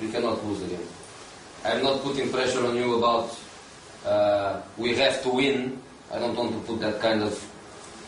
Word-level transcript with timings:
We 0.00 0.12
cannot 0.12 0.44
lose 0.44 0.60
the 0.60 0.68
game. 0.68 0.86
I'm 1.64 1.82
not 1.82 2.02
putting 2.02 2.30
pressure 2.30 2.66
on 2.66 2.76
you 2.76 2.96
about 2.98 3.38
uh, 4.06 4.60
we 4.76 4.94
have 4.96 5.22
to 5.22 5.30
win. 5.30 5.78
I 6.12 6.18
don't 6.18 6.36
want 6.36 6.52
to 6.52 6.58
put 6.72 6.80
that 6.80 7.00
kind 7.00 7.22
of, 7.22 7.32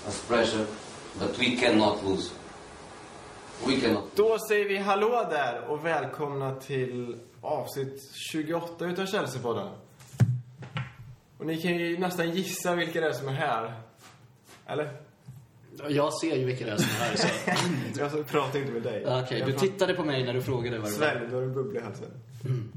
of 0.06 0.24
pressure, 0.29 0.66
but 1.19 1.37
we 1.38 1.56
cannot 1.56 2.04
lose. 2.04 2.30
We 3.66 3.80
cannot. 3.80 4.16
Då 4.16 4.38
säger 4.48 4.69
vi 4.69 4.77
hallå 4.79 5.27
där 5.30 5.64
och 5.69 5.85
välkomna 5.87 6.54
till 6.54 7.16
avsnitt 7.40 8.11
28 8.32 8.86
utav 8.86 9.07
Chelsea-podden. 9.07 9.68
Och 11.39 11.46
ni 11.46 11.62
kan 11.62 11.77
ju 11.77 11.98
nästan 11.98 12.30
gissa 12.30 12.75
vilka 12.75 13.00
det 13.00 13.07
är 13.07 13.12
som 13.12 13.29
är 13.29 13.32
här. 13.32 13.75
Eller? 14.66 15.07
Jag 15.88 16.14
ser 16.14 16.36
ju 16.36 16.45
vilka 16.45 16.64
det 16.66 16.70
är 16.70 16.76
som 16.76 16.88
är 16.90 16.94
här. 16.94 17.16
Så. 17.16 18.00
Jag 18.16 18.26
pratar 18.26 18.58
inte 18.58 18.72
med 18.72 18.82
dig. 18.82 19.04
Okej, 19.06 19.22
okay, 19.22 19.52
du 19.52 19.52
tittade 19.52 19.94
på 19.94 20.04
mig 20.04 20.24
när 20.24 20.34
du 20.34 20.43
frågade 20.43 20.79
vad 20.79 20.88
det 20.88 20.98
var. 20.98 21.06
Svälj, 21.06 21.29
du 21.30 21.34
har 21.34 21.43
en 21.43 21.54
bubbla 21.54 21.80
i 21.80 21.82
halsen. 21.82 22.11
Mm. 22.44 22.72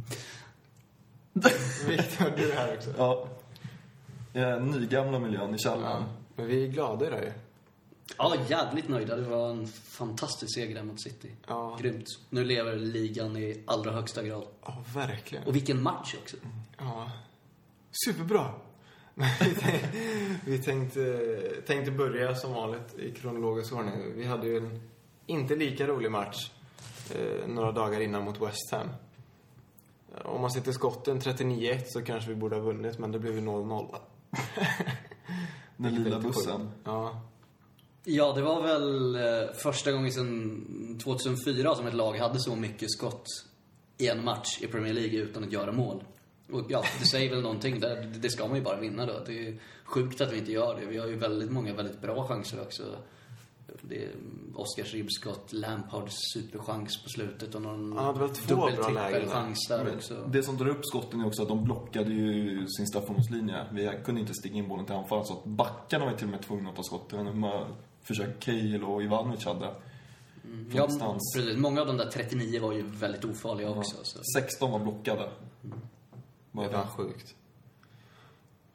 Viktor, 1.88 2.38
du 2.38 2.52
är 2.52 2.56
här 2.56 2.74
också. 2.78 2.94
Ja. 2.98 3.28
Jag 4.34 4.50
är 4.50 4.60
nygamla 4.60 5.20
miljön 5.20 5.56
i 5.56 5.58
källaren. 5.58 6.04
Ja. 6.04 6.06
Men 6.36 6.48
vi 6.48 6.64
är 6.64 6.68
glada 6.68 7.08
idag 7.08 7.20
ju. 7.24 7.32
Ja, 8.18 8.36
jävligt 8.48 8.90
nöjda. 8.90 9.16
Det 9.16 9.22
var 9.22 9.50
en 9.50 9.68
fantastisk 9.68 10.56
seger 10.56 10.76
där 10.76 10.84
mot 10.84 11.02
City. 11.02 11.32
Ja. 11.48 11.78
Grymt. 11.82 12.08
Nu 12.30 12.44
lever 12.44 12.76
ligan 12.76 13.38
i 13.38 13.64
allra 13.66 13.92
högsta 13.92 14.24
grad. 14.24 14.44
Ja, 14.66 14.84
verkligen. 14.94 15.44
Och 15.44 15.56
vilken 15.56 15.84
match 15.84 16.16
också. 16.22 16.38
Ja. 16.78 17.12
Superbra. 18.06 18.54
vi 20.46 20.58
tänkte, 20.58 21.22
tänkte 21.68 21.92
börja 21.92 22.36
som 22.36 22.54
vanligt 22.54 23.00
i 23.00 23.12
kronologisk 23.12 23.74
ordning. 23.74 23.94
Vi 24.16 24.26
hade 24.26 24.48
ju 24.48 24.58
en 24.58 24.82
inte 25.26 25.56
lika 25.56 25.88
rolig 25.88 26.12
match 26.12 26.52
eh, 27.16 27.48
några 27.48 27.72
dagar 27.72 28.00
innan 28.00 28.24
mot 28.24 28.42
West 28.42 28.72
Ham. 28.72 28.88
Om 30.26 30.42
man 30.42 30.52
sitter 30.52 30.72
skotten 30.72 31.20
39-1 31.22 31.82
så 31.86 32.02
kanske 32.02 32.30
vi 32.30 32.36
borde 32.36 32.56
ha 32.56 32.64
vunnit, 32.64 33.00
men 33.00 33.12
det 33.12 33.20
blev 33.20 33.36
ju 33.36 33.42
0-0. 33.42 33.96
Den 35.78 36.04
lilla 36.04 36.20
bussen. 36.20 36.72
Ja. 36.84 37.22
Ja, 38.04 38.34
det 38.34 38.42
var 38.42 38.62
väl 38.62 39.16
eh, 39.16 39.54
första 39.54 39.92
gången 39.92 40.12
sedan 40.12 41.00
2004 41.04 41.76
som 41.76 41.88
ett 41.88 41.94
lag 41.94 42.18
hade 42.18 42.40
så 42.40 42.56
mycket 42.56 42.92
skott 42.92 43.26
i 43.98 44.08
en 44.08 44.24
match 44.24 44.62
i 44.62 44.68
Premier 44.68 44.94
League 44.94 45.20
utan 45.20 45.44
att 45.44 45.52
göra 45.52 45.72
mål. 45.72 46.04
Och 46.52 46.66
ja, 46.70 46.84
det 47.00 47.06
säger 47.06 47.30
väl 47.30 47.42
någonting. 47.42 47.80
Det, 47.80 48.08
det 48.22 48.30
ska 48.30 48.48
man 48.48 48.58
ju 48.58 48.64
bara 48.64 48.80
vinna 48.80 49.06
då. 49.06 49.14
Det 49.26 49.48
är 49.48 49.60
sjukt 49.84 50.22
att 50.22 50.34
vi 50.34 50.38
inte 50.38 50.52
gör 50.52 50.80
det. 50.80 50.86
Vi 50.86 50.98
har 50.98 51.08
ju 51.08 51.16
väldigt 51.16 51.52
många 51.52 51.74
väldigt 51.74 52.02
bra 52.02 52.28
chanser 52.28 52.62
också. 52.62 52.84
Det 53.82 54.04
är 54.04 54.10
Oscars 54.56 54.94
ribbskott, 54.94 55.54
Lampards 55.54 56.16
superchans 56.34 57.04
på 57.04 57.10
slutet 57.10 57.56
och 57.56 57.62
någon 57.62 57.98
Han 57.98 58.06
hade 58.06 58.20
väl 58.20 58.30
två 58.30 58.56
bra 58.56 58.90
lägen 58.90 59.30
chans 59.30 59.68
där 59.70 59.96
också. 59.96 60.26
Det 60.28 60.44
som 60.44 60.58
drar 60.58 60.68
upp 60.68 60.86
skotten 60.86 61.22
är 61.22 61.28
också 61.28 61.42
att 61.42 61.48
de 61.48 61.64
blockade 61.64 62.14
ju 62.14 62.68
sin 62.68 62.88
straffområdeslinje. 62.88 63.66
Vi 63.72 63.92
kunde 64.06 64.22
inte 64.22 64.34
sticka 64.34 64.56
in 64.56 64.68
bollen 64.68 64.86
till 64.86 64.96
anfall 64.96 65.26
så 65.26 65.34
att 65.34 65.46
backarna 65.46 66.06
var 66.06 66.14
till 66.14 66.26
och 66.26 66.32
med 66.32 66.42
tvungna 66.42 66.70
att 66.70 66.76
ta 66.76 66.84
skott. 66.84 67.06
Jag 67.10 67.24
vet 67.24 67.36
inte 67.36 67.66
försök 68.04 68.40
Cahill 68.40 68.84
och 68.84 69.04
Ivanovic 69.04 69.46
hade. 69.46 69.76
Mm. 70.46 70.70
Ja, 70.74 70.88
precis. 71.34 71.58
Många 71.58 71.82
av 71.82 71.88
de 71.88 71.98
där 71.98 72.10
39 72.10 72.62
var 72.62 72.74
ju 72.74 72.82
väldigt 72.82 73.26
ofarliga 73.26 73.70
också. 73.70 73.96
Så. 74.04 74.20
16 74.38 74.72
var 74.72 74.80
blockade. 74.80 75.30
Mm. 75.64 75.82
Bara 76.52 76.68
det 76.68 76.78
var 76.78 76.86
sjukt. 76.86 77.36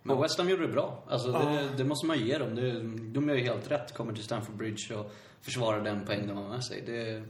Men 0.02 0.20
West 0.20 0.38
Ham 0.38 0.48
gjorde 0.48 0.66
det 0.66 0.72
bra. 0.72 1.02
Alltså, 1.08 1.32
det, 1.32 1.68
det 1.76 1.84
måste 1.84 2.06
man 2.06 2.18
ge 2.18 2.38
dem. 2.38 2.54
Det, 2.54 2.72
de 3.12 3.28
gör 3.28 3.36
ju 3.36 3.42
helt 3.42 3.70
rätt. 3.70 3.94
Kommer 3.94 4.12
till 4.12 4.24
Stamford 4.24 4.56
Bridge 4.56 4.94
och 4.94 5.12
försvarar 5.40 5.84
den 5.84 6.06
poäng 6.06 6.26
de 6.26 6.36
har 6.36 6.48
med 6.48 6.64
sig. 6.64 6.82
Det 6.86 7.10
är 7.10 7.24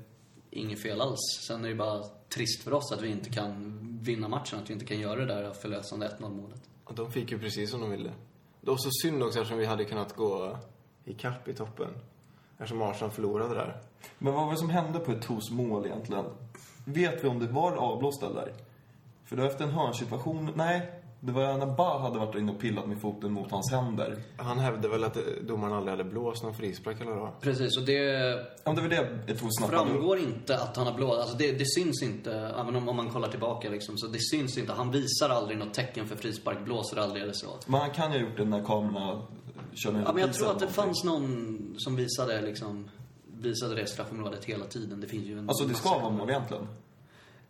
inget 0.51 0.83
fel 0.83 1.01
alls. 1.01 1.19
Sen 1.49 1.65
är 1.65 1.69
det 1.69 1.75
bara 1.75 2.03
trist 2.29 2.63
för 2.63 2.73
oss 2.73 2.93
att 2.93 3.03
vi 3.03 3.09
inte 3.09 3.31
kan 3.31 3.79
vinna 4.03 4.29
matchen. 4.29 4.59
Att 4.59 4.71
vi 4.71 4.75
inte 4.75 4.87
kan 4.87 5.01
göra 5.01 5.21
det 5.21 5.27
där 5.27 5.53
förlösande 5.53 6.17
1-0 6.21 6.31
målet. 6.31 6.61
Och 6.85 6.95
de 6.95 7.13
fick 7.13 7.31
ju 7.31 7.39
precis 7.39 7.71
som 7.71 7.81
de 7.81 7.91
ville. 7.91 8.13
Det 8.61 8.71
var 8.71 8.77
så 8.77 8.91
synd 9.03 9.23
också 9.23 9.39
eftersom 9.39 9.59
vi 9.59 9.67
hade 9.67 9.85
kunnat 9.85 10.17
gå 10.17 10.59
i 11.05 11.15
kapp 11.15 11.49
i 11.49 11.55
toppen. 11.55 11.89
Eftersom 12.59 12.83
Arsenal 12.83 13.11
förlorade 13.11 13.55
där. 13.55 13.81
Men 14.19 14.35
vad 14.35 14.45
var 14.45 14.53
det 14.53 14.59
som 14.59 14.71
hände 14.71 14.99
på 14.99 15.13
ett 15.13 15.23
tos 15.23 15.51
mål 15.51 15.87
egentligen? 15.87 16.25
Vet 16.85 17.25
vi 17.25 17.29
om 17.29 17.39
det 17.39 17.47
var 17.47 17.73
avblåst 17.73 18.23
eller? 18.23 18.53
För 19.27 19.37
var 19.37 19.45
efter 19.45 19.65
en 19.65 19.71
hörnsituation, 19.71 20.53
nej, 20.55 20.91
det 21.21 21.33
var 21.33 21.59
när 21.59 21.67
Ba 21.67 21.99
hade 21.99 22.19
varit 22.19 22.35
inne 22.35 22.53
och 22.53 22.61
pillat 22.61 22.89
med 22.89 23.01
foten 23.01 23.33
mot 23.33 23.51
hans 23.51 23.73
händer. 23.73 24.19
Han 24.37 24.59
hävdade 24.59 24.89
väl 24.89 25.05
att 25.05 25.17
domaren 25.49 25.73
aldrig 25.73 25.99
hade 25.99 26.11
blåst 26.11 26.43
någon 26.43 26.55
frispark 26.55 27.01
eller 27.01 27.13
vad? 27.13 27.41
Precis, 27.41 27.79
och 27.79 27.87
det... 27.87 28.03
Ja, 28.65 28.73
det 28.73 28.81
var 28.81 28.89
det 28.89 29.09
jag 29.27 29.39
snabbt 29.39 29.73
framgår 29.73 30.19
inte 30.19 30.59
att 30.59 30.77
han 30.77 30.87
har 30.87 30.95
blåst. 30.95 31.21
Alltså 31.21 31.37
det, 31.37 31.53
det 31.53 31.67
syns 31.67 32.03
inte, 32.03 32.33
även 32.33 32.77
om, 32.77 32.89
om 32.89 32.97
man 32.97 33.11
kollar 33.11 33.29
tillbaka 33.29 33.71
liksom. 33.71 33.99
Så 33.99 34.07
det 34.07 34.19
syns 34.21 34.59
inte. 34.59 34.73
Han 34.73 34.91
visar 34.91 35.29
aldrig 35.29 35.59
något 35.59 35.75
tecken 35.75 36.07
för 36.07 36.17
frispark, 36.17 36.65
blåser 36.65 36.97
aldrig 36.97 37.23
eller 37.23 37.33
så. 37.33 37.49
Men 37.67 37.81
han 37.81 37.91
kan 37.91 38.13
ju 38.13 38.19
ha 38.19 38.27
gjort 38.27 38.37
det 38.37 38.45
när 38.45 38.65
kamerorna 38.65 39.23
Ja, 39.85 39.91
men 39.93 40.19
jag 40.19 40.33
tror 40.33 40.51
att 40.51 40.59
det 40.59 40.69
fanns 40.69 41.05
någon 41.05 41.75
som 41.79 41.97
visade 41.97 42.41
liksom 42.41 42.91
visade 43.27 43.75
det 43.75 43.87
straffområdet 43.87 44.45
hela 44.45 44.65
tiden. 44.65 45.01
Det 45.01 45.07
finns 45.07 45.25
ju 45.25 45.39
en 45.39 45.49
Alltså 45.49 45.65
det 45.65 45.75
ska 45.75 45.99
vara 45.99 46.11
mål 46.11 46.31
egentligen? 46.31 46.67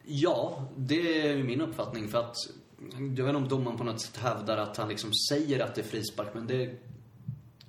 Ja, 0.08 0.68
det 0.76 1.28
är 1.28 1.42
min 1.42 1.60
uppfattning. 1.60 2.08
För 2.08 2.18
att, 2.18 2.36
jag 3.16 3.24
vet 3.24 3.36
inte 3.36 3.36
om 3.36 3.48
domaren 3.48 3.78
på 3.78 3.84
något 3.84 4.00
sätt 4.00 4.16
hävdar 4.16 4.58
att 4.58 4.76
han 4.76 4.88
liksom 4.88 5.10
säger 5.30 5.64
att 5.64 5.74
det 5.74 5.80
är 5.80 5.86
frispark, 5.86 6.28
men 6.34 6.46
det 6.46 6.70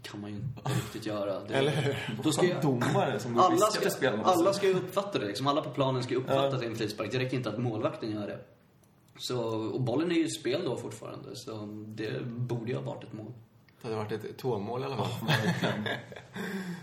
kan 0.01 0.21
man 0.21 0.29
ju 0.29 0.35
inte 0.35 0.69
riktigt 0.69 1.05
göra. 1.05 1.39
Det, 1.39 1.53
Eller 1.53 1.71
hur? 1.71 1.97
Då 2.23 2.31
ska 2.31 2.45
ju, 2.45 2.55
domare 2.61 3.19
som 3.19 3.39
alla 3.39 3.57
ska, 3.57 3.89
spela 3.89 4.23
alla 4.23 4.53
ska 4.53 4.67
ju 4.67 4.73
uppfatta 4.73 5.19
det 5.19 5.25
liksom. 5.25 5.47
Alla 5.47 5.61
på 5.61 5.69
planen 5.69 6.03
ska 6.03 6.13
ju 6.13 6.19
uppfatta 6.19 6.45
ja. 6.45 6.53
att 6.53 6.59
det 6.59 6.65
är 6.65 6.69
en 6.69 6.75
frispark. 6.75 7.11
Det 7.11 7.19
räcker 7.19 7.37
inte 7.37 7.49
att 7.49 7.57
målvakten 7.57 8.11
gör 8.11 8.27
det. 8.27 8.39
Så, 9.19 9.39
och 9.49 9.81
bollen 9.81 10.11
är 10.11 10.15
ju 10.15 10.25
i 10.25 10.29
spel 10.29 10.61
då 10.65 10.77
fortfarande, 10.77 11.35
så 11.35 11.65
det 11.87 12.25
borde 12.25 12.71
ju 12.71 12.75
ha 12.77 12.83
varit 12.83 13.03
ett 13.03 13.13
mål. 13.13 13.33
Det 13.89 13.95
hade 13.95 14.09
varit 14.09 14.25
ett 14.25 14.37
tåmål 14.37 14.81
i 14.81 14.85
alla 14.85 14.97
fall. 14.97 15.07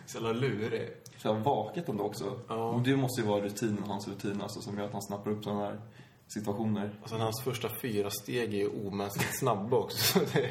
så 0.07 0.17
jävla 0.19 0.33
lurig 0.33 0.91
så 1.25 1.33
här 1.33 1.41
vaket 1.41 1.89
ändå 1.89 2.05
också. 2.05 2.41
Ja. 2.49 2.69
Och 2.69 2.83
det 2.83 2.97
måste 2.97 3.21
ju 3.21 3.27
vara 3.27 3.45
rutinen, 3.45 3.83
hans 3.87 4.09
rutin 4.09 4.41
alltså, 4.41 4.61
som 4.61 4.79
gör 4.79 4.85
att 4.85 4.93
han 4.93 5.03
snappar 5.03 5.31
upp 5.31 5.45
sådana 5.45 5.65
här 5.65 5.81
situationer. 6.27 6.95
Och 7.03 7.09
sen 7.09 7.21
hans 7.21 7.43
första 7.45 7.69
fyra 7.83 8.11
steg 8.11 8.55
är 8.55 8.59
ju 8.59 8.69
omänskligt 8.87 9.39
snabba 9.39 9.77
också. 9.77 10.19
det, 10.33 10.51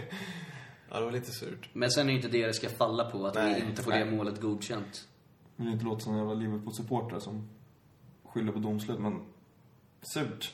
ja, 0.89 0.99
det 0.99 1.05
var 1.05 1.11
lite 1.11 1.31
surt. 1.31 1.69
Men 1.73 1.91
sen 1.91 2.07
är 2.07 2.11
det 2.11 2.15
inte 2.15 2.27
det 2.27 2.47
det 2.47 2.53
ska 2.53 2.69
falla 2.69 3.11
på, 3.11 3.25
att 3.25 3.35
nej, 3.35 3.61
vi 3.61 3.69
inte 3.69 3.83
får 3.83 3.91
nej. 3.91 4.05
det 4.05 4.11
målet 4.11 4.41
godkänt. 4.41 5.07
Jag 5.55 5.65
vill 5.65 5.73
inte 5.73 5.85
låta 5.85 5.99
som 5.99 6.13
en 6.13 6.19
jävla 6.19 6.33
Liverpool-supporter 6.33 7.19
som 7.19 7.49
skyller 8.25 8.51
på 8.51 8.59
domslut, 8.59 8.99
men 8.99 9.21
surt. 10.13 10.53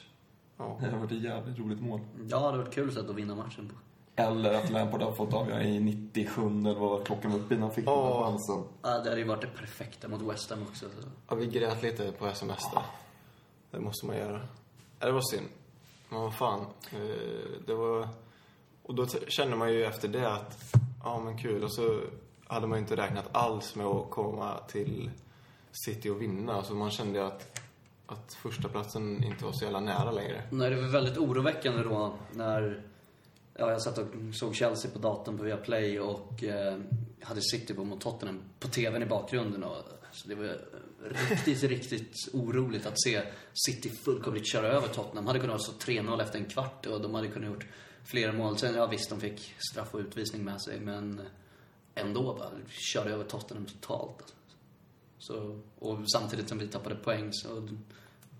Ja. 0.58 0.78
Det 0.82 0.90
har 0.90 0.98
varit 0.98 1.12
ett 1.12 1.24
jävligt 1.24 1.60
roligt 1.60 1.82
mål. 1.82 2.00
Ja, 2.18 2.38
det 2.40 2.46
har 2.46 2.58
varit 2.58 2.74
kul 2.74 2.92
sätt 2.92 3.10
att 3.10 3.16
vinna 3.16 3.36
matchen 3.36 3.70
på. 3.70 3.76
Eller 4.20 4.54
att 4.54 4.70
Lampard 4.70 5.02
har 5.02 5.12
fått 5.12 5.34
avgöra 5.34 5.64
i 5.64 5.80
97 5.80 6.42
eller 6.42 6.80
vad 6.80 7.06
klockan 7.06 7.32
var 7.32 7.40
uppe 7.40 7.54
innan 7.54 7.64
han 7.64 7.76
fick 7.76 7.88
oh. 7.88 8.24
den 8.24 8.24
chansen. 8.24 8.64
Ja, 8.82 8.90
det 8.90 9.10
hade 9.10 9.18
ju 9.18 9.28
varit 9.28 9.42
det 9.42 9.48
perfekta 9.48 10.08
mot 10.08 10.22
West 10.22 10.50
Ham 10.50 10.62
också. 10.70 10.86
Så. 10.86 11.08
Ja, 11.28 11.36
vi 11.36 11.46
grät 11.46 11.84
lite 11.84 12.12
på 12.12 12.28
sms 12.28 12.72
där. 12.74 12.84
Det 13.72 13.80
måste 13.80 14.06
man 14.06 14.18
göra. 14.18 14.42
Det 15.00 15.12
var 15.12 15.22
synd. 15.22 15.48
Men 16.10 16.22
vad 16.22 16.36
fan. 16.36 16.66
Eh, 16.92 17.62
det 17.66 17.74
var... 17.74 18.08
Och 18.84 18.96
då 18.96 19.08
kände 19.08 19.56
man 19.56 19.74
ju 19.74 19.86
efter 19.86 20.08
det 20.08 20.34
att, 20.34 20.74
ja 21.04 21.20
men 21.20 21.38
kul. 21.38 21.64
Och 21.64 21.74
så 21.74 22.02
hade 22.48 22.68
man 22.68 22.78
ju 22.78 22.82
inte 22.82 22.96
räknat 22.96 23.30
alls 23.32 23.76
med 23.76 23.86
att 23.86 24.10
komma 24.10 24.58
till 24.68 25.12
City 25.72 26.10
och 26.10 26.22
vinna. 26.22 26.64
Så 26.64 26.74
man 26.74 26.92
kände 26.92 27.20
ju 27.20 27.26
att, 27.26 27.62
att 28.06 28.34
första 28.34 28.70
platsen 28.70 29.24
inte 29.24 29.46
var 29.46 29.52
så 29.52 29.64
jävla 29.64 29.80
nära 29.80 30.12
längre. 30.12 30.42
Nej, 30.50 30.70
det 30.70 30.76
var 30.76 30.88
väldigt 30.88 31.18
oroväckande 31.18 31.84
då 31.84 32.14
när 32.34 32.84
Ja, 33.60 33.72
jag 33.72 33.82
satt 33.82 33.98
och 33.98 34.08
såg 34.34 34.56
Chelsea 34.56 34.92
på 34.92 35.00
datorn 35.00 35.38
på 35.38 35.44
Viaplay 35.44 36.00
och 36.00 36.44
eh, 36.44 36.78
hade 37.22 37.42
City 37.42 37.74
på 37.74 37.84
mot 37.84 38.02
Tottenham 38.02 38.42
på 38.60 38.68
TVn 38.68 39.04
i 39.04 39.06
bakgrunden. 39.06 39.64
Och, 39.64 39.84
så 40.12 40.28
det 40.28 40.36
var 40.36 40.58
riktigt, 41.30 41.64
riktigt 41.64 42.16
oroligt 42.34 42.86
att 42.86 43.02
se 43.02 43.22
City 43.54 43.90
fullkomligt 43.90 44.52
köra 44.52 44.68
över 44.68 44.88
Tottenham. 44.88 45.28
hade 45.28 45.40
kunnat 45.40 45.54
vara 45.54 45.74
så 45.80 45.92
3-0 45.92 46.22
efter 46.22 46.40
en 46.40 46.46
kvart 46.46 46.86
och 46.86 47.02
de 47.02 47.16
hade 47.16 47.28
kunnat 47.28 47.50
gjort 47.50 47.66
flera 48.04 48.34
mål. 48.34 48.58
Sen, 48.58 48.76
ja 48.76 48.88
visst, 48.88 49.10
de 49.10 49.20
fick 49.20 49.54
straff 49.72 49.94
och 49.94 50.00
utvisning 50.00 50.44
med 50.44 50.62
sig, 50.62 50.80
men 50.80 51.22
ändå 51.96 52.24
bara 52.24 52.50
körde 52.68 53.12
över 53.12 53.24
Tottenham 53.24 53.66
totalt. 53.66 54.36
Så, 55.18 55.60
och 55.80 56.12
samtidigt 56.12 56.50
som 56.50 56.58
vi 56.58 56.68
tappade 56.68 56.96
poäng 56.96 57.30
så 57.34 57.70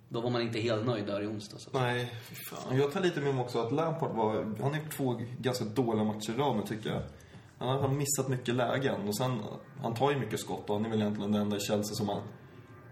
då 0.10 0.22
var 0.22 0.30
man 0.30 0.42
inte 0.42 0.60
helt 0.60 0.86
nöjd 0.86 1.06
där 1.06 1.22
i 1.22 1.28
onsdags. 1.28 1.70
Nej, 1.74 2.14
fy 2.22 2.36
fan. 2.36 2.78
Jag 2.78 2.92
tar 2.92 3.02
lite 3.02 3.22
med 3.22 3.36
mig 3.36 3.44
också 3.44 3.60
att 3.62 3.72
Lampard 3.72 4.12
var... 4.12 4.34
Han 4.62 4.74
har 4.74 4.78
gjort 4.78 4.98
två 4.98 5.22
ganska 5.40 5.66
dåliga 5.66 6.04
matcher 6.04 6.32
i 6.32 6.34
rad 6.34 6.56
nu, 6.56 6.62
tycker 6.62 6.90
jag. 6.90 7.02
Han 7.58 7.80
har 7.80 7.90
missat 7.90 8.28
mycket 8.28 8.56
lägen 8.56 9.08
och 9.08 9.18
sen... 9.18 9.42
Han 9.82 9.94
tar 9.94 10.12
ju 10.12 10.20
mycket 10.20 10.40
skott 10.40 10.70
och 10.70 10.76
han 10.76 10.86
är 10.86 10.90
väl 10.90 11.02
egentligen 11.02 11.32
den 11.32 11.42
enda 11.42 11.58
i 11.58 11.60
Chelsea 11.60 11.96
som 11.96 12.10
han... 12.10 12.22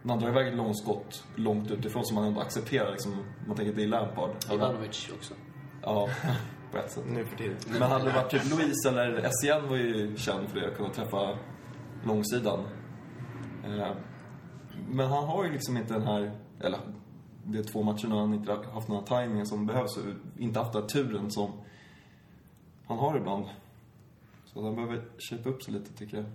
När 0.01 0.13
han 0.13 0.23
drar 0.23 0.29
iväg 0.29 0.47
ett 0.47 0.55
långskott 0.55 1.23
långt 1.35 1.71
utifrån 1.71 2.05
som 2.05 2.15
man 2.15 2.25
ändå 2.25 2.41
accepterar 2.41 2.91
liksom. 2.91 3.23
Man 3.47 3.55
tänker 3.55 3.71
att 3.71 3.77
det 3.77 3.83
är 3.83 3.87
Lampard. 3.87 4.29
Ivanovic 4.53 5.09
också. 5.17 5.33
Ja, 5.81 6.09
på 6.71 6.77
ett 6.77 6.91
sätt. 6.91 7.03
Nu 7.07 7.25
för 7.25 7.37
tiden. 7.37 7.57
Men 7.67 7.81
hade 7.81 8.05
det 8.05 8.11
varit 8.11 8.31
typ 8.31 8.49
Louise 8.49 8.89
eller 8.89 9.17
Essien 9.17 9.69
var 9.69 9.77
ju 9.77 10.17
känd 10.17 10.49
för 10.49 10.59
det, 10.59 10.67
att 10.67 10.77
kunna 10.77 10.89
träffa 10.89 11.37
långsidan. 12.03 12.59
Eh, 13.65 13.91
men 14.89 15.07
han 15.07 15.23
har 15.23 15.45
ju 15.45 15.51
liksom 15.51 15.77
inte 15.77 15.93
den 15.93 16.07
här... 16.07 16.31
Eller 16.59 16.79
det 17.47 17.59
är 17.59 17.63
två 17.63 17.83
matcher 17.83 18.07
nu 18.07 18.15
han 18.15 18.33
inte 18.33 18.51
har 18.51 18.63
haft 18.63 18.87
några 18.87 19.01
tajmingen 19.01 19.47
som 19.47 19.65
behövs 19.65 19.97
och 19.97 20.03
inte 20.37 20.59
haft 20.59 20.73
den 20.73 20.87
turen 20.87 21.31
som 21.31 21.51
han 22.85 22.97
har 22.97 23.17
ibland. 23.17 23.45
Så 24.45 24.63
han 24.63 24.75
behöver 24.75 25.01
köpa 25.17 25.49
upp 25.49 25.63
sig 25.63 25.73
lite 25.73 25.93
tycker 25.93 26.17
jag. 26.17 26.25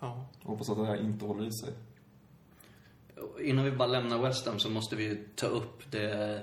Ja. 0.00 0.24
Hoppas 0.42 0.70
att 0.70 0.76
det 0.76 0.86
här 0.86 1.00
inte 1.00 1.24
håller 1.24 1.46
i 1.46 1.52
sig. 1.52 1.72
Innan 3.40 3.64
vi 3.64 3.72
bara 3.72 3.88
lämnar 3.88 4.18
West 4.18 4.46
Ham 4.46 4.58
så 4.58 4.70
måste 4.70 4.96
vi 4.96 5.04
ju 5.04 5.28
ta 5.34 5.46
upp 5.46 5.90
det 5.90 6.42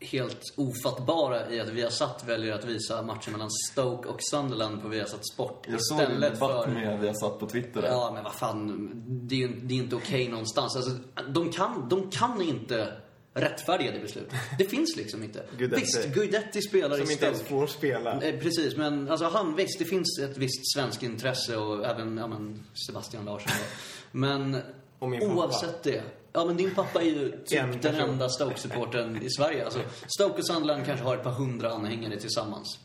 helt 0.00 0.54
ofattbara 0.56 1.50
i 1.50 1.60
att 1.60 1.68
Viasat 1.68 2.24
väljer 2.26 2.54
att 2.54 2.64
visa 2.64 3.02
matchen 3.02 3.32
mellan 3.32 3.50
Stoke 3.50 4.08
och 4.08 4.18
Sunderland 4.20 4.82
på 4.82 4.88
Viasat 4.88 5.26
Sport 5.26 5.66
Jag 5.68 5.84
såg 5.84 6.00
istället 6.00 6.34
debatt 6.34 6.64
för... 6.64 6.70
med 6.70 7.00
vi 7.00 7.06
har 7.06 7.14
satt 7.14 7.38
på 7.38 7.46
Twitter 7.46 7.82
där. 7.82 7.88
Ja, 7.88 8.10
men 8.14 8.24
vad 8.24 8.34
fan. 8.34 8.90
Det 9.06 9.42
är 9.42 9.48
det 9.62 9.74
är 9.74 9.78
inte 9.78 9.96
okej 9.96 10.28
någonstans. 10.28 10.76
Alltså, 10.76 10.90
de, 11.28 11.52
kan, 11.52 11.88
de 11.88 12.10
kan 12.10 12.42
inte 12.42 12.92
rättfärdiga 13.34 13.92
det 13.92 13.98
beslutet. 13.98 14.34
Det 14.58 14.64
finns 14.64 14.96
liksom 14.96 15.22
inte. 15.22 15.44
Guidetti. 15.58 15.80
Visst, 15.80 16.14
Guidetti 16.14 16.62
spelar 16.62 16.96
Som 16.96 17.08
i 17.08 17.12
inte 17.12 17.26
ens 17.26 17.38
Stoke. 17.38 17.50
får 17.50 17.66
spela. 17.66 18.22
Eh, 18.22 18.40
Precis, 18.40 18.76
men 18.76 19.08
alltså 19.08 19.26
han, 19.26 19.56
visst, 19.56 19.78
det 19.78 19.84
finns 19.84 20.18
ett 20.22 20.36
visst 20.36 20.72
svenskt 20.74 21.02
intresse 21.02 21.56
och 21.56 21.86
även, 21.86 22.16
ja 22.16 22.26
men, 22.26 22.64
Sebastian 22.86 23.24
Larsson 23.24 23.52
då. 23.58 23.64
Men 24.18 24.56
oavsett 25.00 25.82
det. 25.82 26.02
Ja 26.38 26.44
men 26.44 26.56
din 26.56 26.74
pappa 26.74 27.02
är 27.02 27.06
ju 27.06 27.32
En 27.32 27.72
typ 27.72 27.82
den 27.82 27.94
person. 27.94 28.10
enda 28.10 28.28
Stoke-supporten 28.28 29.22
i 29.22 29.30
Sverige. 29.30 29.64
Alltså, 29.64 29.80
Stoke 30.06 30.38
och 30.38 30.46
Sunderland 30.46 30.86
kanske 30.86 31.04
har 31.04 31.16
ett 31.16 31.22
par 31.22 31.30
hundra 31.30 31.70
anhängare 31.72 32.20
tillsammans. 32.20 32.78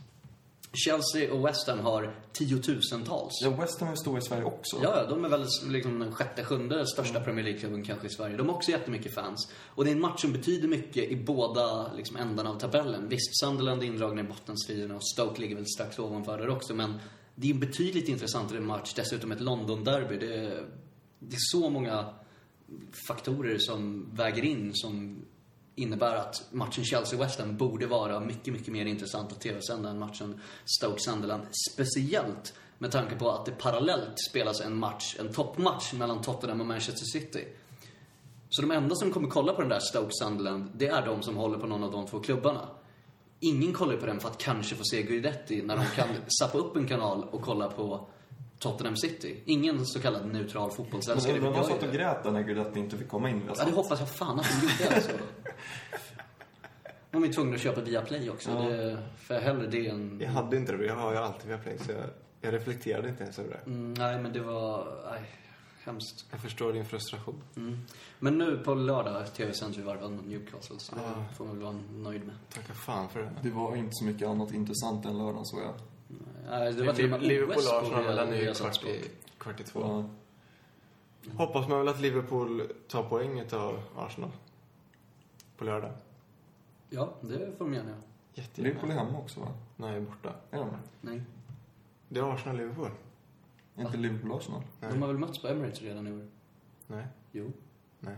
Chelsea 0.74 1.34
och 1.34 1.46
West 1.48 1.68
Ham 1.68 1.80
har 1.80 2.16
tiotusentals. 2.32 3.42
Ja, 3.42 3.50
West 3.50 3.80
Ham 3.80 3.90
är 3.90 3.96
stora 3.96 4.18
i 4.18 4.22
Sverige 4.22 4.44
också. 4.44 4.80
Ja, 4.84 5.06
de 5.10 5.26
är 5.26 5.30
väl 5.30 5.46
liksom 5.68 6.00
den 6.00 6.12
sjätte, 6.12 6.44
sjunde 6.44 6.88
största 6.88 7.20
Premier 7.20 7.44
League-klubben 7.46 7.84
kanske 7.84 8.08
i 8.08 8.10
Sverige. 8.10 8.38
De 8.38 8.50
har 8.50 8.56
också 8.56 8.72
jättemycket 8.72 9.16
fans. 9.16 9.52
Och 9.68 9.84
det 9.86 9.92
är 9.92 9.96
en 9.96 10.02
match 10.02 10.22
som 10.22 10.32
betyder 10.32 10.68
mycket 10.68 11.04
i 11.04 11.16
båda 11.16 11.94
liksom, 11.94 12.18
ändarna 12.18 12.50
av 12.50 12.60
tabellen. 12.60 13.10
Visst, 13.10 13.40
Sunderland 13.40 13.84
är 13.84 13.88
indragna 13.88 14.22
i 14.22 14.24
bottenstriden 14.24 14.92
och 14.92 15.08
Stoke 15.08 15.42
ligger 15.42 15.56
väl 15.56 15.66
strax 15.68 16.00
ovanför 16.00 16.38
där 16.38 16.50
också. 16.50 16.74
Men 16.74 17.00
det 17.36 17.50
är 17.50 17.54
en 17.54 17.60
betydligt 17.60 18.08
intressantare 18.10 18.60
match. 18.60 18.94
Dessutom 18.96 19.32
ett 19.32 19.42
London-derby. 19.42 20.18
Det, 20.18 20.64
det 21.20 21.36
är 21.36 21.40
så 21.52 21.70
många 21.70 22.06
faktorer 23.08 23.58
som 23.58 24.10
väger 24.14 24.44
in 24.44 24.72
som 24.74 25.26
innebär 25.76 26.16
att 26.16 26.48
matchen 26.52 26.84
Chelsea-West 26.84 27.40
Ham 27.40 27.58
borde 27.58 27.88
vara 27.88 28.20
mycket, 28.20 28.54
mycket 28.54 28.74
mer 28.74 28.86
intressant 28.86 29.32
att 29.32 29.42
tv-sända 29.42 29.90
än 29.90 30.00
matchen 30.00 30.42
Stoke-Sunderland. 30.66 31.44
Speciellt 31.72 32.54
med 32.78 32.92
tanke 32.92 33.16
på 33.16 33.32
att 33.32 33.46
det 33.46 33.52
parallellt 33.52 34.20
spelas 34.30 34.62
en 34.62 34.78
match, 34.78 35.16
en 35.20 35.34
toppmatch 35.34 35.94
mellan 35.94 36.22
Tottenham 36.22 36.62
och 36.62 36.68
Manchester 36.68 37.06
City. 37.06 37.46
Så 38.50 38.62
de 38.62 38.72
enda 38.72 38.96
som 38.96 39.12
kommer 39.12 39.30
kolla 39.30 39.54
på 39.54 39.62
den 39.62 39.70
där 39.70 39.80
Stoke-Sunderland, 39.80 40.72
det 40.76 40.88
är 40.88 41.06
de 41.06 41.22
som 41.22 41.38
håller 41.38 41.58
på 41.58 41.68
någon 41.68 41.84
av 41.84 41.92
de 41.92 42.08
två 42.08 42.20
klubbarna. 42.20 42.68
Ingen 43.40 43.74
kollar 43.74 43.98
på 43.98 44.06
den 44.06 44.20
för 44.20 44.30
att 44.30 44.38
kanske 44.38 44.76
få 44.76 44.84
se 44.84 45.04
Guidetti 45.04 45.62
när 45.62 45.76
de 45.76 45.86
kan 45.86 46.08
sappa 46.40 46.58
upp 46.58 46.76
en 46.76 46.88
kanal 46.88 47.24
och 47.32 47.42
kolla 47.42 47.68
på 47.68 48.08
Tottenham 48.64 48.96
City. 48.98 49.42
Ingen 49.46 49.86
så 49.86 50.00
kallad 50.00 50.26
neutral 50.28 50.68
Men 50.68 50.76
fotbollsälskare 50.76 51.38
om 51.48 51.54
de 51.54 51.64
satt 51.64 51.84
och 51.84 51.88
det. 51.92 51.98
grät 51.98 52.24
där 52.24 52.32
när 52.32 52.42
Guidetti 52.42 52.80
inte 52.80 52.98
fick 52.98 53.08
komma 53.10 53.30
in. 53.30 53.40
Vi 53.42 53.48
har 53.48 53.56
Ja, 53.58 53.66
det 53.66 53.72
hoppas 53.72 54.00
jag 54.00 54.10
fan 54.10 54.40
att 54.40 54.46
de 54.62 54.68
gjorde 54.84 54.96
alltså. 54.96 55.12
De 57.12 57.24
är 57.24 57.34
tvungna 57.34 57.56
att 57.56 57.62
köpa 57.62 57.82
via 57.82 58.02
Play 58.02 58.30
också. 58.30 58.50
Ja. 58.52 58.62
Det, 58.70 58.98
för 59.18 59.40
hellre 59.40 59.68
det 59.68 59.88
än... 59.88 60.20
Jag 60.24 60.30
hade 60.30 60.58
inte 60.58 60.72
det, 60.78 60.86
jag 60.86 60.96
har 60.96 61.12
ju 61.12 61.18
alltid 61.18 61.48
via 61.48 61.58
Play 61.58 61.78
så 61.78 61.92
jag, 61.92 62.02
jag 62.42 62.54
reflekterade 62.54 63.10
inte 63.10 63.24
ens 63.24 63.40
över 63.40 63.50
det. 63.50 63.72
Mm, 63.72 63.94
nej, 63.94 64.22
men 64.22 64.34
det 64.34 64.40
var... 64.40 64.88
Nej, 65.12 65.22
hemskt. 65.84 66.26
Jag 66.32 66.42
förstår 66.42 66.74
din 66.74 66.86
frustration. 66.86 67.42
Mm. 67.56 67.78
Men 68.20 68.38
nu 68.38 68.58
på 68.58 68.74
lördag 68.76 69.34
tv-sänds 69.34 69.78
ju 69.78 69.82
varven 69.82 70.16
mot 70.16 70.26
Newcastle, 70.26 70.80
så 70.80 70.94
Ja. 70.96 71.02
det 71.30 71.36
får 71.36 71.46
man 71.46 71.56
väl 71.56 71.64
vara 71.64 71.76
nöjd 71.92 72.26
med. 72.26 72.36
Tacka 72.54 72.74
fan 72.74 73.10
för 73.10 73.20
det. 73.20 73.32
Det 73.42 73.50
var 73.50 73.76
inte 73.76 73.92
så 73.94 74.06
mycket 74.06 74.28
annat 74.28 74.52
intressant 74.54 75.06
än 75.06 75.18
lördagen 75.18 75.46
såg 75.46 75.60
jag. 75.60 75.74
Nej, 76.50 76.74
det 76.74 76.84
var 76.86 76.94
till 76.94 77.06
och 77.06 77.12
med 77.12 77.22
Liverpool 77.28 77.56
på 77.56 77.78
Arsenal 77.86 78.04
mellan 78.04 78.30
nu 78.30 78.38
Viasat 78.38 78.80
kvart 78.80 78.86
i, 78.90 79.10
kvart 79.38 79.60
i 79.60 79.64
två. 79.64 79.80
Ja. 79.82 80.06
Hoppas 81.38 81.68
man 81.68 81.80
väl 81.80 81.88
att 81.88 82.00
Liverpool 82.02 82.64
tar 82.88 83.04
poänget 83.04 83.54
av 83.54 83.80
Arsenal. 83.96 84.32
På 85.58 85.64
lördag. 85.66 85.92
Ja, 86.90 87.14
det 87.22 87.38
får 87.58 87.66
de 87.66 87.74
gärna 87.74 87.90
göra. 87.90 88.02
Jättegärna. 88.34 88.68
Liverpool 88.70 88.92
är 88.92 88.96
hemma 88.96 89.20
också 89.20 89.40
va? 89.40 89.48
Nej, 89.78 90.02
borta. 90.02 90.34
Är 90.52 90.58
de? 90.58 90.70
Nej. 91.02 91.22
Det 92.10 92.20
är 92.20 92.24
Arsenal-Liverpool. 92.34 92.90
Är 93.76 93.82
inte 93.82 93.98
Liverpool 93.98 94.32
Arsenal? 94.38 94.62
Nej. 94.80 94.92
De 94.92 95.02
har 95.02 95.08
väl 95.08 95.18
mötts 95.18 95.42
på 95.42 95.48
Emirates 95.48 95.82
redan 95.82 96.08
i 96.08 96.12
år? 96.12 96.28
Nej. 96.88 97.06
Jo. 97.32 97.52
Nej. 98.00 98.16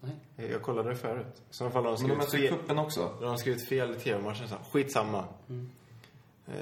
Nej. 0.00 0.50
Jag 0.50 0.62
kollade 0.62 0.88
det 0.88 0.96
förut. 0.96 1.42
I 1.50 1.54
så 1.54 1.70
fall 1.70 1.84
har 1.84 1.96
de 1.96 2.08
Men 2.08 2.18
de 2.18 2.26
skrivit 2.26 2.46
i 2.46 2.48
fel. 2.48 2.58
cupen 2.58 2.78
också. 2.78 3.16
De 3.20 3.26
har 3.26 3.36
skrivit 3.36 3.68
fel 3.68 3.90
i 3.90 3.94
tv-matchen. 3.94 4.48
så 4.48 4.56
Skitsamma. 4.72 5.24
Mm. 5.48 5.70
Eh, 6.48 6.54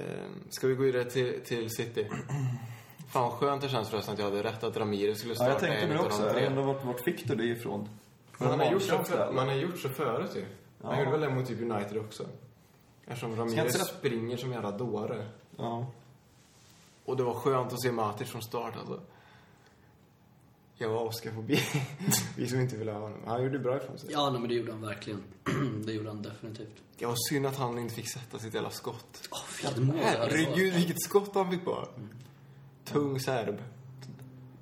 ska 0.51 0.67
vi 0.67 0.75
gå 0.75 0.83
vidare 0.83 1.05
till, 1.05 1.41
till 1.45 1.71
City? 1.71 2.07
Fan 3.09 3.23
vad 3.23 3.33
skönt 3.33 3.63
det 3.63 3.69
känns 3.69 3.89
förresten 3.89 4.13
att 4.15 4.19
jag 4.21 4.27
hade 4.31 4.43
rätt 4.43 4.65
att 4.65 4.77
Ramirez 4.77 5.19
skulle 5.19 5.33
Ja, 5.33 5.37
starta 5.37 5.51
jag 5.51 5.61
tänkte 5.61 5.87
det 5.87 5.99
också. 6.01 6.39
Jag 6.41 6.47
undrar 6.47 6.63
vart, 6.63 6.85
vart 6.85 7.01
fick 7.01 7.29
du 7.29 7.35
det 7.35 7.45
ifrån? 7.45 7.89
Men 8.39 8.49
man, 8.49 8.61
har 8.61 8.73
gjort 8.73 8.83
så 8.83 9.05
för, 9.05 9.33
man 9.33 9.49
har 9.49 9.55
gjort 9.55 9.79
så 9.79 9.89
förut 9.89 10.31
ju. 10.37 10.45
Man 10.79 10.93
Ja. 10.93 10.99
gjorde 10.99 11.11
väl 11.11 11.21
det 11.21 11.29
mot 11.31 11.47
typ 11.49 11.61
United 11.61 11.99
också. 11.99 12.27
Eftersom 13.07 13.37
Ramirez 13.37 13.73
det- 13.73 13.85
springer 13.85 14.37
som 14.37 14.49
en 14.49 14.55
jävla 14.55 14.71
dåre. 14.71 15.27
Ja. 15.57 15.87
Och 17.05 17.17
det 17.17 17.23
var 17.23 17.35
skönt 17.35 17.73
att 17.73 17.83
se 17.83 17.93
Matic 17.93 18.29
från 18.31 18.43
start 18.43 18.75
alltså. 18.81 19.01
Jag 20.83 20.89
var 20.89 21.05
Oscar-fobi. 21.05 21.59
Vi 22.37 22.49
som 22.49 22.61
inte 22.61 22.77
ville 22.77 22.93
ha 22.93 23.01
honom. 23.01 23.19
Han 23.27 23.43
gjorde 23.43 23.59
bra 23.59 23.77
ifrån 23.77 23.99
sig. 23.99 24.09
Ja, 24.13 24.31
nej, 24.31 24.41
men 24.41 24.49
det 24.49 24.55
gjorde 24.55 24.73
han 24.73 24.81
verkligen. 24.81 25.23
det 25.87 25.93
gjorde 25.93 26.09
han 26.09 26.23
definitivt. 26.23 26.83
Det 26.99 27.07
var 27.07 27.15
synd 27.31 27.47
att 27.47 27.57
han 27.57 27.79
inte 27.79 27.95
fick 27.95 28.09
sätta 28.09 28.39
sitt 28.39 28.55
jävla 28.55 28.71
skott. 28.71 29.29
Åh, 29.31 29.39
vilket 29.63 29.83
mål 29.83 29.97
det 29.97 30.05
hade 30.05 30.19
varit. 30.19 30.33
Herregud, 30.33 30.75
vilket 30.75 31.03
skott 31.03 31.35
han 31.35 31.51
fick 31.51 31.65
på. 31.65 31.89
Tung 32.85 33.21
serb. 33.21 33.59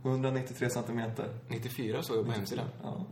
193 0.03 0.71
centimeter. 0.71 1.29
94 1.49 2.03
såg 2.03 2.17
jag 2.17 2.27
på 2.27 2.33
hemsidan. 2.33 2.67
Ja. 2.83 3.07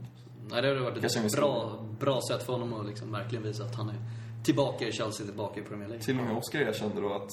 Nej, 0.51 0.63
det 0.63 0.69
hade 0.69 0.81
varit 0.81 1.01
Kanske 1.01 1.21
ett 1.21 1.37
bra, 1.37 1.85
bra 2.01 2.21
sätt 2.31 2.43
för 2.43 2.53
honom 2.53 2.73
att 2.75 2.87
liksom 2.87 3.13
verkligen 3.13 3.45
visa 3.45 3.65
att 3.65 3.75
han 3.75 3.89
är 3.89 3.97
tillbaka 4.45 4.89
i 4.89 4.93
Chelsea, 4.93 5.27
tillbaka 5.27 5.61
i 5.61 5.63
Premier 5.63 5.89
League. 5.89 6.05
Till 6.05 6.19
och 6.19 6.25
med 6.25 6.37
Oscar 6.37 6.59
erkände 6.59 7.01
då 7.01 7.13
att 7.13 7.31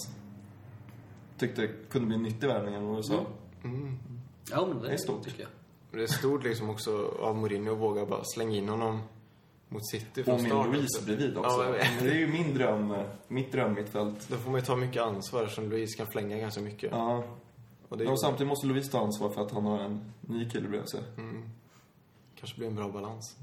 tyckte 1.38 1.62
det 1.62 1.90
kunde 1.90 2.08
bli 2.08 2.16
en 2.16 2.24
nyttig 2.24 2.48
värvning 2.48 2.74
eller 2.76 2.86
vad 2.86 2.98
du 2.98 3.04
sa. 3.04 3.26
Mm. 3.64 4.00
Ja, 4.52 4.66
men 4.68 4.82
det, 4.82 4.88
Det 4.88 4.94
är 4.94 4.98
stort. 4.98 5.24
tycker 5.24 5.40
jag. 5.42 5.50
Men 5.96 6.04
Det 6.04 6.12
är 6.12 6.18
stort 6.18 6.44
liksom 6.44 6.70
också 6.70 7.16
av 7.20 7.36
Mourinho 7.36 7.74
att 7.74 7.80
våga 7.80 8.06
bara 8.06 8.24
slänga 8.24 8.58
in 8.58 8.70
honom 8.70 9.02
mot 9.70 9.90
City 9.90 10.22
Och 10.22 10.26
från 10.26 10.42
med 10.42 10.52
start. 10.52 10.68
Louise 10.68 10.98
också. 10.98 11.06
bredvid 11.06 11.38
också. 11.38 11.64
Ja, 11.64 11.86
det 12.02 12.10
är 12.10 12.16
ju 12.16 12.28
min 12.28 12.54
dröm, 12.54 12.96
mitt 13.28 13.52
drömmittfält. 13.52 14.30
Då 14.30 14.38
får 14.38 14.52
man 14.52 14.60
ju 14.60 14.66
ta 14.66 14.76
mycket 14.76 15.02
ansvar 15.02 15.44
eftersom 15.44 15.70
Louise 15.70 15.98
kan 15.98 16.08
flänga 16.08 16.38
ganska 16.38 16.62
mycket. 16.62 16.92
Ja. 16.92 17.24
Och 17.90 17.98
det 17.98 18.04
är 18.04 18.12
Och 18.12 18.22
samtidigt 18.22 18.48
måste 18.48 18.68
Louise 18.68 18.92
ta 18.92 19.00
ansvar 19.00 19.30
för 19.30 19.42
att 19.42 19.52
han 19.52 19.66
har 19.66 19.80
en 19.80 20.14
ny 20.22 20.50
kille 20.50 20.68
bredvid 20.70 20.90
sig. 20.90 21.02
mm, 21.18 21.50
kanske 22.40 22.58
blir 22.58 22.68
en 22.68 22.76
bra 22.76 22.90
balans. 22.90 23.36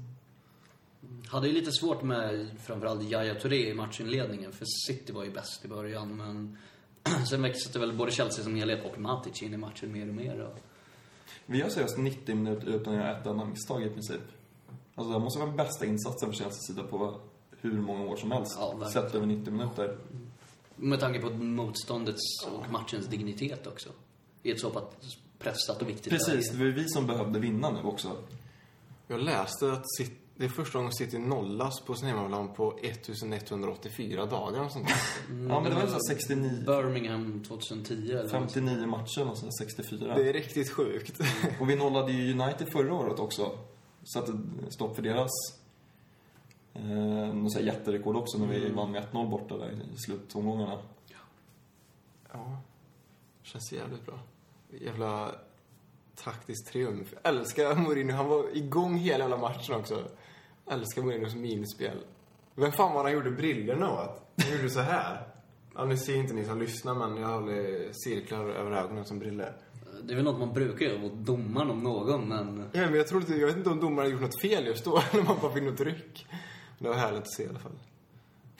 Hade 1.27 1.47
ju 1.47 1.53
lite 1.53 1.71
svårt 1.71 2.03
med 2.03 2.49
framförallt 2.63 3.03
Yahya 3.03 3.35
Touré 3.35 3.69
i 3.69 3.73
matchinledningen, 3.73 4.51
för 4.51 4.65
City 4.87 5.13
var 5.13 5.23
ju 5.23 5.31
bäst 5.31 5.65
i 5.65 5.67
början, 5.67 6.15
men 6.17 6.57
sen 7.29 7.41
växte 7.41 7.79
väl 7.79 7.93
både 7.93 8.11
Chelsea 8.11 8.43
som 8.43 8.55
helhet 8.55 8.85
och 8.85 8.99
Matic 8.99 9.43
in 9.43 9.53
i 9.53 9.57
matchen 9.57 9.91
mer 9.91 10.07
och 10.07 10.15
mer. 10.15 10.39
Och... 10.39 10.59
Vi 11.45 11.61
har 11.61 11.69
seriöst 11.69 11.97
90 11.97 12.35
minuter 12.35 12.67
utan 12.67 12.93
att 12.93 12.99
göra 12.99 13.17
ett 13.19 13.25
enda 13.25 13.45
misstag 13.45 13.83
i 13.83 13.89
princip. 13.89 14.21
Alltså 14.95 15.13
det 15.13 15.19
måste 15.19 15.39
vara 15.39 15.47
den 15.49 15.57
bästa 15.57 15.85
insatsen 15.85 16.29
för 16.29 16.37
Chelseas 16.37 16.67
sida 16.67 16.83
på 16.83 17.15
hur 17.61 17.81
många 17.81 18.05
år 18.05 18.15
som 18.15 18.31
helst. 18.31 18.57
Ja. 18.59 18.89
Sett 18.89 19.15
över 19.15 19.25
90 19.25 19.51
minuter. 19.53 19.97
Med 20.75 20.99
tanke 20.99 21.19
på 21.19 21.29
motståndets 21.29 22.45
och 22.51 22.71
matchens 22.71 23.07
dignitet 23.07 23.67
också. 23.67 23.89
I 24.43 24.51
ett 24.51 24.59
så 24.59 24.69
pass 24.69 24.83
pressat 25.39 25.81
och 25.81 25.89
viktigt 25.89 26.09
Precis, 26.09 26.27
det 26.27 26.53
läge. 26.53 26.57
var 26.57 26.65
ju 26.65 26.71
vi 26.71 26.89
som 26.89 27.07
behövde 27.07 27.39
vinna 27.39 27.69
nu 27.69 27.81
också. 27.83 28.17
Jag 29.07 29.19
läste 29.19 29.71
att 29.71 29.83
City, 29.97 30.15
det 30.35 30.45
är 30.45 30.49
första 30.49 30.77
gången 30.77 30.93
City 30.93 31.17
nollas 31.17 31.81
på 31.81 31.95
sin 31.95 32.07
hemmaplan 32.07 32.53
på 32.53 32.79
1184 32.81 34.25
dagar 34.25 34.65
och 34.65 34.71
sånt 34.71 34.87
där. 34.87 34.95
Ja, 35.49 35.61
men 35.61 35.63
det 35.63 35.75
var 35.75 35.87
så 35.87 35.93
här 35.93 35.99
69, 35.99 36.63
Birmingham 36.65 37.43
2010 37.43 38.11
eller 38.11 38.23
något. 38.23 38.31
59 38.31 38.87
matcher 38.87 39.29
och 39.29 39.37
så 39.37 39.45
här 39.45 39.51
64. 39.59 40.15
Det 40.15 40.29
är 40.29 40.33
riktigt 40.33 40.69
sjukt. 40.69 41.19
Och 41.59 41.69
vi 41.69 41.75
nollade 41.75 42.11
ju 42.11 42.41
United 42.41 42.71
förra 42.71 42.93
året 42.93 43.19
också. 43.19 43.51
Satte 44.13 44.31
stopp 44.69 44.95
för 44.95 45.03
deras 45.03 45.31
eh, 46.73 46.81
här 47.55 47.61
jätterekord 47.61 48.15
också 48.15 48.37
när 48.37 48.47
vi 48.47 48.69
vann 48.69 48.91
med 48.91 49.03
1-0 49.11 49.29
borta 49.29 49.57
där 49.57 49.71
i 49.71 49.97
slutomgångarna. 49.97 50.79
Ja, 52.33 52.61
känns 53.43 53.71
jävligt 53.71 54.05
bra. 54.05 54.19
Jävla 54.69 55.31
taktisk 56.15 56.71
triumf. 56.71 57.13
Älskar 57.23 57.75
Mourinho. 57.75 58.15
Han 58.15 58.27
var 58.27 58.57
igång 58.57 58.97
hela 58.97 59.19
jävla 59.19 59.37
matchen 59.37 59.75
också. 59.75 60.03
Älskar 60.69 61.01
Mourinhos 61.01 61.35
minspel. 61.35 61.97
Vem 62.55 62.71
fan 62.71 62.93
var 62.93 63.03
han 63.03 63.13
gjorde 63.13 63.31
brillorna 63.31 63.91
åt? 63.91 64.21
Han 64.43 64.57
gjorde 64.57 64.69
så 64.69 64.79
här. 64.79 65.27
Ja, 65.75 65.85
nu 65.85 65.97
ser 65.97 66.15
inte 66.15 66.33
ni 66.33 66.45
som 66.45 66.59
lyssnar, 66.59 66.95
men 66.95 67.17
jag 67.17 67.27
håller 67.27 67.89
cirklar 67.93 68.49
över 68.49 68.71
ögonen 68.71 69.05
som 69.05 69.19
briller. 69.19 69.53
Det 70.03 70.13
är 70.13 70.15
väl 70.15 70.25
något 70.25 70.39
man 70.39 70.53
brukar 70.53 70.85
göra 70.85 70.99
mot 70.99 71.13
domaren 71.13 71.71
om 71.71 71.83
någon, 71.83 72.27
men... 72.27 72.69
Ja, 72.71 72.81
men 72.81 72.93
jag, 72.93 73.07
tror 73.07 73.21
inte, 73.21 73.33
jag 73.33 73.47
vet 73.47 73.57
inte 73.57 73.69
om 73.69 73.79
domaren 73.79 74.11
gjort 74.11 74.21
något 74.21 74.41
fel 74.41 74.65
just 74.65 74.85
då, 74.85 75.01
eller 75.11 75.21
om 75.21 75.27
han 75.27 75.37
bara 75.41 75.53
fick 75.53 75.63
något 75.63 75.81
ryck. 75.81 76.25
Men 76.77 76.83
det 76.83 76.89
var 76.89 76.95
härligt 76.95 77.21
att 77.21 77.33
se 77.33 77.43
i 77.43 77.49
alla 77.49 77.59
fall. 77.59 77.79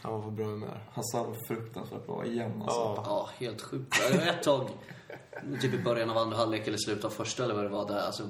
Han 0.01 0.13
var 0.13 0.21
på 0.21 0.31
bra 0.31 0.45
humör. 0.45 0.79
Hazard 0.91 1.27
var 1.27 1.35
fruktansvärt 1.47 2.05
bra 2.05 2.25
igen 2.25 2.51
alltså. 2.61 2.79
Ja. 2.79 3.03
Ja, 3.05 3.29
helt 3.37 3.61
sjukt. 3.61 4.01
Det 4.11 4.17
var 4.17 4.27
ett 4.27 4.43
tag, 4.43 4.69
typ 5.61 5.73
i 5.73 5.83
början 5.83 6.09
av 6.09 6.17
andra 6.17 6.37
halvlek 6.37 6.67
eller 6.67 6.77
slutet 6.77 7.05
av 7.05 7.09
första 7.09 7.43
eller 7.43 7.55
vad 7.55 7.63
det 7.63 7.69
var 7.69 7.87
där, 7.87 8.05
alltså 8.05 8.29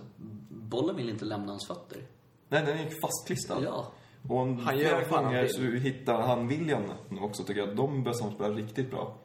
bollen 0.49 0.95
vill 0.95 1.09
inte 1.09 1.25
lämna 1.25 1.51
hans 1.51 1.67
fötter. 1.67 2.01
Nej, 2.53 2.65
den 2.65 2.77
gick 2.77 3.01
fastklistrad. 3.01 3.63
Ja. 3.63 3.87
Och 4.29 4.37
Han 4.39 4.59
han 4.59 4.77
gör 4.77 5.01
flera 5.03 5.21
gånger 5.23 5.47
så 5.47 5.61
hittar 5.61 6.21
han 6.21 6.47
William 6.47 6.81
nu 7.09 7.19
också 7.21 7.43
tycker 7.43 7.61
jag. 7.61 7.75
De 7.75 8.03
börjar 8.03 8.17
samspela 8.17 8.49
riktigt 8.55 8.91
bra. 8.91 9.15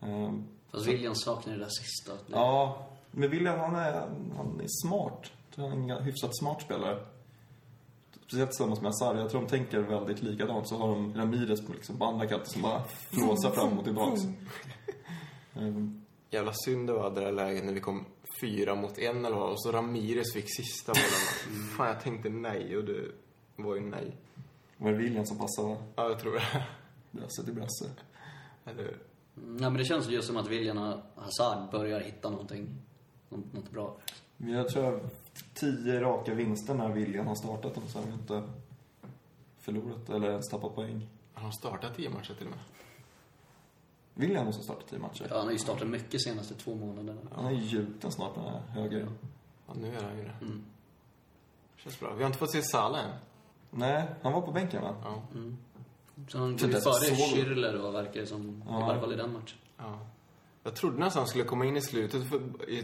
Ehm, 0.00 0.44
Fast 0.70 0.86
William 0.86 1.14
saknar 1.14 1.52
det 1.52 1.58
där 1.58 1.68
sista. 1.68 2.12
Det- 2.12 2.32
Ja, 2.32 2.86
men 3.10 3.30
William 3.30 3.58
han 3.58 3.74
är, 3.74 3.92
han 4.36 4.60
är 4.60 4.86
smart. 4.86 5.32
Han 5.56 5.90
är 5.90 5.96
en 5.96 6.02
hyfsat 6.04 6.36
smart 6.38 6.62
spelare. 6.62 6.98
Speciellt 8.26 8.50
tillsammans 8.50 8.80
med 8.80 8.88
Hazard. 8.88 9.16
Jag 9.18 9.30
tror 9.30 9.40
de 9.40 9.46
tänker 9.48 9.78
väldigt 9.78 10.22
likadant. 10.22 10.68
Så 10.68 10.76
har 10.76 10.88
de 10.88 11.14
Ramirez 11.14 11.66
på, 11.66 11.72
liksom, 11.72 11.98
på 11.98 12.04
andra 12.04 12.26
kanten 12.26 12.48
som 12.48 12.62
bara 12.62 12.82
flåsar 13.10 13.50
fram 13.50 13.78
och 13.78 13.84
tillbaks. 13.84 14.20
Ehm, 15.56 16.02
Jävla 16.30 16.52
synd 16.54 16.86
det 16.86 16.92
var 16.92 17.10
det 17.10 17.20
där 17.20 17.32
läget 17.32 17.64
när 17.64 17.72
vi 17.72 17.80
kom 17.80 18.04
fyra 18.40 18.74
mot 18.74 18.98
en 18.98 19.24
eller 19.24 19.36
vad, 19.36 19.50
och 19.50 19.62
så 19.62 19.72
Ramirez 19.72 20.32
fick 20.32 20.56
sista 20.56 20.92
bollen. 20.92 21.66
Fan, 21.76 21.86
jag 21.88 22.00
tänkte 22.00 22.28
nej 22.28 22.76
och 22.76 22.84
det 22.84 23.04
var 23.56 23.74
ju 23.74 23.80
nej. 23.80 24.16
var 24.76 24.90
det 24.90 24.96
William 24.96 25.26
som 25.26 25.38
passade? 25.38 25.76
Ja, 25.96 26.08
jag 26.08 26.18
tror 26.18 26.34
det. 26.34 26.64
Brasse 27.10 27.44
till 27.44 27.54
brasse. 27.54 27.90
Eller, 28.64 28.96
Mm, 29.36 29.56
Ja, 29.62 29.70
men 29.70 29.78
det 29.78 29.84
känns 29.84 30.08
just 30.08 30.26
som 30.26 30.36
att 30.36 30.48
William 30.48 30.78
och 30.78 31.00
Hazard 31.22 31.70
börjar 31.70 32.00
hitta 32.00 32.30
någonting. 32.30 32.68
Något, 33.28 33.52
något 33.52 33.70
bra. 33.70 33.96
Vi 34.36 34.54
har 34.54 34.64
tror 34.64 34.84
jag 34.84 35.00
tio 35.54 36.00
raka 36.00 36.34
vinster 36.34 36.74
när 36.74 36.88
William 36.88 37.26
har 37.26 37.34
startat 37.34 37.74
dem 37.74 37.84
så 37.88 37.98
har 37.98 38.06
vi 38.06 38.12
inte 38.12 38.42
förlorat 39.60 40.10
eller 40.10 40.30
ens 40.30 40.48
tappat 40.48 40.74
poäng. 40.74 41.08
han 41.34 41.44
har 41.44 41.52
startat 41.52 41.96
tio 41.96 42.10
matcher 42.10 42.34
till 42.34 42.46
och 42.46 42.50
med. 42.50 42.60
William 44.20 44.46
måste 44.46 44.58
ha 44.60 44.64
startat 44.64 44.88
tio 44.88 44.98
matcher. 44.98 45.26
Ja, 45.30 45.36
han 45.36 45.44
har 45.46 45.52
ju 45.52 45.58
startat 45.58 45.88
mycket 45.88 46.22
senaste 46.22 46.54
två 46.54 46.74
månaderna. 46.74 47.20
Han 47.34 47.46
är 47.46 47.50
ju 47.50 47.64
gjuten 47.64 48.12
snart 48.12 48.34
den 48.34 48.44
här 48.44 48.60
höger. 48.60 49.08
Ja, 49.66 49.74
nu 49.80 49.88
är 49.96 50.02
han 50.02 50.18
ju 50.18 50.24
det. 50.24 50.34
Mm. 50.40 50.64
Känns 51.76 52.00
bra. 52.00 52.14
Vi 52.14 52.22
har 52.22 52.26
inte 52.26 52.38
fått 52.38 52.52
se 52.52 52.62
Salah 52.62 53.04
än. 53.04 53.10
Nej, 53.70 54.04
han 54.22 54.32
var 54.32 54.40
på 54.40 54.52
bänken 54.52 54.82
va? 54.82 54.94
Ja. 55.04 55.22
Så 56.28 56.38
han 56.38 56.58
Så 56.58 56.66
går 56.66 56.74
ju 56.74 56.80
före 56.80 57.14
Schürrler 57.14 57.78
då, 57.78 57.90
verkar 57.90 58.20
det 58.20 58.26
som. 58.26 58.62
Ja. 58.68 58.78
I 58.78 58.82
varje 58.86 59.00
fall 59.00 59.12
i 59.12 59.16
den 59.16 59.32
matchen. 59.32 59.58
ja. 59.78 59.98
Jag 60.62 60.76
trodde 60.76 60.98
nästan 60.98 61.20
han 61.20 61.28
skulle 61.28 61.44
komma 61.44 61.64
in 61.64 61.76
i 61.76 61.80
slutet 61.82 62.28
för, 62.28 62.38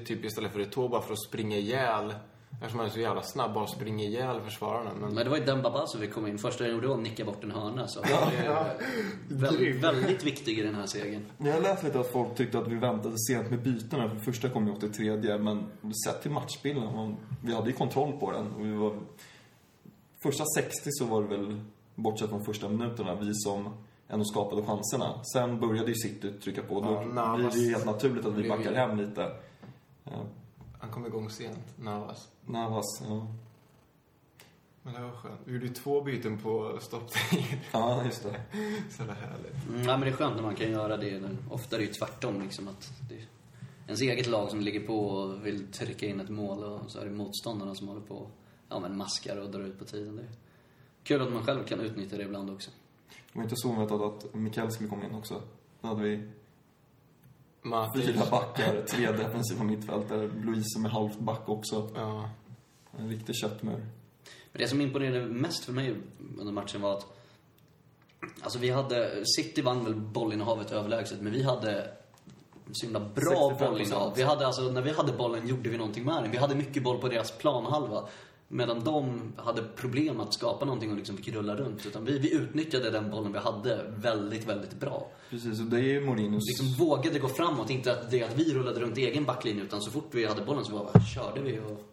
typ 0.04 0.24
istället 0.24 0.52
för 0.52 0.60
Eto'o 0.60 0.88
bara 0.88 1.02
för 1.02 1.12
att 1.12 1.22
springa 1.28 1.56
ihjäl. 1.56 2.14
Eftersom 2.60 2.78
han 2.78 2.88
är 2.88 2.92
så 2.92 3.00
jävla 3.00 3.22
snabb, 3.22 3.54
bara 3.54 3.66
springa 3.66 4.04
ihjäl 4.04 4.40
försvararna. 4.40 4.90
Men, 5.00 5.14
Men 5.14 5.24
det 5.24 5.30
var 5.30 5.36
ju 5.36 5.44
Dembaba 5.44 5.86
som 5.86 6.00
fick 6.00 6.12
komma 6.12 6.28
in. 6.28 6.38
Första 6.38 6.64
han 6.64 6.72
gjorde 6.72 6.86
var 6.88 6.94
att 6.94 7.02
nicka 7.02 7.24
bort 7.24 7.44
en 7.44 7.50
hörna. 7.50 7.88
Så 7.88 8.00
han 8.04 8.32
är 8.32 8.76
väldigt, 9.28 9.60
Grym. 9.60 9.80
väldigt 9.80 10.24
viktig 10.24 10.58
i 10.58 10.62
den 10.62 10.74
här 10.74 10.86
segern. 10.86 11.24
Jag 11.38 11.62
läst 11.62 11.82
lite 11.84 12.00
att 12.00 12.12
folk 12.12 12.34
tyckte 12.36 12.58
att 12.58 12.68
vi 12.68 12.76
väntade 12.76 13.14
sent 13.18 13.50
med 13.50 13.62
bytena. 13.62 14.08
För 14.10 14.16
första 14.16 14.48
kom 14.48 14.66
ju 14.66 14.72
83 14.72 15.38
men 15.38 15.64
sett 16.06 16.22
till 16.22 16.30
matchbilden, 16.30 16.84
man- 16.96 17.16
vi 17.44 17.54
hade 17.54 17.66
ju 17.70 17.72
kontroll 17.76 18.12
på 18.12 18.30
den. 18.32 18.52
Och 18.52 18.66
vi 18.66 18.72
var... 18.72 18.98
Första 20.22 20.44
60 20.56 20.80
så 20.92 21.04
var 21.04 21.22
det 21.22 21.28
väl, 21.28 21.60
bortsett 21.94 22.30
från 22.30 22.44
första 22.44 22.68
minuterna, 22.68 23.14
vi 23.14 23.34
som 23.34 23.68
ändå 24.08 24.24
skapade 24.24 24.62
chanserna. 24.62 25.20
Sen 25.32 25.60
började 25.60 25.88
ju 25.88 25.94
City 25.94 26.32
trycka 26.32 26.62
på. 26.62 26.80
Då 26.80 27.04
Ja, 27.16 27.36
blir 27.36 27.50
det 27.50 27.58
ju 27.58 27.70
helt 27.72 27.86
naturligt 27.86 28.26
att 28.26 28.34
vi 28.34 28.48
backar 28.48 28.74
hem 28.74 28.98
lite. 28.98 29.32
Ja, 30.04 30.12
han 30.80 30.90
kom 30.90 31.06
igång 31.06 31.30
sent, 31.30 31.58
Navas. 31.78 32.28
Navas, 32.46 33.02
ja. 33.08 33.26
Men 34.82 34.94
det 34.94 35.00
var 35.00 35.10
skönt. 35.10 35.40
Vi 35.44 35.52
gjorde 35.52 35.66
ju 35.66 35.72
två 35.72 36.00
byten 36.00 36.38
på 36.38 36.78
stopptid. 36.80 37.44
Ja, 37.72 38.04
just 38.04 38.22
det. 38.22 38.40
så 38.90 39.02
jävla 39.02 39.14
härligt. 39.14 39.68
Mm, 39.68 39.82
ja, 39.82 39.96
men 39.96 40.00
det 40.00 40.08
är 40.08 40.12
skönt 40.12 40.36
när 40.36 40.42
man 40.42 40.54
kan 40.54 40.70
göra 40.70 40.96
det. 40.96 41.22
Ofta 41.50 41.76
är 41.76 41.80
det 41.80 41.86
ju 41.86 41.92
tvärtom 41.92 42.42
liksom 42.42 42.68
att 42.68 42.92
det 43.08 43.14
är 43.14 43.26
ens 43.86 44.00
eget 44.00 44.26
lag 44.26 44.50
som 44.50 44.60
ligger 44.60 44.86
på 44.86 45.08
och 45.08 45.46
vill 45.46 45.66
trycka 45.72 46.06
in 46.06 46.20
ett 46.20 46.28
mål 46.28 46.64
och 46.64 46.90
så 46.90 47.00
är 47.00 47.04
det 47.04 47.10
motståndarna 47.10 47.74
som 47.74 47.88
håller 47.88 48.00
på 48.00 48.30
ja, 48.68 48.80
men 48.80 48.96
maskar 48.96 49.36
och 49.36 49.50
drar 49.50 49.60
ut 49.60 49.78
på 49.78 49.84
tiden. 49.84 50.16
Det 50.16 50.22
är 50.22 50.28
kul 51.02 51.22
att 51.22 51.32
man 51.32 51.44
själv 51.44 51.64
kan 51.64 51.80
utnyttja 51.80 52.16
det 52.16 52.22
ibland 52.22 52.50
också. 52.50 52.70
Det 53.08 53.38
var 53.38 53.42
inte 53.42 53.56
så 53.56 53.70
oväntat 53.70 54.00
att 54.00 54.34
Mikael 54.34 54.72
skulle 54.72 54.88
komma 54.88 55.04
in 55.04 55.14
också. 55.14 55.42
Då 55.80 55.88
hade 55.88 56.02
vi 56.02 56.30
Matic. 57.68 58.04
fyra 58.04 58.22
backar, 58.30 58.82
tre 58.82 59.12
defensiva 59.12 59.64
mittfältare, 59.64 60.30
Louise 60.44 60.68
som 60.68 60.84
är 60.84 60.88
halvt 60.88 61.18
back 61.18 61.48
också. 61.48 61.90
Ja. 61.94 62.30
En 62.98 63.08
riktig 63.08 63.36
köttmur. 63.36 63.86
Men 64.52 64.62
det 64.62 64.68
som 64.68 64.80
imponerade 64.80 65.26
mest 65.26 65.64
för 65.64 65.72
mig 65.72 65.96
under 66.38 66.52
matchen 66.52 66.80
var 66.80 66.92
att 66.92 67.16
Alltså 68.42 68.58
vi 68.58 68.70
hade, 68.70 69.26
City 69.36 69.62
vann 69.62 69.84
väl 69.84 69.94
bollinnehavet 69.94 70.72
överlägset, 70.72 71.20
men 71.20 71.32
vi 71.32 71.42
hade 71.42 71.90
så 72.72 72.86
himla 72.86 73.00
bra 73.00 73.56
65%. 73.58 73.68
bollinnehav. 73.68 74.12
Vi 74.16 74.22
hade 74.22 74.46
alltså, 74.46 74.62
när 74.62 74.82
vi 74.82 74.92
hade 74.92 75.12
bollen 75.12 75.48
gjorde 75.48 75.68
vi 75.68 75.78
någonting 75.78 76.04
med 76.04 76.22
den. 76.22 76.30
Vi 76.30 76.36
hade 76.36 76.54
mycket 76.54 76.82
boll 76.82 76.98
på 76.98 77.08
deras 77.08 77.30
planhalva. 77.30 78.08
Medan 78.48 78.84
de 78.84 79.32
hade 79.36 79.62
problem 79.62 80.20
att 80.20 80.34
skapa 80.34 80.64
någonting 80.64 80.90
och 80.90 80.96
liksom 80.96 81.16
fick 81.16 81.28
rulla 81.28 81.56
runt. 81.56 81.86
Utan 81.86 82.04
vi, 82.04 82.18
vi 82.18 82.34
utnyttjade 82.34 82.90
den 82.90 83.10
bollen 83.10 83.32
vi 83.32 83.38
hade 83.38 83.92
väldigt, 83.96 84.46
väldigt 84.46 84.80
bra. 84.80 85.10
Precis, 85.30 85.60
och 85.60 85.66
det 85.66 85.76
är 85.76 85.82
ju 85.82 86.00
Mourinhos... 86.00 86.44
Liksom 86.48 86.86
vågade 86.86 87.18
gå 87.18 87.28
framåt. 87.28 87.70
Inte 87.70 87.92
att 87.92 88.10
det 88.10 88.22
att 88.22 88.38
vi 88.38 88.54
rullade 88.54 88.80
runt 88.80 88.98
egen 88.98 89.24
backlinje, 89.24 89.62
utan 89.62 89.80
så 89.80 89.90
fort 89.90 90.08
vi 90.10 90.26
hade 90.26 90.44
bollen 90.44 90.64
så 90.64 90.72
bara 90.72 91.04
körde 91.04 91.40
vi 91.40 91.58
och 91.58 91.92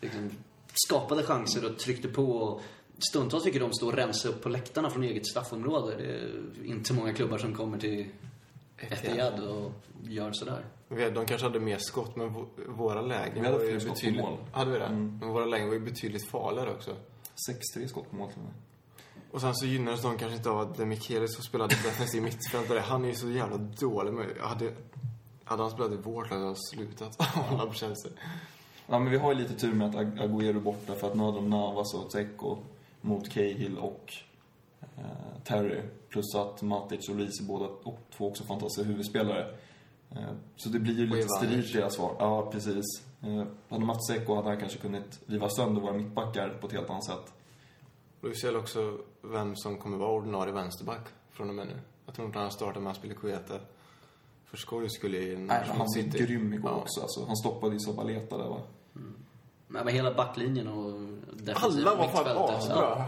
liksom 0.00 0.30
skapade 0.74 1.22
chanser 1.22 1.64
och 1.64 1.78
tryckte 1.78 2.08
på. 2.08 2.24
Och 2.24 2.62
stundtals 3.10 3.44
fick 3.44 3.60
de 3.60 3.72
stå 3.72 3.86
och 3.86 3.94
rensa 3.94 4.28
upp 4.28 4.42
på 4.42 4.48
läktarna 4.48 4.90
från 4.90 5.04
eget 5.04 5.26
straffområde. 5.26 5.96
Det 5.96 6.04
är 6.04 6.64
inte 6.64 6.92
många 6.92 7.12
klubbar 7.12 7.38
som 7.38 7.54
kommer 7.54 7.78
till 7.78 8.06
Etihad 8.80 9.40
och 9.40 9.72
gör 10.02 10.32
sådär. 10.32 10.64
Vi- 10.88 11.10
De 11.10 11.26
kanske 11.26 11.46
hade 11.46 11.60
mer 11.60 11.78
skott, 11.78 12.16
men 12.16 12.46
våra 12.68 13.00
lägen 13.02 13.34
Vi 13.34 13.40
hade 13.46 13.58
var 13.58 13.64
ju 13.64 13.78
betydligt... 13.78 14.20
mål. 14.24 14.36
Hade 14.52 14.70
vi 14.70 14.78
det? 14.78 14.84
Mm. 14.86 15.18
Men 15.20 15.28
våra 15.28 15.44
lägen 15.44 15.66
var 15.66 15.74
ju 15.74 15.80
betydligt 15.80 16.30
farligare 16.30 16.70
också. 16.70 16.96
6-3 17.76 17.86
skott 17.86 18.10
på 18.10 18.16
mål 18.16 18.28
till 18.28 18.38
och 18.38 18.44
med. 18.44 18.54
Och 19.30 19.40
sen 19.40 19.54
så 19.54 19.66
gynnades 19.66 20.02
de 20.02 20.18
kanske 20.18 20.36
inte 20.36 20.50
av 20.50 20.60
att 20.60 20.76
Demichelis 20.76 21.34
som 21.34 21.44
spelade 21.44 21.74
defensiv 21.74 22.22
mittfältare, 22.22 22.78
han 22.78 23.04
är 23.04 23.08
ju 23.08 23.14
så 23.14 23.30
jävla 23.30 23.56
dålig. 23.56 24.12
Men 24.12 24.26
hade, 24.40 24.72
hade 25.44 25.62
han 25.62 25.70
spelat 25.70 25.92
i 25.92 25.96
vårt 25.96 26.30
lag 26.30 26.36
hade 26.36 26.46
jag 26.48 26.56
slutat 26.58 27.22
hålla 27.34 27.66
på 27.66 27.72
Chelsea. 27.72 28.12
Ja, 28.86 28.98
men 28.98 29.10
vi 29.10 29.18
har 29.18 29.32
ju 29.32 29.38
lite 29.38 29.54
tur 29.54 29.72
med 29.72 29.88
att 29.88 29.94
Ag- 29.94 30.18
Agüero 30.20 30.48
är 30.56 30.60
borta 30.60 30.94
för 30.94 31.06
att 31.10 31.14
nu 31.16 31.22
har 31.22 31.32
de 31.32 31.50
Navas 31.50 31.94
och 31.94 32.08
Dzeko 32.10 32.58
mot 33.00 33.30
Cahill 33.30 33.78
och 33.78 34.12
eh, 34.80 35.42
Terry. 35.44 35.80
Plus 36.10 36.34
att 36.34 36.62
Matic 36.62 37.08
och 37.08 37.16
Lise 37.16 37.42
båda 37.42 37.64
och 37.66 37.98
två 38.16 38.28
också 38.28 38.44
fantastiska 38.44 38.88
huvudspelare. 38.88 39.54
Eh, 40.10 40.32
så 40.56 40.68
det 40.68 40.78
blir 40.78 40.94
ju 40.98 41.06
lite 41.06 41.46
i 41.46 41.72
deras 41.72 41.94
svar. 41.94 42.16
Ja, 42.18 42.50
precis. 42.52 42.84
Eh, 43.22 43.44
hade 43.68 43.84
Mats 43.84 44.08
Dzeko 44.08 44.34
hade 44.34 44.48
han 44.48 44.60
kanske 44.60 44.78
kunnat 44.78 45.20
riva 45.26 45.48
sönder 45.48 45.80
våra 45.82 45.92
mittbackar 45.92 46.58
på 46.60 46.66
ett 46.66 46.72
helt 46.72 46.90
annat 46.90 47.04
sätt. 47.04 47.32
Och 48.20 48.28
vi 48.30 48.34
ser 48.34 48.56
också 48.56 48.98
vem 49.22 49.56
som 49.56 49.78
kommer 49.78 49.96
vara 49.98 50.10
ordinarie 50.12 50.52
vänsterback 50.54 51.08
från 51.30 51.48
och 51.48 51.54
med 51.54 51.66
nu. 51.66 51.78
Jag 52.06 52.14
tror 52.14 52.26
inte 52.26 52.38
han 52.38 52.50
startar 52.50 52.80
med 52.80 52.90
Aspilicueta 52.90 53.54
för 54.44 54.56
skojs 54.56 54.92
skull 54.92 55.14
i 55.14 55.36
Nej, 55.36 55.36
men 55.36 55.68
han 55.68 55.78
var 55.78 55.86
City. 55.88 56.18
grym 56.26 56.52
igår 56.54 56.70
Ja. 56.70 56.76
också. 56.76 57.00
Alltså, 57.00 57.24
han 57.26 57.36
stoppade 57.36 57.72
ju 57.72 57.80
Zabaleta 57.80 58.38
där 58.38 58.48
va. 58.48 58.60
Men 59.68 59.84
med 59.84 59.94
hela 59.94 60.14
backlinjen 60.14 60.68
och 60.68 61.00
defensiva 61.32 61.90
Alla 61.90 61.98
var 62.00 62.08
fan 62.08 62.62
så- 62.62 63.04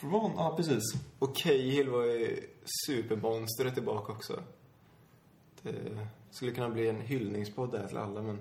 Från, 0.00 0.32
ja 0.36 0.54
precis. 0.56 0.82
Och 1.18 1.36
Cahill 1.36 1.88
var 1.88 2.04
ju 2.04 2.48
supermonstret 2.86 3.74
tillbaka 3.74 4.12
också. 4.12 4.42
Det 5.62 6.06
skulle 6.30 6.52
kunna 6.52 6.70
bli 6.70 6.88
en 6.88 7.00
hyllningspodd 7.00 7.72
där 7.72 7.86
till 7.86 7.96
alla, 7.96 8.22
men... 8.22 8.40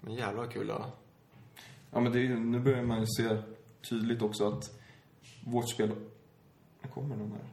Men 0.00 0.14
jävlar 0.14 0.42
vad 0.42 0.52
kul 0.52 0.66
det. 0.66 0.84
Ja, 1.90 2.00
men 2.00 2.12
det 2.12 2.28
nu 2.28 2.60
börjar 2.60 2.82
man 2.82 3.00
ju 3.00 3.06
se 3.06 3.42
tydligt 3.90 4.22
också 4.22 4.48
att 4.48 4.80
vårt 5.44 5.70
spel... 5.70 5.90
Nu 6.82 6.88
kommer 6.88 7.16
någon 7.16 7.32
här. 7.32 7.44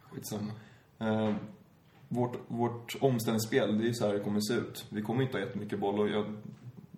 Skitsamma. 0.00 0.52
Eh, 0.98 1.34
vårt, 2.08 2.36
vårt 2.48 2.96
omställningsspel, 3.00 3.78
det 3.78 3.84
är 3.84 3.88
ju 3.88 3.94
så 3.94 4.06
här 4.06 4.14
det 4.14 4.20
kommer 4.20 4.40
se 4.40 4.54
ut. 4.54 4.86
Vi 4.88 5.02
kommer 5.02 5.22
inte 5.22 5.38
ha 5.38 5.44
jättemycket 5.44 5.80
boll 5.80 6.00
och 6.00 6.08
jag 6.08 6.36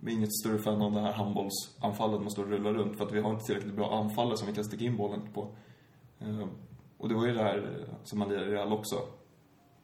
vi 0.04 0.12
är 0.12 0.16
inget 0.16 0.34
större 0.34 0.58
fan 0.58 0.82
av 0.82 0.92
det 0.92 1.00
här 1.00 1.12
handbollsanfallet 1.12 2.20
man 2.20 2.30
står 2.30 2.44
och 2.44 2.50
rullar 2.50 2.72
runt 2.72 2.98
för 2.98 3.06
att 3.06 3.12
vi 3.12 3.20
har 3.20 3.30
inte 3.30 3.44
tillräckligt 3.44 3.74
bra 3.74 3.98
anfallare 3.98 4.36
som 4.36 4.46
vi 4.46 4.54
kan 4.54 4.64
sticka 4.64 4.84
in 4.84 4.96
bollen 4.96 5.32
på. 5.32 5.48
Eh, 6.18 6.48
och 6.98 7.08
det 7.08 7.14
var 7.14 7.26
ju 7.26 7.32
det 7.32 7.42
här 7.42 7.58
eh, 7.58 7.94
som 8.04 8.18
man 8.18 8.28
lirade 8.28 8.46
i 8.46 8.50
Real 8.50 8.72
också. 8.72 8.96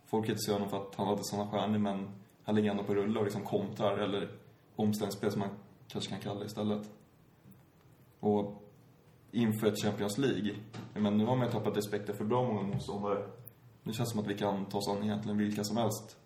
Folk 0.07 0.27
kritiserade 0.27 0.63
honom 0.63 0.71
för 0.71 0.89
att 0.89 0.95
han 0.95 1.07
hade 1.07 1.25
sådana 1.25 1.51
stjärnor 1.51 1.79
men 1.79 2.09
han 2.45 2.55
ligger 2.55 2.71
ändå 2.71 2.85
på 2.85 2.95
rulle 2.95 3.19
och 3.19 3.25
liksom 3.25 3.45
kontrar 3.45 3.99
eller 3.99 4.31
omställningsspel 4.77 5.31
som 5.31 5.41
man 5.41 5.51
kanske 5.89 6.11
kan 6.11 6.21
kalla 6.21 6.41
det 6.41 6.47
istället. 6.47 6.91
Och 8.21 8.71
inför 9.31 9.67
ett 9.67 9.83
Champions 9.83 10.19
League, 10.19 10.55
men 10.95 11.19
nu 11.19 11.25
har 11.25 11.37
man 11.37 11.47
ju 11.47 11.53
tappat 11.53 11.77
respekten 11.77 12.17
för 12.17 12.25
bra 12.25 12.45
många 12.45 12.63
motståndare. 12.63 13.27
Nu 13.83 13.93
känns 13.93 14.09
det 14.09 14.13
som 14.13 14.21
att 14.21 14.31
vi 14.31 14.39
kan 14.39 14.67
ta 14.67 14.79
oss 14.79 14.89
an 14.89 15.03
egentligen 15.03 15.39
vilka 15.39 15.65
som 15.65 15.77
helst. 15.77 16.17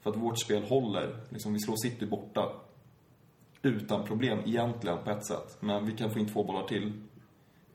För 0.00 0.10
att 0.10 0.16
vårt 0.16 0.40
spel 0.40 0.62
håller. 0.62 1.20
Liksom, 1.28 1.52
vi 1.52 1.58
slår 1.58 1.76
City 1.76 2.06
borta. 2.06 2.52
Utan 3.64 4.04
problem 4.04 4.38
egentligen 4.46 4.98
på 5.04 5.10
ett 5.10 5.26
sätt. 5.26 5.56
Men 5.60 5.86
vi 5.86 5.92
kan 5.92 6.10
få 6.10 6.18
in 6.18 6.28
två 6.28 6.44
bollar 6.44 6.68
till. 6.68 6.92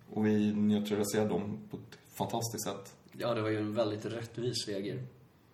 Och 0.09 0.25
vi 0.25 0.53
neutraliserar 0.53 1.29
dem 1.29 1.59
på 1.69 1.77
ett 1.77 1.99
fantastiskt 2.17 2.63
sätt. 2.63 2.95
Ja, 3.11 3.33
det 3.33 3.41
var 3.41 3.49
ju 3.49 3.57
en 3.57 3.75
väldigt 3.75 4.05
rättvis 4.05 4.65
seger. 4.65 5.03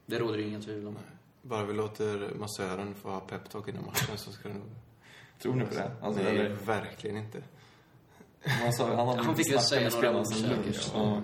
Det 0.06 0.20
råder 0.20 0.38
det 0.38 0.44
inga 0.44 0.62
tvivel 0.62 0.88
om. 0.88 0.98
Bara 1.42 1.66
vi 1.66 1.74
låter 1.74 2.36
massören 2.36 2.96
få 2.96 3.10
ha 3.10 3.20
peptalk 3.20 3.68
innan 3.68 3.86
matchen 3.86 4.18
så 4.18 4.32
ska 4.32 4.48
det 4.48 4.54
nog... 4.54 4.70
Tror 5.42 5.56
ni 5.56 5.66
på 5.66 5.74
det? 5.74 5.92
Alltså, 6.02 6.24
Nej, 6.24 6.38
eller, 6.38 6.50
verkligen 6.50 7.18
inte. 7.18 7.44
han, 8.42 8.74
sa, 8.74 8.96
han, 8.96 9.08
hade 9.08 9.24
Han 9.24 9.36
fick 9.36 9.52
väl 9.54 9.60
säga 9.60 9.90
några 9.90 10.20
ord 10.20 10.28
säkert. 10.28 10.92
Ja. 10.94 11.22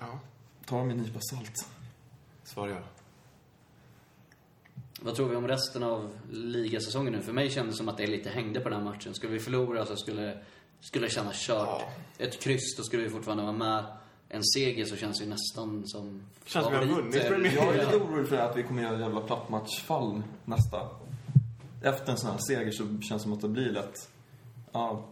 Ja. 0.00 0.18
Ta 0.64 0.78
dem 0.78 0.86
med 0.86 0.96
en 0.96 1.02
nypa 1.02 1.20
salt. 1.20 1.68
svar 2.44 2.68
ja. 2.68 2.78
Vad 5.04 5.14
tror 5.14 5.28
vi 5.28 5.36
om 5.36 5.48
resten 5.48 5.82
av 5.82 6.10
ligasäsongen 6.30 7.12
nu? 7.12 7.22
För 7.22 7.32
mig 7.32 7.50
kändes 7.50 7.74
det 7.74 7.78
som 7.78 7.88
att 7.88 7.96
det 7.96 8.06
lite 8.06 8.30
hängde 8.30 8.60
på 8.60 8.68
den 8.68 8.78
här 8.78 8.84
matchen. 8.84 9.14
Skulle 9.14 9.32
vi 9.32 9.38
förlora 9.38 9.86
så 9.86 9.96
skulle, 9.96 10.38
skulle 10.80 11.06
det 11.06 11.10
kännas 11.10 11.46
kört. 11.46 11.82
Ett 12.18 12.40
kryss, 12.40 12.76
då 12.76 12.82
skulle 12.82 13.02
vi 13.02 13.10
fortfarande 13.10 13.42
vara 13.42 13.52
med. 13.52 13.84
En 14.28 14.44
seger 14.44 14.84
så 14.84 14.96
känns 14.96 15.18
det 15.18 15.24
ju 15.24 15.30
nästan 15.30 15.82
som 15.86 16.22
Känns 16.44 16.64
som 16.64 16.72
vi 16.72 16.78
har 16.78 16.84
vunnit 16.84 17.28
Premier 17.28 17.54
Jag 17.54 17.76
är 17.76 17.84
lite 17.84 17.96
orolig 17.96 18.28
för 18.28 18.36
att 18.36 18.56
vi 18.56 18.62
kommer 18.62 18.82
göra 18.82 19.00
jävla 19.00 19.20
plattmatchfall 19.20 20.22
nästa. 20.44 20.88
Efter 21.82 22.12
en 22.12 22.18
sån 22.18 22.30
här 22.30 22.38
seger 22.38 22.70
så 22.70 22.84
känns 22.84 23.08
det 23.08 23.18
som 23.18 23.32
att 23.32 23.40
det 23.40 23.48
blir 23.48 23.70
lätt... 23.70 24.08
Ja, 24.72 25.04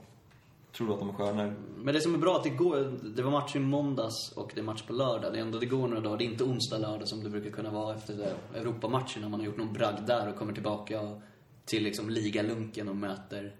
tror 0.72 0.86
du 0.86 0.92
att 0.92 0.98
de 0.98 1.10
har 1.10 1.16
stjärnor? 1.16 1.54
Men 1.76 1.94
det 1.94 2.00
som 2.00 2.14
är 2.14 2.18
bra 2.18 2.36
att 2.36 2.44
det 2.44 2.50
går, 2.50 2.98
det 3.16 3.22
var 3.22 3.30
match 3.30 3.56
i 3.56 3.58
måndags 3.58 4.32
och 4.36 4.52
det 4.54 4.60
är 4.60 4.64
match 4.64 4.82
på 4.82 4.92
lördag. 4.92 5.32
Det 5.32 5.38
är 5.38 5.42
ändå, 5.42 5.58
det 5.58 5.66
går 5.66 5.88
några 5.88 6.00
dagar. 6.00 6.18
Det 6.18 6.24
är 6.24 6.26
inte 6.26 6.44
onsdag, 6.44 6.78
lördag 6.78 7.08
som 7.08 7.24
det 7.24 7.30
brukar 7.30 7.50
kunna 7.50 7.70
vara 7.70 7.94
efter 7.94 8.14
det 8.14 8.34
Europamatchen 8.54 9.22
när 9.22 9.28
man 9.28 9.40
har 9.40 9.46
gjort 9.46 9.56
någon 9.56 9.72
bragd 9.72 10.06
där 10.06 10.28
och 10.28 10.36
kommer 10.36 10.52
tillbaka 10.52 11.20
till 11.64 11.84
liksom 11.84 12.10
ligalunken 12.10 12.88
och 12.88 12.96
möter 12.96 13.56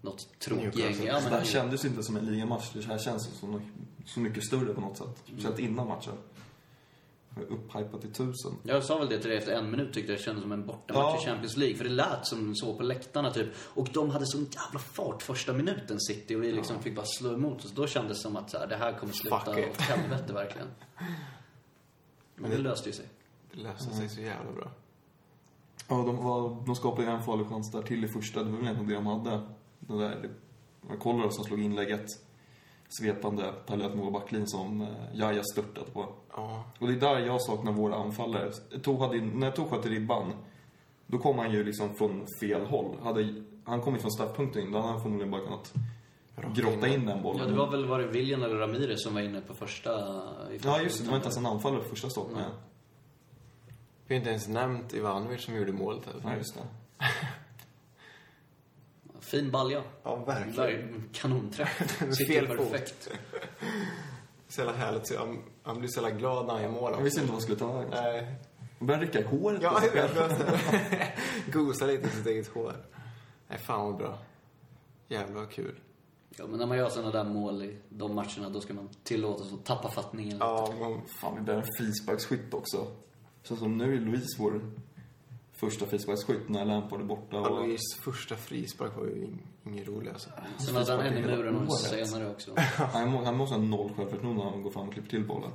något 0.00 0.38
tråkgäng. 0.38 0.70
Newcastle. 0.72 1.06
Ja, 1.06 1.18
Så 1.20 1.24
det 1.24 1.30
men, 1.30 1.38
här 1.38 1.46
kändes 1.46 1.84
inte 1.84 2.02
som 2.02 2.16
en 2.16 2.26
ligamatch. 2.26 2.70
Det 2.72 2.84
här 2.84 2.98
känns 2.98 3.38
som 3.40 3.60
så 4.06 4.20
mycket 4.20 4.44
större 4.44 4.74
på 4.74 4.80
något 4.80 4.96
sätt. 4.98 5.22
Speciellt 5.26 5.58
innan 5.58 5.88
matchen. 5.88 6.14
Upphypat 7.36 8.00
till 8.00 8.12
tusen. 8.12 8.52
Jag 8.62 8.84
sa 8.84 8.98
väl 8.98 9.08
det 9.08 9.18
till 9.18 9.28
dig 9.30 9.38
efter 9.38 9.52
en 9.52 9.70
minut 9.70 9.92
tyckte 9.94 10.12
jag 10.12 10.20
det 10.20 10.24
kändes 10.24 10.42
som 10.42 10.52
en 10.52 10.66
bortamatch 10.66 11.14
Ja. 11.16 11.22
i 11.22 11.26
Champions 11.26 11.56
League. 11.56 11.76
För 11.76 11.84
det 11.84 11.90
lät 11.90 12.26
som 12.26 12.54
så 12.54 12.74
på 12.74 12.82
läktarna 12.82 13.30
typ. 13.30 13.48
Och 13.56 13.88
de 13.92 14.10
hade 14.10 14.26
sån 14.26 14.40
jävla 14.50 14.78
fart 14.78 15.22
första 15.22 15.52
minuten 15.52 16.00
City 16.00 16.34
och 16.36 16.42
vi 16.42 16.52
liksom 16.52 16.82
fick 16.82 16.96
bara 16.96 17.06
slå 17.06 17.34
emot. 17.34 17.62
Så 17.62 17.68
då 17.74 17.86
kändes 17.86 18.16
det 18.18 18.22
som 18.22 18.36
att 18.36 18.50
så 18.50 18.58
här, 18.58 18.66
det 18.66 18.76
här 18.76 18.98
kommer 18.98 19.12
sluta 19.12 19.50
åt 19.50 19.80
helvete 19.80 20.32
verkligen. 20.32 20.68
Men 22.36 22.50
det 22.50 22.58
löste 22.58 22.88
ju 22.88 22.92
sig. 22.92 23.06
Det 23.52 23.62
löste 23.62 23.94
sig 23.94 24.08
så 24.08 24.20
jävla 24.20 24.52
bra. 24.52 24.70
Ja, 25.88 25.96
de, 25.96 26.16
var, 26.24 26.62
de 26.66 26.74
skapade 26.74 27.08
en 27.08 27.22
farlig 27.22 27.46
chans 27.48 27.70
där 27.72 27.82
till 27.82 28.04
i 28.04 28.08
första. 28.08 28.42
Det 28.44 28.50
var 28.50 28.56
väl 28.58 28.62
egentligen 28.66 28.88
det 28.88 28.94
de 28.94 29.06
hade. 29.06 29.40
Den 29.78 29.98
där, 29.98 30.08
det 30.22 30.28
var 30.88 30.96
Kolarov 30.96 31.30
som 31.30 31.44
slog 31.44 31.60
inlägget. 31.60 32.06
Svepande 32.98 33.52
parallellt 33.66 33.94
med 33.94 34.04
vår 34.04 34.10
backlinje 34.10 34.46
som 34.46 34.80
eh, 34.80 34.88
Jaja 35.12 35.42
störtade 35.42 35.90
på. 35.90 36.08
Ja. 36.36 36.64
Och 36.78 36.86
det 36.86 36.92
är 36.94 37.00
där 37.00 37.18
jag 37.18 37.42
saknar 37.42 37.72
våra 37.72 37.94
anfallare. 37.94 38.52
Tog 38.82 39.00
hade, 39.00 39.20
när 39.20 39.50
Tog 39.50 39.70
sköt 39.70 39.86
i 39.86 39.88
ribban, 39.88 40.32
då 41.06 41.18
kom 41.18 41.38
han 41.38 41.52
ju 41.52 41.64
liksom 41.64 41.94
från 41.94 42.26
fel 42.40 42.66
håll. 42.66 42.96
Hade, 43.02 43.42
han 43.64 43.80
kom 43.80 43.94
ju 43.94 44.00
från 44.00 44.10
straffpunkten 44.10 44.62
in, 44.62 44.72
då 44.72 44.78
hade 44.78 44.92
han 44.92 45.02
förmodligen 45.02 45.30
bara 45.30 45.40
kunnat 45.40 45.72
grotta 46.54 46.88
in 46.88 47.06
den 47.06 47.22
bollen. 47.22 47.42
Ja, 47.42 47.50
det 47.50 47.56
var 47.56 47.70
väl, 47.70 47.86
var 47.86 47.98
det 47.98 48.06
William 48.06 48.42
eller 48.42 48.56
Ramirez 48.56 49.02
som 49.02 49.14
var 49.14 49.20
inne 49.20 49.40
på 49.40 49.54
första... 49.54 49.90
I 50.50 50.58
första 50.58 50.68
Ja, 50.68 50.82
just 50.82 50.98
det. 50.98 51.04
Det 51.04 51.10
var 51.10 51.16
inte 51.16 51.26
ens 51.26 51.36
en 51.36 51.46
anfallare 51.46 51.82
på 51.82 51.88
första 51.88 52.10
stopp 52.10 52.32
med. 52.32 52.50
Vi 54.06 54.14
har 54.14 54.18
inte 54.18 54.30
ens 54.30 54.48
nämnt 54.48 54.94
Ivanovic 54.94 55.44
som 55.44 55.56
gjorde 55.56 55.72
målet. 55.72 56.08
Nej, 56.24 56.36
just 56.38 56.54
det. 56.54 56.62
Fin 59.32 59.50
balja. 59.50 59.82
Ja, 60.02 60.24
Ver- 60.26 61.02
Kanonträff. 61.12 61.98
Sitter 62.16 62.46
perfekt. 62.46 63.08
Så 64.48 64.60
jävla 64.60 64.76
härligt. 64.76 65.06
Så 65.06 65.18
Han, 65.18 65.38
han 65.62 65.78
blir 65.78 65.88
så 65.88 66.00
jävla 66.00 66.18
glad 66.18 66.46
när 66.46 66.52
han 66.54 66.62
gör 66.62 66.70
mål. 66.70 66.92
Jag 66.96 67.02
visste 67.02 67.20
inte 67.20 67.32
vad 67.32 67.34
han 67.34 67.42
skulle 67.42 67.58
ta 67.58 67.72
vägen. 67.72 67.90
Nej. 67.90 68.34
Han 68.78 68.86
började 68.86 69.06
rycka 69.06 69.20
i 69.20 69.22
håret 69.22 69.62
Ja, 69.62 69.80
sig 69.80 69.90
jag 69.94 70.08
vet. 70.08 71.12
Gosa 71.52 71.86
lite 71.86 72.06
i 72.08 72.10
sitt 72.10 72.26
eget 72.26 72.48
hår. 72.48 72.72
Nej, 73.48 73.58
fan 73.58 73.84
vad 73.86 73.96
bra. 73.96 74.18
Jävlar 75.08 75.40
vad 75.40 75.50
kul. 75.50 75.74
Ja, 76.36 76.46
men 76.46 76.58
när 76.58 76.66
man 76.66 76.76
gör 76.78 76.88
sådana 76.88 77.10
där 77.10 77.24
mål 77.24 77.62
i 77.62 77.76
de 77.88 78.14
matcherna, 78.14 78.48
då 78.48 78.60
ska 78.60 78.74
man 78.74 78.88
tillåtas 79.02 79.52
att 79.52 79.64
tappa 79.64 79.90
fattningen. 79.90 80.36
Ja, 80.40 80.74
man, 80.80 81.00
Fan, 81.20 81.34
vi 81.36 81.40
börjar 81.40 81.60
en 81.60 81.66
frisparksskytt 81.78 82.54
också. 82.54 82.86
Så 83.42 83.56
som 83.56 83.78
nu 83.78 83.96
är 83.96 84.00
Louise 84.00 84.36
vår 84.38 84.60
första 85.62 85.86
frisparksskytt 85.86 86.48
när 86.48 86.64
Lampard 86.64 87.00
är 87.00 87.04
borta. 87.04 87.40
Och... 87.40 87.46
Alois 87.46 87.94
första 88.00 88.36
frispark 88.36 88.96
var 88.96 89.04
ju 89.04 89.12
ing- 89.12 89.38
ingen 89.66 89.84
rolig 89.84 90.10
alltså. 90.10 90.30
Sen 90.58 90.74
hade 90.76 90.92
han 90.92 91.00
en 91.00 91.18
i 91.18 91.22
muren 91.22 91.56
och 91.56 91.62
året. 91.62 91.80
senare 92.08 92.30
också. 92.30 92.54
Han, 92.92 93.10
må, 93.10 93.24
han 93.24 93.36
måste 93.36 93.54
ha 93.54 93.62
noll 93.62 93.92
självförtroende 93.96 94.44
när 94.44 94.50
han 94.50 94.62
går 94.62 94.70
fram 94.70 94.88
och 94.88 94.92
klipper 94.94 95.10
till 95.10 95.26
bollen. 95.26 95.50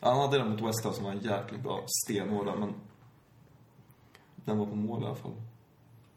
Han 0.00 0.16
hade 0.20 0.38
den 0.38 0.50
mot 0.50 0.60
West 0.60 0.84
Ham 0.84 0.92
som 0.92 1.04
var 1.04 1.14
jäkligt 1.14 1.62
bra. 1.62 1.84
Stenhårda, 2.04 2.56
men... 2.56 2.74
Den 4.34 4.58
var 4.58 4.66
på 4.66 4.74
mål 4.74 5.02
i 5.02 5.06
alla 5.06 5.14
fall. 5.14 5.32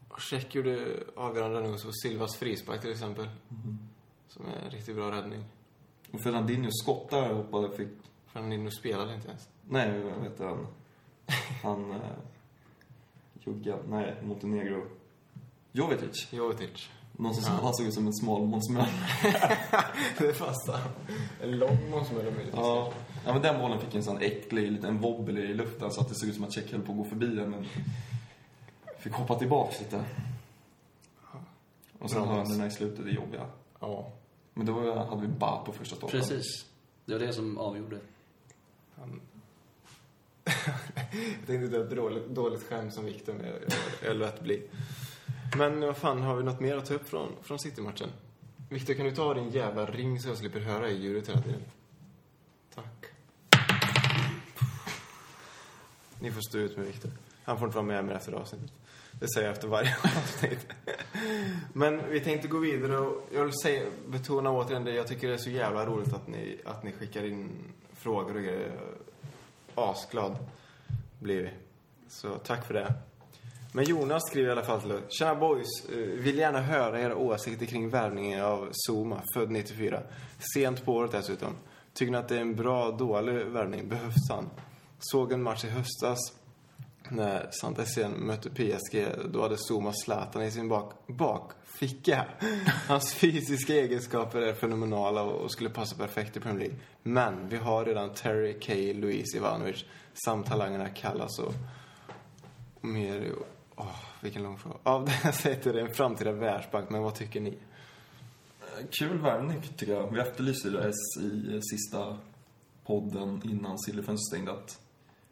Och 0.08 0.20
Check 0.20 0.54
gjorde 0.54 1.02
avgörande 1.16 1.60
räddning 1.60 1.72
på 1.72 1.92
Silvas 1.92 2.36
frispark 2.36 2.80
till 2.80 2.90
exempel. 2.90 3.28
Som 4.28 4.46
är 4.46 4.64
en 4.64 4.70
riktigt 4.70 4.94
bra 4.96 5.10
räddning. 5.12 5.44
Och 6.12 6.20
Fernandinhos 6.22 6.82
skott 6.82 7.10
där 7.10 7.34
hoppade 7.34 7.76
fick... 7.76 7.88
Fernandinho 8.26 8.70
spelade 8.70 9.14
inte 9.14 9.28
ens. 9.28 9.48
Nej, 9.68 10.00
vad 10.00 10.22
heter 10.24 10.44
han? 10.46 10.66
Han... 11.62 11.94
Jugga... 13.40 13.76
Nej, 13.88 14.14
Montenegro. 14.22 14.82
Jovetic. 15.72 16.32
Jovetic. 16.32 16.88
Någon 17.12 17.34
som 17.34 17.54
han 17.54 17.74
såg 17.74 17.86
ut 17.86 17.94
som 17.94 18.06
en 18.06 18.14
smal 18.14 18.46
Måns 18.46 18.68
det 20.18 20.34
fastade. 20.34 20.78
En 21.42 21.58
lång 21.58 21.90
man 21.90 22.04
möjligtvis. 22.14 22.54
Ja. 22.54 22.92
ja, 23.26 23.32
men 23.32 23.42
den 23.42 23.60
bollen 23.60 23.80
fick 23.80 23.94
en 23.94 24.02
sån 24.02 24.18
äcklig 24.18 24.72
liten 24.72 25.00
wobbel 25.00 25.38
i 25.38 25.54
luften 25.54 25.90
så 25.90 26.00
att 26.00 26.08
det 26.08 26.14
såg 26.14 26.28
ut 26.28 26.34
som 26.34 26.44
att 26.44 26.54
Check 26.54 26.72
höll 26.72 26.82
på 26.82 26.92
att 26.92 26.98
gå 26.98 27.04
förbi 27.04 27.26
den, 27.26 27.50
men 27.50 27.66
fick 28.98 29.12
hoppa 29.12 29.34
tillbaks 29.34 29.80
lite. 29.80 30.04
Och 31.98 32.10
sen 32.10 32.28
hörnorna 32.28 32.66
i 32.66 32.70
slutet 32.70 33.06
är 33.06 33.10
jobbiga. 33.10 33.46
Ja. 33.80 34.12
Men 34.54 34.66
då 34.66 34.94
hade 35.04 35.22
vi 35.22 35.28
bara 35.28 35.64
på 35.64 35.72
första 35.72 35.96
stolpen. 35.96 36.20
Precis. 36.20 36.66
Det 37.04 37.12
var 37.12 37.20
det 37.20 37.32
som 37.32 37.58
avgjorde. 37.58 37.98
Han 38.94 39.20
jag 41.12 41.46
tänkte 41.46 41.76
dra 41.76 41.84
ett 41.84 41.90
dåligt, 41.90 42.28
dåligt 42.28 42.62
skämt 42.62 42.94
som 42.94 43.04
Victor, 43.04 43.32
med, 43.32 43.46
jag, 43.46 44.10
jag, 44.10 44.16
lät 44.16 44.40
bli. 44.40 44.62
Men 45.58 45.80
vad 45.80 45.96
fan, 45.96 46.22
har 46.22 46.36
vi 46.36 46.42
något 46.42 46.60
mer 46.60 46.76
att 46.76 46.86
ta 46.86 46.94
upp 46.94 47.08
från, 47.08 47.28
från 47.42 47.58
City-matchen? 47.58 48.08
Victor, 48.68 48.94
kan 48.94 49.06
du 49.06 49.14
ta 49.14 49.34
din 49.34 49.50
jävla 49.50 49.86
ring 49.86 50.20
så 50.20 50.28
jag 50.28 50.38
slipper 50.38 50.60
höra 50.60 50.90
i 50.90 51.02
ljudet 51.02 51.28
hela 51.28 51.40
tiden? 51.40 51.62
Tack. 52.74 53.06
Ni 56.20 56.30
får 56.30 56.40
stå 56.40 56.58
ut 56.58 56.76
med 56.76 56.86
Victor. 56.86 57.10
Han 57.44 57.58
får 57.58 57.68
inte 57.68 57.76
vara 57.76 57.86
med 57.86 58.04
mer 58.04 58.14
efter 58.14 58.32
avsnittet. 58.32 58.72
Det 59.12 59.28
säger 59.28 59.46
jag 59.46 59.54
efter 59.54 59.68
varje 59.68 59.96
avsnitt. 60.04 60.66
Men 61.72 62.10
vi 62.10 62.20
tänkte 62.20 62.48
gå 62.48 62.58
vidare 62.58 62.98
och 62.98 63.28
jag 63.32 63.44
vill 63.44 63.54
säga, 63.62 63.82
betona 64.08 64.50
återigen 64.50 64.84
det. 64.84 64.94
Jag 64.94 65.06
tycker 65.06 65.28
det 65.28 65.34
är 65.34 65.38
så 65.38 65.50
jävla 65.50 65.86
roligt 65.86 66.12
att 66.12 66.28
ni, 66.28 66.60
att 66.64 66.82
ni 66.82 66.92
skickar 66.92 67.24
in 67.24 67.50
frågor 67.94 68.36
och 68.36 68.42
grejer. 68.42 68.72
Asglad 69.74 70.36
blir 71.20 71.42
vi. 71.42 71.50
Så 72.08 72.34
tack 72.38 72.66
för 72.66 72.74
det. 72.74 72.94
Men 73.72 73.84
Jonas 73.84 74.22
skriver 74.26 74.48
i 74.48 74.52
alla 74.52 74.62
fall 74.62 74.80
till 74.80 74.92
oss. 74.92 75.00
Tjena 75.08 75.34
boys! 75.34 75.88
Eh, 75.92 75.96
Vill 75.96 76.38
gärna 76.38 76.60
höra 76.60 77.00
era 77.00 77.16
åsikter 77.16 77.66
kring 77.66 77.90
värvningen 77.90 78.44
av 78.44 78.68
Zuma, 78.88 79.22
född 79.34 79.50
94. 79.50 80.02
Sent 80.54 80.84
på 80.84 80.92
året 80.92 81.12
dessutom. 81.12 81.56
Tycker 81.94 82.12
ni 82.12 82.18
att 82.18 82.28
det 82.28 82.36
är 82.36 82.40
en 82.40 82.56
bra, 82.56 82.90
dålig 82.90 83.46
värvning? 83.46 83.88
Behövs 83.88 84.30
han? 84.30 84.50
Såg 84.98 85.32
en 85.32 85.42
match 85.42 85.64
i 85.64 85.68
höstas 85.68 86.18
när 87.08 87.48
saint 87.50 87.78
Etienne 87.78 88.16
mötte 88.18 88.50
PSG. 88.50 89.06
Då 89.32 89.42
hade 89.42 89.56
Zuma 89.70 89.92
Zlatan 89.92 90.42
i 90.42 90.50
sin 90.50 90.68
bak 90.68 90.92
bakficka. 91.06 92.24
Hans 92.88 93.14
fysiska 93.14 93.74
egenskaper 93.74 94.42
är 94.42 94.54
fenomenala 94.54 95.22
och 95.22 95.52
skulle 95.52 95.70
passa 95.70 95.96
perfekt 95.96 96.36
i 96.36 96.40
Premier 96.40 96.60
League. 96.60 96.76
Men 97.02 97.48
vi 97.48 97.56
har 97.56 97.84
redan 97.84 98.14
Terry 98.14 98.60
K, 98.60 98.72
Luis 99.00 99.34
Ivanovic 99.34 99.84
samt 100.24 100.46
talangerna 100.46 100.88
Callas 100.88 101.38
och 101.38 101.54
och 102.80 102.88
mer... 102.88 103.32
Åh, 103.76 103.86
vilken 104.20 104.42
lång 104.42 104.58
fråga. 104.58 104.76
Av 104.82 105.04
det 105.22 105.32
sett 105.32 105.66
är 105.66 105.72
det 105.72 105.80
en 105.80 105.94
framtida 105.94 106.32
världsbank, 106.32 106.90
men 106.90 107.02
vad 107.02 107.14
tycker 107.14 107.40
ni? 107.40 107.58
Kul 108.90 109.18
värvning, 109.18 109.62
tycker 109.76 109.92
jag. 109.92 110.10
Vi 110.10 110.20
efterlyste 110.20 110.70
det 110.70 110.88
i 111.56 111.60
sista 111.62 112.18
podden 112.84 113.40
innan 113.44 113.78
Silverfönstret 113.78 114.26
stängde. 114.26 114.52
Att 114.52 114.80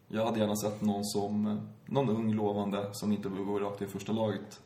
jag 0.08 0.26
hade 0.26 0.40
gärna 0.40 0.56
sett 0.56 0.80
någon 0.80 1.04
som, 1.04 1.60
någon 1.86 2.08
ung 2.08 2.32
lovande 2.32 2.88
som 2.92 3.12
inte 3.12 3.28
vill 3.28 3.44
gå 3.44 3.58
rakt 3.58 3.82
i 3.82 3.86
första 3.86 4.12
laget. 4.12 4.60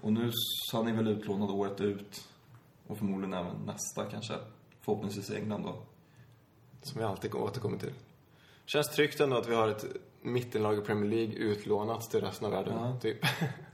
Och 0.00 0.12
nu 0.12 0.30
så 0.32 0.76
han 0.76 0.88
är 0.88 0.92
väl 0.92 1.08
utlånad 1.08 1.50
året 1.50 1.80
ut. 1.80 2.28
Och 2.86 2.98
förmodligen 2.98 3.32
även 3.32 3.56
nästa 3.66 4.04
kanske. 4.10 4.34
Förhoppningsvis 4.80 5.30
i 5.30 5.36
England 5.36 5.62
då. 5.62 5.82
Som 6.82 6.98
vi 6.98 7.04
alltid 7.04 7.34
återkommer 7.34 7.78
till. 7.78 7.92
Känns 8.66 8.88
tryggt 8.90 9.20
ändå 9.20 9.36
att 9.36 9.48
vi 9.48 9.54
har 9.54 9.68
ett 9.68 9.84
mittenlag 10.22 10.78
i 10.78 10.80
Premier 10.80 11.10
League 11.10 11.34
utlånat 11.34 12.10
till 12.10 12.20
resten 12.20 12.46
av 12.46 12.52
världen, 12.52 12.74
Ja. 12.76 12.98
typ. 13.00 13.18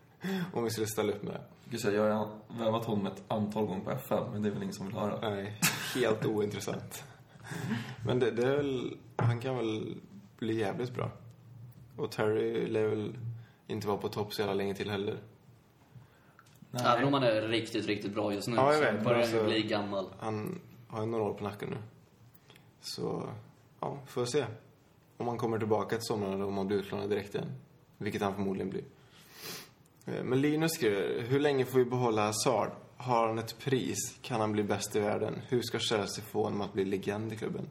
Om 0.53 0.65
vi 0.65 0.71
skulle 0.71 0.87
ställa 0.87 1.13
upp 1.13 1.23
med 1.23 1.33
det. 1.71 1.93
Jag, 1.93 2.15
har 2.15 2.29
värvat 2.49 2.85
honom 2.85 3.07
ett 3.07 3.23
antal 3.29 3.67
gånger 3.67 3.85
på 3.85 3.91
FM, 3.91 4.25
men 4.33 4.43
det 4.43 4.49
är 4.49 4.53
väl 4.53 4.63
ingen 4.63 4.75
som 4.75 4.87
vill 4.87 4.97
höra. 4.97 5.31
Nej, 5.31 5.61
helt 5.95 6.27
ointressant. 6.27 7.05
Men 8.07 8.19
det, 8.19 8.31
det 8.31 8.43
är 8.49 8.57
väl, 8.57 8.97
han 9.17 9.41
kan 9.41 9.57
väl 9.57 9.97
bli 10.39 10.55
jävligt 10.59 10.95
bra. 10.95 11.11
Och 11.97 12.11
Terry 12.11 12.67
lär 12.67 12.87
väl 12.89 13.15
inte 13.67 13.87
vara 13.89 13.99
på 13.99 14.09
topp 14.09 14.35
så 14.35 14.41
jävla 14.41 14.55
länge 14.55 14.75
till 14.75 14.91
heller. 14.91 15.19
Nej. 16.71 16.83
Även 16.87 17.05
om 17.05 17.13
han 17.15 17.23
är 17.23 17.43
riktigt, 17.43 17.87
riktigt 17.87 18.15
bra 18.15 18.35
just 18.35 18.49
nu 18.49 18.57
Ja, 18.57 18.75
jag 18.75 18.85
så 18.87 18.93
vet, 18.93 19.05
börjar 19.05 19.15
han 19.21 19.23
alltså- 19.35 19.45
bli 19.45 19.63
gammal. 19.63 20.07
Han 20.19 20.61
har 20.89 21.01
ju 21.01 21.07
några 21.07 21.25
år 21.25 21.35
på 21.35 21.45
nacken 21.45 21.71
nu. 21.71 21.77
Så, 22.81 23.29
ja, 23.81 23.99
får 24.07 24.25
se. 24.25 24.45
Om 25.19 25.29
han 25.29 25.39
kommer 25.39 25.59
tillbaka 25.59 25.97
till 25.97 26.05
sommaren 26.07 26.33
eller 26.35 26.47
om 26.47 26.57
han 26.57 26.67
blir 26.67 26.77
utlånad 26.77 27.11
direkt 27.11 27.35
igen. 27.35 27.53
Vilket 27.99 28.23
han 28.23 28.35
förmodligen 28.35 28.71
blir. 28.71 28.85
Eh, 30.07 30.25
Men 30.25 30.41
Linus 30.41 30.73
skriver, 30.73 31.23
hur 31.29 31.41
länge 31.41 31.65
får 31.65 31.79
vi 31.79 31.85
behålla 31.85 32.27
Hazard? 32.27 32.71
Har 32.97 33.27
han 33.29 33.39
ett 33.39 33.59
pris? 33.59 34.19
Kan 34.23 34.41
han 34.41 34.53
bli 34.53 34.63
bäst 34.63 34.97
i 34.97 35.01
världen? 35.01 35.35
Hur 35.49 35.63
ska 35.63 35.79
Chelsea 35.79 36.25
få 36.25 36.45
honom 36.45 36.61
att 36.61 36.73
bli 36.73 36.85
legend 36.85 37.33
i 37.33 37.37
klubben? 37.37 37.69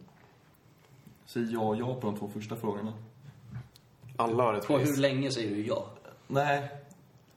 Säg 1.25 1.53
ja, 1.53 1.75
ja 1.75 1.95
på 1.95 2.07
de 2.07 2.17
två 2.19 2.27
första 2.29 2.55
frågorna. 2.55 2.93
Alla 4.15 4.43
har 4.43 4.53
ett 4.53 4.67
På 4.67 4.77
pris. 4.77 4.89
hur 4.89 4.97
länge 5.01 5.31
säger 5.31 5.55
du 5.55 5.65
ja? 5.67 5.85
Nej. 6.27 6.71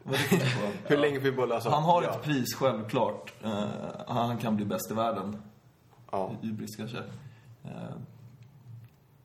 Vad 0.03 0.15
är 0.15 0.19
det 0.31 0.39
för 0.39 0.73
Hur 0.89 0.97
länge 0.97 1.21
får 1.21 1.25
vi 1.25 1.33
behålla 1.33 1.55
Hazard? 1.55 1.73
Han 1.73 1.83
har 1.83 2.03
ja. 2.03 2.11
ett 2.11 2.23
pris, 2.23 2.55
självklart. 2.55 3.35
Eh, 3.45 3.65
han 4.07 4.39
kan 4.39 4.57
bli 4.57 4.65
bäst 4.65 4.91
i 4.91 4.95
världen. 4.95 5.43
Ja. 6.11 6.33
Hybris 6.43 6.77
kanske. 6.77 6.99
Eh, 7.65 7.71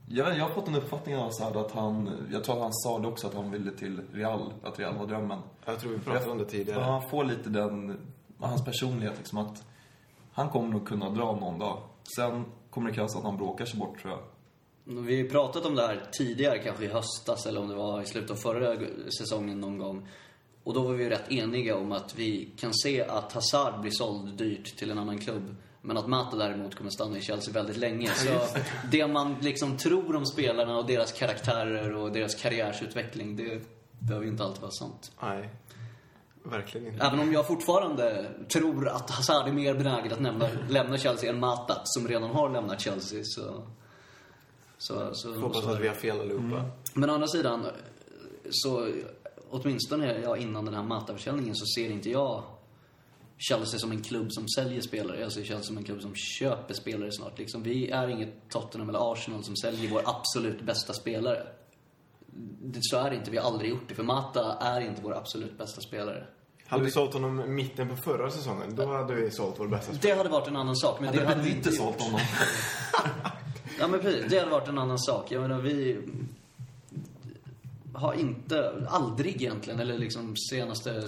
jag, 0.08 0.38
jag 0.38 0.44
har 0.44 0.50
fått 0.50 0.68
en 0.68 0.76
uppfattning 0.76 1.16
av 1.16 1.24
Hazard 1.24 1.56
att 1.56 1.72
han, 1.72 2.28
jag 2.32 2.44
tror 2.44 2.56
att 2.56 2.62
han 2.62 2.74
sa 2.74 3.00
det 3.00 3.08
också, 3.08 3.28
att 3.28 3.34
han 3.34 3.52
ville 3.52 3.72
till 3.72 4.02
Real, 4.14 4.54
att 4.64 4.80
Real 4.80 4.98
var 4.98 5.08
drömmen. 5.08 5.40
Jag 5.66 5.80
tror 5.80 5.92
vi 5.92 6.00
pratade 6.00 6.32
om 6.32 6.38
det 6.38 6.46
tidigare. 6.46 6.84
Han 6.84 7.10
får 7.10 7.24
lite 7.24 7.50
den, 7.50 7.98
hans 8.40 8.66
personlighet 8.66 9.14
liksom 9.18 9.38
att 9.38 9.64
han 10.34 10.50
kommer 10.50 10.70
nog 10.70 10.88
kunna 10.88 11.10
dra 11.10 11.36
någon 11.36 11.60
dag. 11.60 11.82
Sen 12.16 12.46
kommer 12.70 12.90
det 12.90 12.96
krävas 12.96 13.16
att 13.16 13.24
han 13.24 13.38
bråkar 13.38 13.66
sig 13.66 13.80
bort 13.80 14.02
tror 14.02 14.14
jag. 14.14 14.22
Vi 14.84 15.16
har 15.16 15.24
ju 15.24 15.30
pratat 15.30 15.66
om 15.66 15.76
det 15.76 15.82
här 15.82 16.02
tidigare, 16.12 16.60
kanske 16.60 16.86
i 16.86 16.88
höstas 16.88 17.46
eller 17.46 17.62
om 17.62 17.68
det 17.68 17.76
var 17.76 18.02
i 18.02 18.06
slutet 18.06 18.32
av 18.32 18.36
förra 18.36 18.78
säsongen 19.20 19.60
någon 19.60 19.78
gång. 19.78 20.08
Och 20.64 20.74
då 20.74 20.82
var 20.82 20.94
vi 20.94 21.04
ju 21.04 21.10
rätt 21.10 21.32
eniga 21.32 21.76
om 21.76 21.92
att 21.92 22.16
vi 22.16 22.50
kan 22.58 22.74
se 22.74 23.04
att 23.04 23.34
Hazard 23.34 23.82
blir 23.82 23.92
såld 23.92 24.38
dyrt 24.38 24.78
till 24.78 24.92
en 24.92 24.98
annan 24.98 25.18
klubb. 25.18 25.56
Men 25.86 25.98
att 25.98 26.08
Mata 26.08 26.38
däremot 26.38 26.76
kommer 26.76 26.90
stanna 26.90 27.18
i 27.18 27.22
Chelsea 27.22 27.54
väldigt 27.54 27.78
länge. 27.78 28.10
Så 28.10 28.60
det 28.92 29.08
man 29.08 29.36
liksom 29.42 29.78
tror 29.78 30.16
om 30.16 30.26
spelarna 30.26 30.78
och 30.78 30.86
deras 30.86 31.12
karaktärer 31.12 31.96
och 31.96 32.12
deras 32.12 32.36
karriärsutveckling, 32.36 33.36
det 33.36 33.62
behöver 34.00 34.26
ju 34.26 34.32
inte 34.32 34.44
alltid 34.44 34.62
vara 34.62 34.72
sant. 34.72 35.12
Nej, 35.22 35.50
verkligen 36.44 36.88
inte. 36.88 37.06
Även 37.06 37.20
om 37.20 37.34
jag 37.34 37.48
fortfarande 37.48 38.32
tror 38.50 38.88
att 38.88 39.10
Hazard 39.10 39.48
är 39.48 39.52
mer 39.52 39.74
benägen 39.74 40.14
att 40.14 40.22
lämna, 40.22 40.48
lämna 40.70 40.98
Chelsea 40.98 41.30
än 41.30 41.40
Mata, 41.40 41.82
som 41.84 42.08
redan 42.08 42.30
har 42.30 42.50
lämnat 42.50 42.82
Chelsea. 42.82 43.24
Så, 43.24 43.64
så, 44.78 45.10
så, 45.14 45.40
hoppas 45.40 45.64
så 45.64 45.70
att 45.70 45.80
vi 45.80 45.88
har 45.88 45.96
fel 45.96 46.20
allihopa. 46.20 46.66
Men 46.94 47.10
å 47.10 47.14
andra 47.14 47.28
sidan, 47.28 47.66
så 48.50 48.88
åtminstone 49.50 50.20
ja, 50.20 50.38
innan 50.38 50.66
den 50.66 50.74
här 50.74 50.84
Mata-försäljningen 50.84 51.56
så 51.56 51.66
ser 51.66 51.92
inte 51.92 52.10
jag 52.10 52.44
Chelsea 53.38 53.80
som 53.80 53.92
en 53.92 54.02
klubb 54.02 54.32
som 54.32 54.48
säljer 54.50 54.82
spelare. 54.82 55.20
Jag 55.20 55.32
ser 55.32 55.42
Chelsea 55.44 55.64
som 55.64 55.78
en 55.78 55.84
klubb 55.84 56.02
som 56.02 56.16
köper 56.16 56.74
spelare 56.74 57.12
snart. 57.12 57.40
Liksom, 57.40 57.64
vi 57.64 57.90
är 57.90 58.08
inget 58.08 58.50
Tottenham 58.50 58.90
eller 58.90 59.12
Arsenal 59.14 59.44
som 59.44 59.56
säljer 59.56 59.90
vår 59.92 60.02
absolut 60.06 60.62
bästa 60.62 60.94
spelare. 60.94 61.48
Det- 62.62 62.80
Så 62.82 62.98
är 62.98 63.10
det 63.10 63.16
inte. 63.16 63.32
Vi 63.32 63.38
har 63.38 63.46
aldrig 63.52 63.70
gjort 63.70 63.84
det. 63.90 63.96
För 63.96 64.04
Mata 64.04 64.58
är 64.62 64.82
inte 64.82 65.02
vår 65.02 65.18
absolut 65.18 65.58
bästa 65.58 65.82
spelare. 65.82 66.28
Hade 66.68 66.84
vi 66.84 66.92
sålt 66.92 67.14
honom 67.14 67.56
mitten 67.56 67.90
på 67.90 67.96
förra 67.96 68.32
säsongen, 68.32 68.76
då 68.76 68.86
hade 68.86 69.16
vi 69.16 69.32
sålt 69.32 69.56
vår 69.60 69.68
bästa 69.68 69.94
spelare. 69.94 70.02
Det 70.14 70.18
hade 70.18 70.30
varit 70.30 70.48
en 70.48 70.56
annan 70.56 70.76
sak. 70.76 71.00
Men 71.00 71.08
Hade 71.10 71.20
det 71.20 71.26
hade 71.28 71.42
vi 71.42 71.50
inte 71.52 71.72
sålt 71.72 72.02
honom. 72.02 72.20
Ja 73.80 73.88
men 73.88 74.00
precis, 74.00 74.26
det 74.30 74.40
hade 74.40 74.52
varit 74.52 74.68
en 74.68 74.78
annan 74.78 75.00
sak. 75.00 75.32
Jag 75.32 75.42
menar 75.42 75.60
vi 75.62 75.98
har 77.96 78.14
inte, 78.14 78.88
aldrig 78.90 79.36
egentligen, 79.36 79.80
eller 79.80 79.98
liksom 79.98 80.36
senaste, 80.52 81.04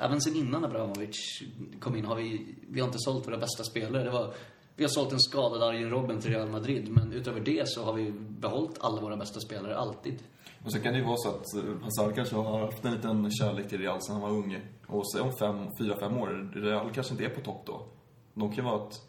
även 0.00 0.20
sen 0.20 0.36
innan 0.36 0.64
Abramovic 0.64 1.42
kom 1.80 1.96
in 1.96 2.04
har 2.04 2.16
vi, 2.16 2.54
vi 2.68 2.80
har 2.80 2.86
inte 2.86 2.98
sålt 2.98 3.26
våra 3.26 3.38
bästa 3.38 3.64
spelare. 3.64 4.04
Det 4.04 4.10
var, 4.10 4.34
vi 4.76 4.84
har 4.84 4.88
sålt 4.88 5.12
en 5.12 5.20
skadad 5.20 5.62
Arjen 5.62 5.90
Robben 5.90 6.20
till 6.20 6.30
Real 6.30 6.48
Madrid, 6.48 6.88
men 6.88 7.12
utöver 7.12 7.40
det 7.40 7.68
så 7.68 7.84
har 7.84 7.92
vi 7.92 8.12
behållit 8.12 8.76
alla 8.80 9.00
våra 9.00 9.16
bästa 9.16 9.40
spelare, 9.40 9.76
alltid. 9.76 10.18
Och 10.64 10.72
sen 10.72 10.82
kan 10.82 10.92
det 10.92 10.98
ju 10.98 11.04
vara 11.04 11.16
så 11.16 11.28
att 11.28 11.54
eh, 11.54 11.82
Hazard 11.82 12.14
kanske 12.14 12.36
har 12.36 12.60
haft 12.60 12.84
en 12.84 12.94
liten 12.94 13.30
kärlek 13.30 13.68
till 13.68 13.78
Real 13.78 14.02
sen 14.02 14.12
han 14.12 14.22
var 14.22 14.30
ung. 14.30 14.60
Och 14.86 15.02
så 15.04 15.22
om 15.22 15.32
fem, 15.32 15.68
fyra, 15.78 15.96
fem 16.00 16.16
år, 16.16 16.50
Real 16.54 16.90
kanske 16.94 17.12
inte 17.12 17.24
är 17.24 17.28
på 17.28 17.40
topp 17.40 17.62
då. 17.66 17.86
De 18.34 18.52
kan 18.52 18.64
vara 18.64 18.86
ett... 18.86 19.00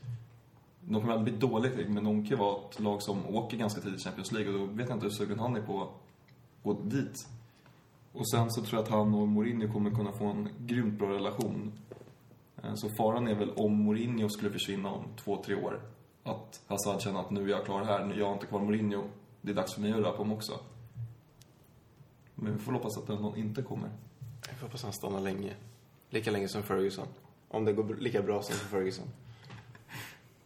De 0.85 1.01
kommer 1.01 1.13
aldrig 1.13 1.37
bli 1.37 1.47
dåligt, 1.47 1.89
men 1.89 2.03
de 2.03 2.25
kan 2.25 2.39
vara 2.39 2.57
ett 2.69 2.79
lag 2.79 3.01
som 3.01 3.35
åker 3.35 3.57
ganska 3.57 3.81
tidigt 3.81 3.99
i 3.99 4.03
Champions 4.03 4.31
League 4.31 4.53
och 4.53 4.59
då 4.59 4.65
vet 4.65 4.89
jag 4.89 4.95
inte 4.95 5.05
hur 5.05 5.13
sugen 5.13 5.39
han 5.39 5.55
är 5.55 5.61
på 5.61 5.89
gå 6.63 6.73
dit. 6.73 7.27
Och 8.13 8.29
sen 8.29 8.51
så 8.51 8.61
tror 8.61 8.79
jag 8.79 8.83
att 8.83 8.91
han 8.91 9.13
och 9.13 9.27
Mourinho 9.27 9.73
kommer 9.73 9.91
kunna 9.91 10.11
få 10.11 10.25
en 10.25 10.49
grymt 10.59 10.99
bra 10.99 11.09
relation. 11.09 11.71
Eh, 12.63 12.73
så 12.75 12.89
faran 12.89 13.27
är 13.27 13.35
väl 13.35 13.49
om 13.49 13.83
Mourinho 13.83 14.29
skulle 14.29 14.51
försvinna 14.51 14.89
om 14.91 15.03
två, 15.23 15.43
tre 15.45 15.55
år. 15.55 15.81
Att 16.23 16.61
Hazard 16.67 17.01
känner 17.01 17.19
att 17.19 17.31
nu 17.31 17.43
är 17.43 17.47
jag 17.47 17.65
klar 17.65 17.83
här, 17.83 18.05
nu 18.05 18.19
jag 18.19 18.25
har 18.25 18.33
inte 18.33 18.45
kvar 18.45 18.59
Mourinho. 18.59 19.03
Det 19.41 19.51
är 19.51 19.55
dags 19.55 19.73
för 19.73 19.81
mig 19.81 19.91
att 19.91 19.97
röra 19.97 20.11
på 20.11 20.23
mig 20.23 20.35
också. 20.35 20.59
Men 22.35 22.53
vi 22.53 22.59
får 22.59 22.71
hoppas 22.71 22.97
att 22.97 23.07
den 23.07 23.35
inte 23.35 23.61
kommer. 23.61 23.89
Jag 24.47 24.55
får 24.55 24.67
hoppas 24.67 24.83
han 24.83 24.93
stannar 24.93 25.21
länge. 25.21 25.53
Lika 26.09 26.31
länge 26.31 26.47
som 26.47 26.63
Ferguson. 26.63 27.07
Om 27.47 27.65
det 27.65 27.73
går 27.73 27.95
lika 27.99 28.21
bra 28.21 28.41
som 28.41 28.55
för 28.55 28.67
Ferguson. 28.67 29.07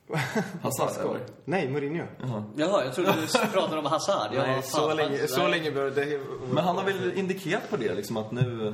Hazard? 0.61 1.19
Nej, 1.45 1.69
Mourinho. 1.69 2.05
Jaha. 2.21 2.43
Jaha, 2.55 2.85
jag 2.85 2.95
trodde 2.95 3.13
du 3.21 3.27
pratade 3.53 3.77
om 3.77 3.85
Hazard. 3.85 4.33
Jag 4.33 4.47
Nej, 4.47 4.61
så 4.63 4.87
fan- 4.87 4.97
länge, 4.97 5.27
så 5.27 5.47
länge 5.47 5.69
det... 5.71 6.19
Men 6.51 6.63
han 6.63 6.77
har 6.77 6.83
väl 6.83 7.17
indikerat 7.17 7.69
på 7.69 7.77
det, 7.77 7.93
liksom 7.95 8.17
att 8.17 8.31
nu... 8.31 8.73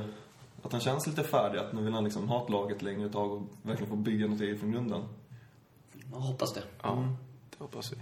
Att 0.62 0.72
han 0.72 0.80
känns 0.80 1.06
lite 1.06 1.22
färdig, 1.22 1.58
att 1.58 1.72
nu 1.72 1.82
vill 1.82 1.92
han 1.94 2.04
liksom 2.04 2.28
ha 2.28 2.44
ett 2.44 2.50
lag 2.50 2.72
ett 2.72 2.82
längre 2.82 3.08
tag 3.08 3.32
och 3.32 3.42
verkligen 3.62 3.90
få 3.90 3.96
bygga 3.96 4.26
något 4.26 4.40
eget 4.40 4.60
från 4.60 4.72
grunden. 4.72 5.02
Jag 6.12 6.18
hoppas 6.20 6.52
det. 6.54 6.62
Ja, 6.82 7.08
det 7.50 7.64
hoppas 7.64 7.92
vi. 7.92 7.96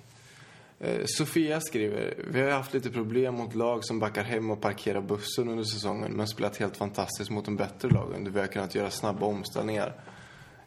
Eh, 0.87 1.01
Sofia 1.07 1.61
skriver, 1.61 2.15
vi 2.31 2.41
har 2.41 2.51
haft 2.51 2.75
lite 2.75 2.91
problem 2.91 3.35
mot 3.35 3.55
lag 3.55 3.85
som 3.85 3.99
backar 3.99 4.25
hem 4.25 4.51
och 4.51 4.61
parkerar 4.61 5.01
bussen 5.01 5.49
under 5.49 5.65
säsongen 5.65 6.13
men 6.13 6.29
spelat 6.29 6.57
helt 6.57 6.77
fantastiskt 6.77 7.31
mot 7.31 7.45
de 7.45 7.57
bättre 7.57 7.89
lagen 7.89 8.25
där 8.25 8.31
vi 8.31 8.41
har 8.41 8.47
kunnat 8.47 8.75
göra 8.75 8.91
snabba 8.91 9.27
omställningar. 9.27 9.95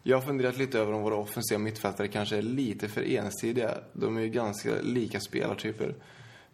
Jag 0.08 0.16
har 0.16 0.22
funderat 0.22 0.56
lite 0.58 0.78
över 0.78 0.92
om 0.92 1.02
våra 1.02 1.16
offensiva 1.16 1.58
mittfältare 1.58 2.08
kanske 2.08 2.36
är 2.36 2.42
lite 2.42 2.88
för 2.88 3.02
ensidiga. 3.02 3.74
De 3.92 4.16
är 4.16 4.20
ju 4.20 4.28
ganska 4.28 4.70
lika 4.82 5.20
spelartyper. 5.20 5.94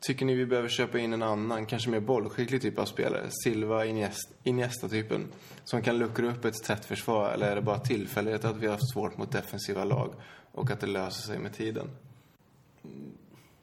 Tycker 0.01 0.27
ni 0.27 0.35
vi 0.35 0.47
behöver 0.47 0.69
köpa 0.69 0.99
in 0.99 1.13
en 1.13 1.23
annan, 1.23 1.67
kanske 1.67 1.91
mer 1.91 2.01
bollskicklig 2.01 2.63
typ 2.63 2.79
av 2.79 2.85
spelare? 2.85 3.27
Silva, 3.45 3.85
Iniesta- 3.87 4.33
Iniesta-typen. 4.43 5.27
Som 5.65 5.83
kan 5.83 5.99
luckra 5.99 6.27
upp 6.31 6.45
ett 6.45 6.63
tätt 6.65 6.85
försvar 6.85 7.31
eller 7.33 7.47
är 7.51 7.55
det 7.57 7.63
bara 7.63 7.79
tillfällighet 7.79 8.45
att 8.45 8.57
vi 8.57 8.67
har 8.67 8.73
haft 8.73 8.93
svårt 8.93 9.19
mot 9.19 9.31
defensiva 9.33 9.85
lag 9.85 10.15
och 10.53 10.71
att 10.71 10.81
det 10.81 10.87
löser 10.87 11.23
sig 11.23 11.39
med 11.39 11.53
tiden? 11.55 11.87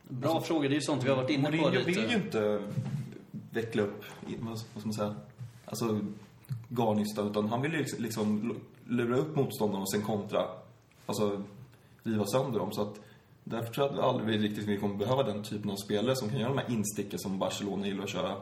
Bra 0.08 0.41
fråga, 0.41 0.69
det 0.69 0.73
är 0.73 0.75
ju 0.75 0.82
sånt 0.82 1.04
vi 1.04 1.10
har 1.10 1.15
varit 1.15 1.30
inne 1.30 1.43
på 1.52 1.56
Mourinho 1.56 1.69
lite. 1.88 2.02
vill 2.02 2.10
ju 2.10 2.15
inte 2.15 2.62
veckla 3.52 3.82
upp, 3.84 4.04
vad 4.39 4.60
ska 4.60 4.67
man 4.84 4.93
säga, 4.93 5.15
alltså 5.65 5.99
garnistan, 6.69 7.28
utan 7.32 7.49
han 7.49 7.62
vill 7.62 7.71
ju 7.71 7.78
liksom- 7.78 8.04
liksom 8.04 8.56
lura 8.89 9.17
upp 9.17 9.36
motståndarna 9.36 9.82
och 9.82 9.91
sen 9.91 10.02
kontra. 10.02 10.45
Alltså 11.06 11.43
riva 12.04 12.25
sönder 12.25 12.60
dem. 12.60 12.71
Så 12.71 12.82
att 12.82 12.99
därför 13.43 13.73
tror 13.73 13.88
jag 13.88 13.99
att 13.99 14.04
aldrig 14.06 14.28
vi 14.39 14.47
riktigt 14.47 14.67
vi 14.67 14.78
kommer 14.78 14.95
behöva 14.95 15.23
den 15.23 15.43
typen 15.43 15.71
av 15.71 15.75
spelare 15.75 16.15
som 16.15 16.30
kan 16.30 16.39
göra 16.39 16.49
de 16.54 16.58
här 16.58 16.71
insticken 16.71 17.19
som 17.19 17.39
Barcelona 17.39 17.88
gillar 17.88 18.04
att 18.04 18.10
köra. 18.10 18.36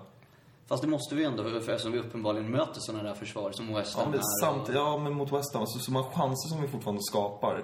Fast 0.68 0.84
det 0.84 0.90
måste 0.90 1.16
vi 1.16 1.24
ändå, 1.24 1.44
för 1.44 1.58
eftersom 1.58 1.92
vi 1.92 2.00
uppenbarligen 2.00 2.52
möter 2.52 2.80
sådana 2.80 3.04
där 3.04 3.14
försvar 3.14 3.52
som 3.52 3.74
West 3.74 3.94
Ja, 3.98 4.04
Ham 4.04 4.12
men, 4.12 4.20
är. 4.20 4.46
samt, 4.46 4.70
ja, 4.74 4.98
men 4.98 5.14
mot 5.14 5.32
West 5.32 5.54
Ham, 5.54 5.62
alltså, 5.62 5.80
så 5.80 5.92
många 5.92 6.06
chanser 6.06 6.50
som 6.50 6.62
vi 6.62 6.68
fortfarande 6.68 7.02
skapar. 7.04 7.64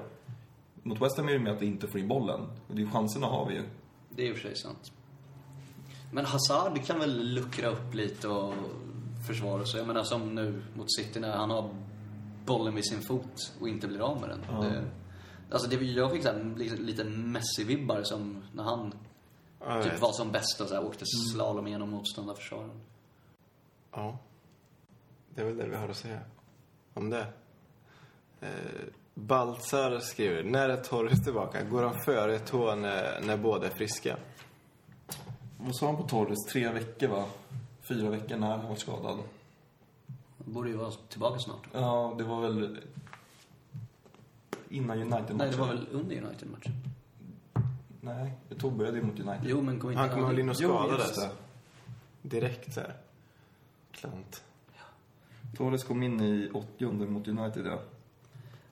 Mot 0.83 1.01
West 1.01 1.17
Ham 1.17 1.29
är 1.29 1.33
det 1.33 1.39
med 1.39 1.53
att 1.53 1.61
vi 1.61 1.65
inte 1.65 1.87
får 1.87 1.99
in 1.99 2.07
bollen. 2.07 2.41
Och 2.67 2.75
det 2.75 2.81
är 2.81 2.85
chanserna 2.85 3.27
har 3.27 3.45
vi 3.45 3.53
ju. 3.53 3.63
Det 4.09 4.23
är 4.23 4.29
i 4.29 4.31
och 4.31 4.35
för 4.35 4.41
sig 4.47 4.55
sant. 4.55 4.91
Men 6.11 6.25
Hazard 6.25 6.85
kan 6.85 6.99
väl 6.99 7.33
luckra 7.33 7.67
upp 7.67 7.93
lite 7.93 8.27
och 8.27 8.53
försvara 9.27 9.65
sig. 9.65 9.79
Jag 9.79 9.87
menar 9.87 10.03
som 10.03 10.35
nu 10.35 10.61
mot 10.77 10.95
City 10.95 11.19
när 11.19 11.37
han 11.37 11.49
har 11.49 11.69
bollen 12.45 12.75
vid 12.75 12.85
sin 12.85 13.01
fot 13.01 13.53
och 13.61 13.69
inte 13.69 13.87
blir 13.87 13.99
av 13.99 14.21
med 14.21 14.29
den. 14.29 14.45
Ja. 14.49 14.63
Det, 14.63 14.85
alltså 15.51 15.69
det, 15.69 15.75
jag 15.75 16.11
fick 16.11 16.23
så 16.23 16.29
här, 16.29 16.55
lite, 16.57 16.75
lite 16.75 17.03
Messi-vibbar 17.03 18.03
som 18.03 18.43
när 18.53 18.63
han 18.63 18.93
jag 19.59 19.83
typ 19.83 19.93
vet. 19.93 20.01
var 20.01 20.11
som 20.11 20.31
bäst 20.31 20.61
och 20.61 20.67
så 20.67 20.75
här, 20.75 20.85
åkte 20.85 21.05
slalom 21.31 21.67
genom 21.67 21.89
motståndarförsvaren. 21.89 22.81
Ja. 23.91 24.17
Det 25.35 25.41
är 25.41 25.45
väl 25.45 25.57
det 25.57 25.67
vi 25.67 25.75
har 25.75 25.89
att 25.89 25.97
säga 25.97 26.19
om 26.93 27.09
det. 27.09 27.27
Eh, 28.41 28.49
Baltzar 29.13 29.99
skriver, 29.99 30.43
när 30.43 30.69
är 30.69 30.77
Torres 30.77 31.23
tillbaka? 31.23 31.63
Går 31.63 31.83
han 31.83 32.01
före 32.05 32.37
Eto'o 32.37 32.75
när, 32.75 33.21
när 33.21 33.37
båda 33.37 33.67
är 33.67 33.71
friska? 33.71 34.17
vad 35.57 35.75
sa 35.75 35.85
han 35.85 35.97
på 35.97 36.03
Torres? 36.03 36.39
Tre 36.51 36.69
veckor 36.69 37.07
va? 37.07 37.25
Fyra 37.81 38.09
veckor 38.09 38.37
när 38.37 38.47
han 38.47 38.67
var 38.69 38.75
skadad. 38.75 39.19
Han 40.43 40.53
borde 40.53 40.69
ju 40.69 40.75
vara 40.75 40.91
tillbaka 40.91 41.39
snart. 41.39 41.67
Ja, 41.71 42.15
det 42.17 42.23
var 42.23 42.41
väl 42.41 42.79
innan 44.69 44.97
United-matchen. 44.97 45.37
Nej, 45.37 45.49
det 45.51 45.57
var 45.57 45.67
väl 45.67 45.87
under 45.91 46.15
United-matchen? 46.23 46.73
Nej, 48.01 48.33
jag 48.49 48.59
tog 48.59 48.73
började 48.73 48.97
ju 48.97 49.03
mot 49.03 49.19
United. 49.19 49.45
Jo, 49.45 49.61
men 49.61 49.79
kom 49.79 49.89
inte 49.89 49.99
Han 50.01 50.09
kommer 50.09 50.27
väl 50.27 50.39
in 50.39 50.49
och 50.49 50.55
Jo, 50.59 50.69
skadades. 50.69 51.15
det. 51.15 51.29
Direkt 52.21 52.73
så 52.73 52.79
här. 52.79 52.95
Klant. 53.91 54.43
Torres 55.57 55.83
kom 55.83 56.03
in 56.03 56.21
i 56.21 56.49
80 56.53 56.85
mot 57.07 57.27
United, 57.27 57.65
ja. 57.65 57.79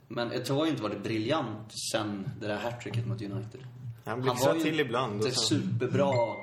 Men 0.07 0.31
har 0.49 0.65
ju 0.65 0.71
inte 0.71 0.83
varit 0.83 1.03
briljant 1.03 1.71
sen 1.93 2.29
det 2.39 2.47
där 2.47 2.57
hattricket 2.57 3.07
mot 3.07 3.21
United. 3.21 3.61
Han 4.05 4.21
blixtrar 4.21 4.53
till 4.53 4.79
ibland. 4.79 5.13
inte 5.15 5.27
och 5.27 5.33
sen- 5.33 5.59
superbra, 5.59 6.35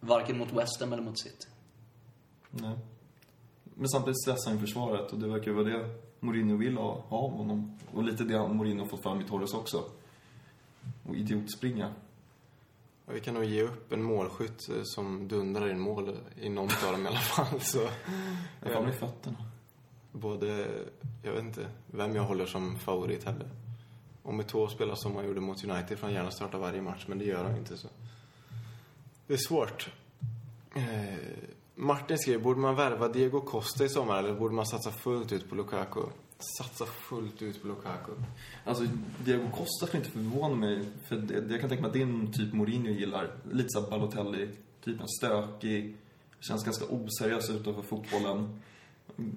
varken 0.00 0.38
mot 0.38 0.52
West 0.52 0.80
Ham 0.80 0.92
eller 0.92 1.02
mot 1.02 1.18
City. 1.18 1.46
Nej. 2.50 2.78
Men 3.78 3.88
samtidigt 3.88 4.22
stressar 4.22 4.50
han 4.50 4.60
försvaret 4.60 5.12
och 5.12 5.18
det 5.18 5.28
verkar 5.28 5.46
ju 5.46 5.52
vara 5.52 5.64
det 5.68 5.94
Mourinho 6.20 6.56
vill 6.56 6.76
ha 6.76 7.04
ha 7.08 7.18
av 7.18 7.30
honom. 7.30 7.78
Och 7.92 8.02
lite 8.04 8.24
det 8.24 8.48
Mourinho 8.48 8.86
fått 8.86 9.02
fram 9.02 9.20
i 9.20 9.24
Torres 9.24 9.54
också. 9.54 9.84
Och 11.08 11.14
idiotspringa. 11.16 11.92
Och 13.04 13.16
vi 13.16 13.20
kan 13.20 13.34
nog 13.34 13.44
ge 13.44 13.62
upp 13.62 13.92
en 13.92 14.02
målskytt 14.02 14.68
eh, 14.68 14.82
som 14.84 15.28
dundrar 15.28 15.70
in 15.70 15.80
mål 15.80 16.16
i 16.40 16.48
någon 16.48 16.68
av 16.86 16.92
dem 16.92 17.04
i 17.04 17.08
alla 17.08 17.18
fall. 17.18 17.60
Så, 17.60 17.88
Jag 18.62 18.72
får 18.72 18.82
med 18.82 18.94
fötterna. 18.94 19.36
både, 20.12 20.68
jag 21.22 21.32
vet 21.32 21.42
inte 21.44 21.66
vem 21.86 22.14
jag 22.16 22.22
håller 22.22 22.46
som 22.46 22.78
favorit 22.78 23.24
heller. 23.24 23.48
Om 24.22 24.40
Eto'o 24.40 24.68
spelar 24.68 24.94
som 24.94 25.16
han 25.16 25.26
gjorde 25.26 25.40
mot 25.40 25.64
United 25.64 25.98
får 25.98 26.06
han 26.06 26.14
gärna 26.14 26.30
starta 26.30 26.58
varje 26.58 26.82
match, 26.82 27.04
men 27.08 27.18
det 27.18 27.24
gör 27.24 27.44
han 27.44 27.56
inte 27.56 27.76
så. 27.76 27.88
Det 29.26 29.32
är 29.34 29.38
svårt. 29.48 29.90
Eh, 30.74 31.14
Martin 31.80 32.18
skriver, 32.18 32.38
borde 32.38 32.60
man 32.60 32.74
värva 32.74 33.08
Diego 33.08 33.40
Costa 33.40 33.84
i 33.84 33.88
sommar 33.88 34.18
eller 34.18 34.34
borde 34.34 34.54
man 34.54 34.66
satsa 34.66 34.90
fullt 34.90 35.32
ut 35.32 35.48
på 35.48 35.54
Lukaku? 35.54 36.00
Satsa 36.58 36.86
fullt 36.86 37.42
ut 37.42 37.62
på 37.62 37.68
Lukaku. 37.68 38.12
Alltså, 38.64 38.84
Diego 39.24 39.50
Costa 39.50 39.86
skulle 39.86 40.04
inte 40.04 40.10
förvåna 40.10 40.56
mig. 40.56 40.84
För 41.08 41.16
det, 41.16 41.52
jag 41.52 41.60
kan 41.60 41.68
tänka 41.68 41.82
mig 41.82 41.88
att 41.88 41.92
det 41.92 41.98
är 41.98 42.06
en 42.06 42.32
typ 42.32 42.52
Mourinho 42.52 42.90
gillar. 42.90 43.30
Lite 43.52 43.68
såhär 43.68 43.90
Balotelli-typen. 43.90 45.08
Stökig. 45.08 45.96
Känns 46.40 46.64
ganska 46.64 46.84
oseriös 46.84 47.50
utanför 47.50 47.82
fotbollen. 47.82 48.60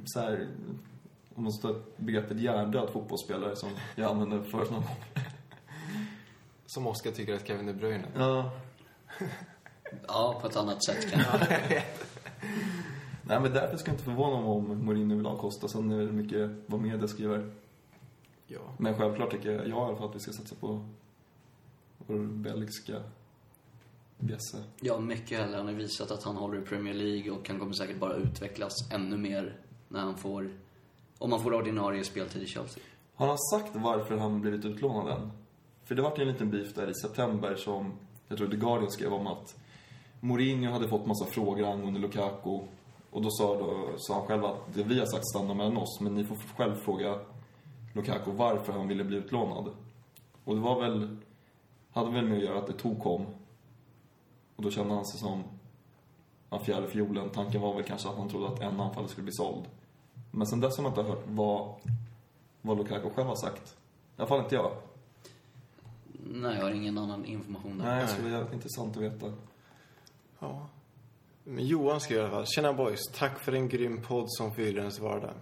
Så 0.05 0.19
här, 0.19 0.47
om 1.35 1.43
man 1.43 1.53
står 1.53 1.81
begreppet 1.97 2.39
hjärndöd 2.39 2.89
fotbollsspelare 2.93 3.55
som 3.55 3.69
jag 3.95 4.11
använde 4.11 4.43
förut 4.43 4.71
någon 4.71 4.83
gång. 4.83 4.97
Som 6.65 6.87
Oskar 6.87 7.11
tycker 7.11 7.35
att 7.35 7.47
Kevin 7.47 7.65
De 7.65 7.73
Bruyne. 7.73 8.07
Ja. 8.15 8.51
Ja, 10.07 10.39
på 10.41 10.47
ett 10.47 10.55
annat 10.55 10.85
sätt 10.85 11.11
kanske. 11.11 11.83
Nej, 13.23 13.39
men 13.41 13.53
därför 13.53 13.77
ska 13.77 13.89
jag 13.89 13.93
inte 13.93 14.03
förvåna 14.03 14.41
mig 14.41 14.49
om 14.49 14.85
Mourinho 14.85 15.17
vill 15.17 15.25
ha 15.25 15.37
Costa. 15.37 15.67
Sen 15.67 15.91
är 15.91 15.97
det 15.97 16.11
mycket 16.11 16.51
vad 16.65 16.81
media 16.81 17.07
skriver. 17.07 17.51
Ja. 18.47 18.59
Men 18.77 18.97
självklart 18.97 19.31
tycker 19.31 19.51
jag, 19.51 19.61
jag 19.61 19.67
i 19.67 19.71
alla 19.71 19.95
fall 19.95 20.09
att 20.09 20.15
vi 20.15 20.19
ska 20.19 20.31
satsa 20.31 20.55
på 20.55 20.85
vår 21.97 22.19
belgiska 22.19 23.01
bjässe. 24.17 24.63
Ja, 24.79 24.99
mycket 24.99 25.39
hellre. 25.39 25.57
Han 25.57 25.65
har 25.65 25.73
visat 25.73 26.11
att 26.11 26.23
han 26.23 26.35
håller 26.35 26.57
i 26.57 26.61
Premier 26.61 26.93
League 26.93 27.31
och 27.31 27.49
han 27.49 27.59
kommer 27.59 27.73
säkert 27.73 27.99
bara 27.99 28.15
utvecklas 28.15 28.73
ännu 28.91 29.17
mer 29.17 29.57
när 29.87 29.99
han 29.99 30.17
får, 30.17 30.49
om 31.17 31.31
han 31.31 31.43
får 31.43 31.53
ordinarie 31.53 32.03
speltid 32.03 32.41
i 32.43 32.45
Chelsea. 32.45 32.83
Har 33.15 33.27
han 33.27 33.37
sagt 33.37 33.75
varför 33.75 34.17
han 34.17 34.41
blivit 34.41 34.65
utlånad 34.65 35.21
än? 35.21 35.31
För 35.83 35.95
det 35.95 36.01
var 36.01 36.19
en 36.19 36.27
liten 36.27 36.51
beef 36.51 36.73
där 36.73 36.89
i 36.89 36.93
september 36.93 37.55
som, 37.55 37.93
jag 38.27 38.37
tror 38.37 38.47
The 38.47 38.57
Guardian 38.57 38.91
skrev 38.91 39.13
om 39.13 39.27
att 39.27 39.55
Mourinho 40.23 40.71
hade 40.71 40.87
fått 40.87 41.05
massa 41.05 41.25
frågor 41.25 41.71
angående 41.71 41.99
Lukaku. 41.99 42.59
Och 43.11 43.21
då 43.21 43.29
sa, 43.31 43.59
då, 43.59 43.89
sa 43.97 44.13
han 44.13 44.27
själv 44.27 44.45
att 44.45 44.73
det 44.73 44.83
vi 44.83 44.99
har 44.99 45.05
sagt 45.05 45.27
stannar 45.27 45.53
mellan 45.53 45.77
oss, 45.77 45.99
men 45.99 46.15
ni 46.15 46.23
får 46.23 46.35
själv 46.35 46.75
fråga 46.75 47.19
Lukaku 47.93 48.31
varför 48.31 48.73
han 48.73 48.87
ville 48.87 49.03
bli 49.03 49.17
utlånad. 49.17 49.71
Och 50.43 50.55
det 50.55 50.61
var 50.61 50.81
väl, 50.81 51.17
hade 51.91 52.11
väl 52.11 52.25
med 52.25 52.37
att 52.37 52.43
göra 52.43 52.59
att 52.59 52.67
det 52.67 52.73
tog 52.73 52.99
kom. 52.99 53.25
Och 54.55 54.63
då 54.63 54.71
kände 54.71 54.93
han 54.93 55.05
sig 55.05 55.19
som 55.19 55.43
ja, 56.49 56.59
fjärde 56.59 56.87
fiolen. 56.87 57.29
Tanken 57.29 57.61
var 57.61 57.73
väl 57.73 57.83
kanske 57.83 58.09
att 58.09 58.17
han 58.17 58.29
trodde 58.29 58.47
att 58.47 58.59
en 58.61 58.79
anfallare 58.79 59.09
skulle 59.09 59.23
bli 59.23 59.33
såld. 59.33 59.63
Men 60.31 60.47
sen 60.47 60.59
dess 60.59 60.77
har 60.77 60.83
man 60.83 60.91
inte 60.91 61.03
hört 61.03 61.23
vad, 61.27 61.75
vad 62.61 62.77
Lukaku 62.77 63.09
själv 63.09 63.27
har 63.27 63.35
sagt. 63.35 63.77
I 64.17 64.21
alla 64.21 64.27
fall 64.27 64.39
inte 64.39 64.55
jag. 64.55 64.71
Nej, 66.33 66.55
jag 66.57 66.63
har 66.63 66.71
ingen 66.71 66.97
annan 66.97 67.25
information 67.25 67.77
där. 67.77 67.85
Nej, 67.85 68.01
det 68.01 68.07
skulle 68.07 68.29
vara 68.29 68.39
jävligt 68.39 68.53
intressant 68.53 68.97
att 68.97 69.03
veta. 69.03 69.33
Ja. 70.41 70.69
Men 71.43 71.67
Johan 71.67 72.01
skriver 72.01 72.21
i 72.21 72.25
alla 72.25 72.35
fall. 72.35 72.45
Tjena 72.47 72.73
boys, 72.73 72.99
tack 73.13 73.39
för 73.39 73.51
en 73.51 73.69
grym 73.69 74.01
podd 74.01 74.25
som 74.27 74.55
förgyller 74.55 74.79
ens 74.79 74.99
vardag. 74.99 75.33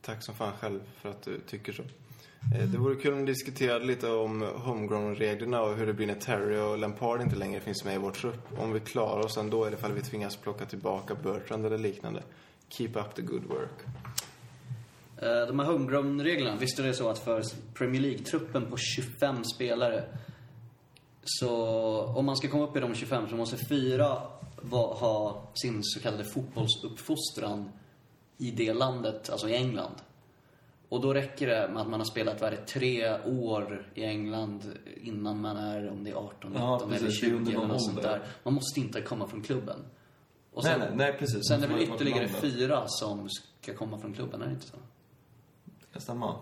Tack 0.00 0.22
som 0.22 0.34
fan 0.34 0.52
själv 0.60 0.80
för 0.96 1.08
att 1.08 1.22
du 1.22 1.40
tycker 1.40 1.72
så. 1.72 1.82
Eh, 1.82 2.68
det 2.68 2.78
vore 2.78 2.94
kul 2.94 3.12
om 3.12 3.18
ni 3.18 3.26
diskuterade 3.26 3.84
lite 3.84 4.10
om 4.10 4.42
homegrown-reglerna 4.42 5.60
och 5.60 5.76
hur 5.76 5.86
det 5.86 5.92
blir 5.92 6.06
när 6.06 6.14
Terry 6.14 6.58
och 6.58 6.78
Lampard 6.78 7.20
inte 7.20 7.36
längre 7.36 7.60
finns 7.60 7.84
med 7.84 7.94
i 7.94 7.98
vår 7.98 8.10
trupp. 8.10 8.48
Om 8.58 8.72
vi 8.72 8.80
klarar 8.80 9.24
oss 9.24 9.36
ändå 9.36 9.64
eller 9.64 9.76
ifall 9.76 9.92
vi 9.92 10.02
tvingas 10.02 10.36
plocka 10.36 10.66
tillbaka 10.66 11.14
Bertrand 11.14 11.66
eller 11.66 11.78
liknande. 11.78 12.22
Keep 12.68 12.90
up 12.94 13.14
the 13.14 13.22
good 13.22 13.44
work. 13.44 13.84
Eh, 15.18 15.46
de 15.46 15.58
här 15.58 15.66
homegrown-reglerna, 15.66 16.56
visst 16.56 16.78
är 16.78 16.82
det 16.82 16.94
så 16.94 17.08
att 17.08 17.18
för 17.18 17.42
Premier 17.74 18.02
League-truppen 18.02 18.70
på 18.70 18.76
25 18.76 19.44
spelare 19.44 20.04
så 21.26 21.50
om 22.04 22.24
man 22.26 22.36
ska 22.36 22.48
komma 22.48 22.64
upp 22.64 22.76
i 22.76 22.80
de 22.80 22.94
25 22.94 23.28
så 23.28 23.36
måste 23.36 23.56
fyra 23.56 24.22
va- 24.62 24.94
ha 24.94 25.42
sin 25.54 25.84
så 25.84 26.00
kallade 26.00 26.24
fotbollsuppfostran 26.24 27.70
i 28.38 28.50
det 28.50 28.74
landet, 28.74 29.30
alltså 29.30 29.48
i 29.48 29.54
England. 29.56 29.94
Och 30.88 31.00
då 31.00 31.14
räcker 31.14 31.46
det 31.46 31.68
med 31.72 31.82
att 31.82 31.88
man 31.88 32.00
har 32.00 32.04
spelat, 32.04 32.38
det, 32.38 32.56
tre 32.66 33.20
år 33.24 33.90
i 33.94 34.04
England 34.04 34.62
innan 35.02 35.40
man 35.40 35.56
är, 35.56 35.90
om 35.90 36.04
det 36.04 36.10
är 36.10 36.14
18, 36.14 36.50
19 36.50 36.62
Ja, 36.68 36.76
eller 36.76 36.86
precis. 36.98 37.20
Det 37.20 37.26
är 37.26 37.30
20 37.30 37.36
under 37.36 37.52
eller 37.52 37.66
något 37.66 37.82
sånt 37.84 38.02
där. 38.02 38.22
Man 38.42 38.54
måste 38.54 38.80
inte 38.80 39.00
komma 39.02 39.26
från 39.28 39.42
klubben. 39.42 39.84
Och 40.52 40.64
sen, 40.64 40.80
nej, 40.80 40.88
nej, 40.94 41.16
precis. 41.18 41.48
sen 41.48 41.62
är 41.62 41.68
det 41.68 41.74
väl 41.74 41.82
ytterligare 41.82 42.28
fyra 42.28 42.84
som 42.86 43.28
ska 43.60 43.74
komma 43.74 43.98
från 43.98 44.12
klubben, 44.14 44.42
är 44.42 44.46
det 44.46 44.52
inte 44.52 44.66
så? 44.66 44.76
Det 45.92 46.00
stämma. 46.00 46.34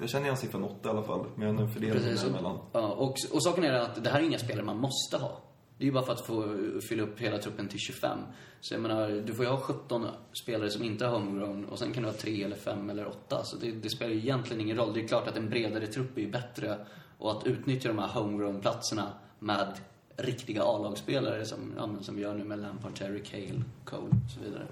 Jag 0.00 0.10
känner 0.10 0.24
igen 0.24 0.36
siffran 0.36 0.64
åtta 0.64 0.88
i 0.88 0.92
alla 0.92 1.02
fall. 1.02 1.26
Men 1.36 1.58
en 1.58 1.68
fördelning 1.68 2.02
däremellan. 2.02 2.58
ja, 2.72 2.88
och, 2.88 3.14
och 3.32 3.42
saken 3.42 3.64
är 3.64 3.72
att 3.72 4.04
det 4.04 4.10
här 4.10 4.20
är 4.20 4.24
inga 4.24 4.38
spelare 4.38 4.64
man 4.64 4.78
måste 4.78 5.16
ha. 5.18 5.40
Det 5.78 5.84
är 5.84 5.86
ju 5.86 5.92
bara 5.92 6.04
för 6.04 6.12
att 6.12 6.26
få 6.26 6.44
fylla 6.88 7.02
upp 7.02 7.20
hela 7.20 7.38
truppen 7.38 7.68
till 7.68 7.78
25. 7.78 8.18
Så 8.60 8.74
jag 8.74 8.80
menar, 8.80 9.08
du 9.26 9.34
får 9.34 9.44
ju 9.44 9.50
ha 9.50 9.60
17 9.60 10.06
spelare 10.42 10.70
som 10.70 10.84
inte 10.84 11.04
är 11.04 11.08
homegrown 11.08 11.64
och 11.64 11.78
sen 11.78 11.92
kan 11.92 12.02
du 12.02 12.08
ha 12.08 12.16
3 12.16 12.42
eller 12.42 12.56
5 12.56 12.90
eller 12.90 13.06
8. 13.06 13.44
Så 13.44 13.56
det, 13.56 13.70
det 13.70 13.90
spelar 13.90 14.12
ju 14.12 14.18
egentligen 14.18 14.60
ingen 14.60 14.76
roll. 14.76 14.94
Det 14.94 15.00
är 15.00 15.08
klart 15.08 15.28
att 15.28 15.36
en 15.36 15.48
bredare 15.48 15.86
trupp 15.86 16.16
är 16.16 16.20
ju 16.20 16.30
bättre 16.30 16.86
och 17.18 17.30
att 17.30 17.46
utnyttja 17.46 17.88
de 17.88 17.98
här 17.98 18.08
homegrown-platserna 18.08 19.12
med 19.38 19.74
riktiga 20.16 20.62
A-lagsspelare 20.62 21.44
som, 21.44 21.74
ja, 21.76 21.88
som 22.00 22.16
vi 22.16 22.22
gör 22.22 22.34
nu 22.34 22.44
med 22.44 22.58
Lampard, 22.58 22.94
Terry, 22.94 23.22
Cale, 23.22 23.62
Cole 23.84 24.16
och 24.24 24.30
så 24.30 24.40
vidare. 24.40 24.66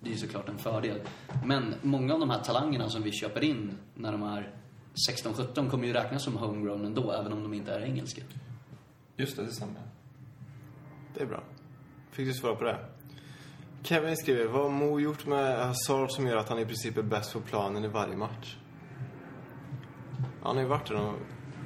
Det 0.00 0.08
är 0.08 0.12
ju 0.12 0.18
såklart 0.18 0.48
en 0.48 0.58
fördel. 0.58 1.00
Men 1.44 1.74
många 1.82 2.14
av 2.14 2.20
de 2.20 2.30
här 2.30 2.40
talangerna 2.40 2.88
som 2.88 3.02
vi 3.02 3.12
köper 3.12 3.44
in 3.44 3.78
när 3.94 4.12
de 4.12 4.22
är 4.22 4.52
16-17 5.10 5.70
kommer 5.70 5.86
ju 5.86 5.92
räknas 5.92 6.22
som 6.22 6.36
homegrown 6.36 6.84
ändå, 6.84 7.12
även 7.12 7.32
om 7.32 7.42
de 7.42 7.54
inte 7.54 7.72
är 7.72 7.80
engelska. 7.80 8.22
Just 9.16 9.36
det, 9.36 9.42
det 9.44 9.52
stämmer. 9.52 9.82
Det 11.14 11.22
är 11.22 11.26
bra. 11.26 11.42
Fick 12.10 12.26
du 12.26 12.34
svar 12.34 12.54
på 12.54 12.64
det? 12.64 12.78
Kevin 13.82 14.16
skriver, 14.16 14.44
vad 14.44 14.62
har 14.62 14.70
Mo 14.70 15.00
gjort 15.00 15.26
med 15.26 15.66
Hazard 15.66 16.10
som 16.10 16.26
gör 16.26 16.36
att 16.36 16.48
han 16.48 16.58
i 16.58 16.66
princip 16.66 16.96
är 16.96 17.02
bäst 17.02 17.32
på 17.32 17.40
planen 17.40 17.84
i 17.84 17.88
varje 17.88 18.16
match? 18.16 18.56
Han 20.42 20.56
har 20.56 20.62
ju 20.62 20.68
varit 20.68 20.88
där 20.88 21.12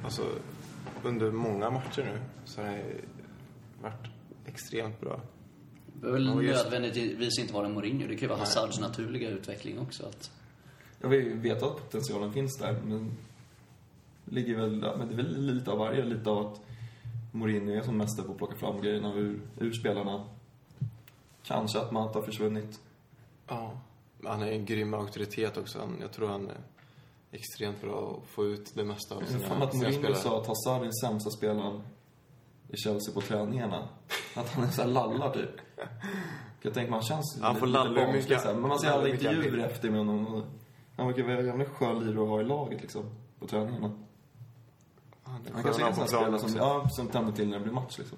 alltså, 0.03 0.21
under 1.03 1.31
många 1.31 1.69
matcher 1.69 2.03
nu. 2.03 2.19
Så 2.45 2.61
han 2.61 2.69
har 2.69 2.83
varit 3.81 4.07
extremt 4.45 5.01
bra. 5.01 5.21
Det 5.85 5.99
behöver 5.99 6.35
väl 6.35 6.45
just- 6.45 6.63
nödvändigtvis 6.63 7.39
inte 7.39 7.53
vara 7.53 7.69
Mourinho. 7.69 8.07
Det 8.07 8.15
kan 8.15 8.21
ju 8.21 8.27
vara 8.27 8.39
Hazards 8.39 8.79
naturliga 8.79 9.29
utveckling 9.29 9.79
också. 9.79 10.05
Att, 10.05 10.31
Jag 11.01 11.09
vet 11.09 11.63
att 11.63 11.77
potentialen 11.77 12.33
finns 12.33 12.57
där, 12.57 12.81
men 12.85 13.17
det 14.25 14.35
ligger 14.35 14.55
väl, 14.55 14.95
men 14.97 15.07
det 15.07 15.13
är 15.13 15.17
väl 15.17 15.41
lite 15.41 15.71
av 15.71 15.77
varje. 15.77 16.05
Lite 16.05 16.29
av 16.29 16.47
att 16.47 16.61
Mourinho 17.31 17.73
är 17.73 17.81
som 17.81 17.97
mästare 17.97 18.25
på 18.25 18.31
att 18.31 18.37
plocka 18.37 18.55
fram 18.55 18.81
grejerna 18.81 19.13
ur, 19.13 19.41
ur 19.59 19.73
spelarna. 19.73 20.25
Kanske 21.43 21.79
att 21.79 21.91
Mata 21.91 22.19
har 22.19 22.25
försvunnit. 22.25 22.79
Ja. 23.47 23.71
Han 24.23 24.41
är 24.41 24.51
en 24.51 24.65
grym 24.65 24.93
auktoritet 24.93 25.57
också. 25.57 25.79
Han, 25.79 25.97
jag 26.01 26.11
tror 26.11 26.27
han 26.27 26.49
är 26.49 26.57
extremt 27.31 27.81
bra 27.81 28.19
att 28.23 28.29
få 28.29 28.45
ut 28.45 28.71
det 28.75 28.83
mesta 28.83 29.15
av 29.15 29.21
sina, 29.21 29.47
fan 29.47 29.61
att 29.61 29.73
Mourinho 29.73 30.13
sa 30.13 30.41
att 30.41 30.47
Hazard 30.47 30.79
är 30.79 30.83
den 30.83 30.93
sämsta 30.93 31.29
spelaren 31.29 31.81
i 32.69 32.77
Chelsea 32.77 33.13
på 33.13 33.21
träningarna. 33.21 33.87
Att 34.35 34.49
han 34.49 34.63
är 34.63 34.67
så 34.67 34.81
här 34.81 34.89
lallar 34.89 35.33
typ. 35.33 35.61
Jag 36.61 36.73
tänker 36.73 36.91
man 36.91 37.01
känns 37.01 37.39
Han 37.41 37.55
får 37.55 37.67
lite 37.67 37.77
lalla 37.79 38.05
barnslig 38.05 38.35
mycket. 38.35 38.45
Men 38.45 38.61
man 38.61 38.79
ser 38.79 38.89
alla 38.89 39.09
intervjuer 39.09 39.65
efter 39.65 39.89
med 39.89 39.99
honom. 39.99 40.43
Han 41.01 41.07
verkar 41.07 41.23
vara 41.23 41.41
jävla 41.41 41.65
skön 41.65 41.99
lirare 41.99 42.23
att 42.23 42.29
ha 42.29 42.41
i 42.41 42.43
laget 42.43 42.81
liksom. 42.81 43.05
På 43.39 43.47
träningarna. 43.47 43.91
Han 45.23 45.45
är 45.45 45.53
Han 45.53 45.63
kanske 45.63 45.83
är 45.83 45.87
en 45.87 45.95
sån 45.95 46.07
spelare 46.07 46.39
som, 46.39 46.55
ja, 46.55 46.89
som 46.89 47.07
tänder 47.07 47.31
till 47.31 47.49
när 47.49 47.57
det 47.57 47.63
blir 47.63 47.73
match 47.73 47.97
liksom. 47.97 48.17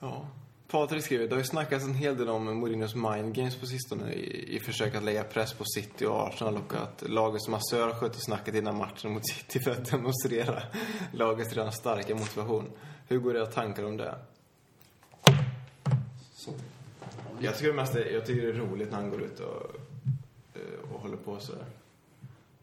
Ja. 0.00 0.26
Patrik 0.68 1.04
skriver, 1.04 1.28
det 1.28 1.34
har 1.34 1.40
ju 1.40 1.44
snackats 1.44 1.84
en 1.84 1.94
hel 1.94 2.16
del 2.16 2.28
om 2.28 2.58
Mourinhos 2.58 2.94
mind 2.94 3.34
games 3.34 3.56
på 3.56 3.66
sistone 3.66 4.12
i, 4.12 4.56
i 4.56 4.60
försök 4.60 4.94
att 4.94 5.02
lägga 5.02 5.24
press 5.24 5.52
på 5.52 5.64
City 5.64 6.06
och 6.06 6.28
Arsenal 6.28 6.56
och 6.56 6.74
att 6.74 7.08
lagets 7.08 7.48
massör 7.48 7.92
sköter 7.92 8.20
snacket 8.20 8.54
innan 8.54 8.76
matchen 8.76 9.12
mot 9.12 9.28
City 9.28 9.60
för 9.60 9.70
att 9.70 9.90
demonstrera 9.90 10.62
lagets 11.12 11.52
redan 11.52 11.72
starka 11.72 12.14
motivation. 12.14 12.70
Hur 13.08 13.18
går 13.18 13.36
era 13.36 13.46
tankar 13.46 13.84
om 13.84 13.96
det? 13.96 14.14
Så. 16.32 16.50
Jag 17.40 17.58
tycker 17.58 17.72
mest 17.72 17.92
det, 17.92 18.10
jag 18.10 18.26
tycker 18.26 18.42
det 18.42 18.48
är 18.48 18.52
roligt 18.52 18.90
när 18.90 18.98
han 18.98 19.10
går 19.10 19.22
ut 19.22 19.40
och, 19.40 19.62
och 20.92 21.00
håller 21.00 21.16
på 21.16 21.40
så. 21.40 21.52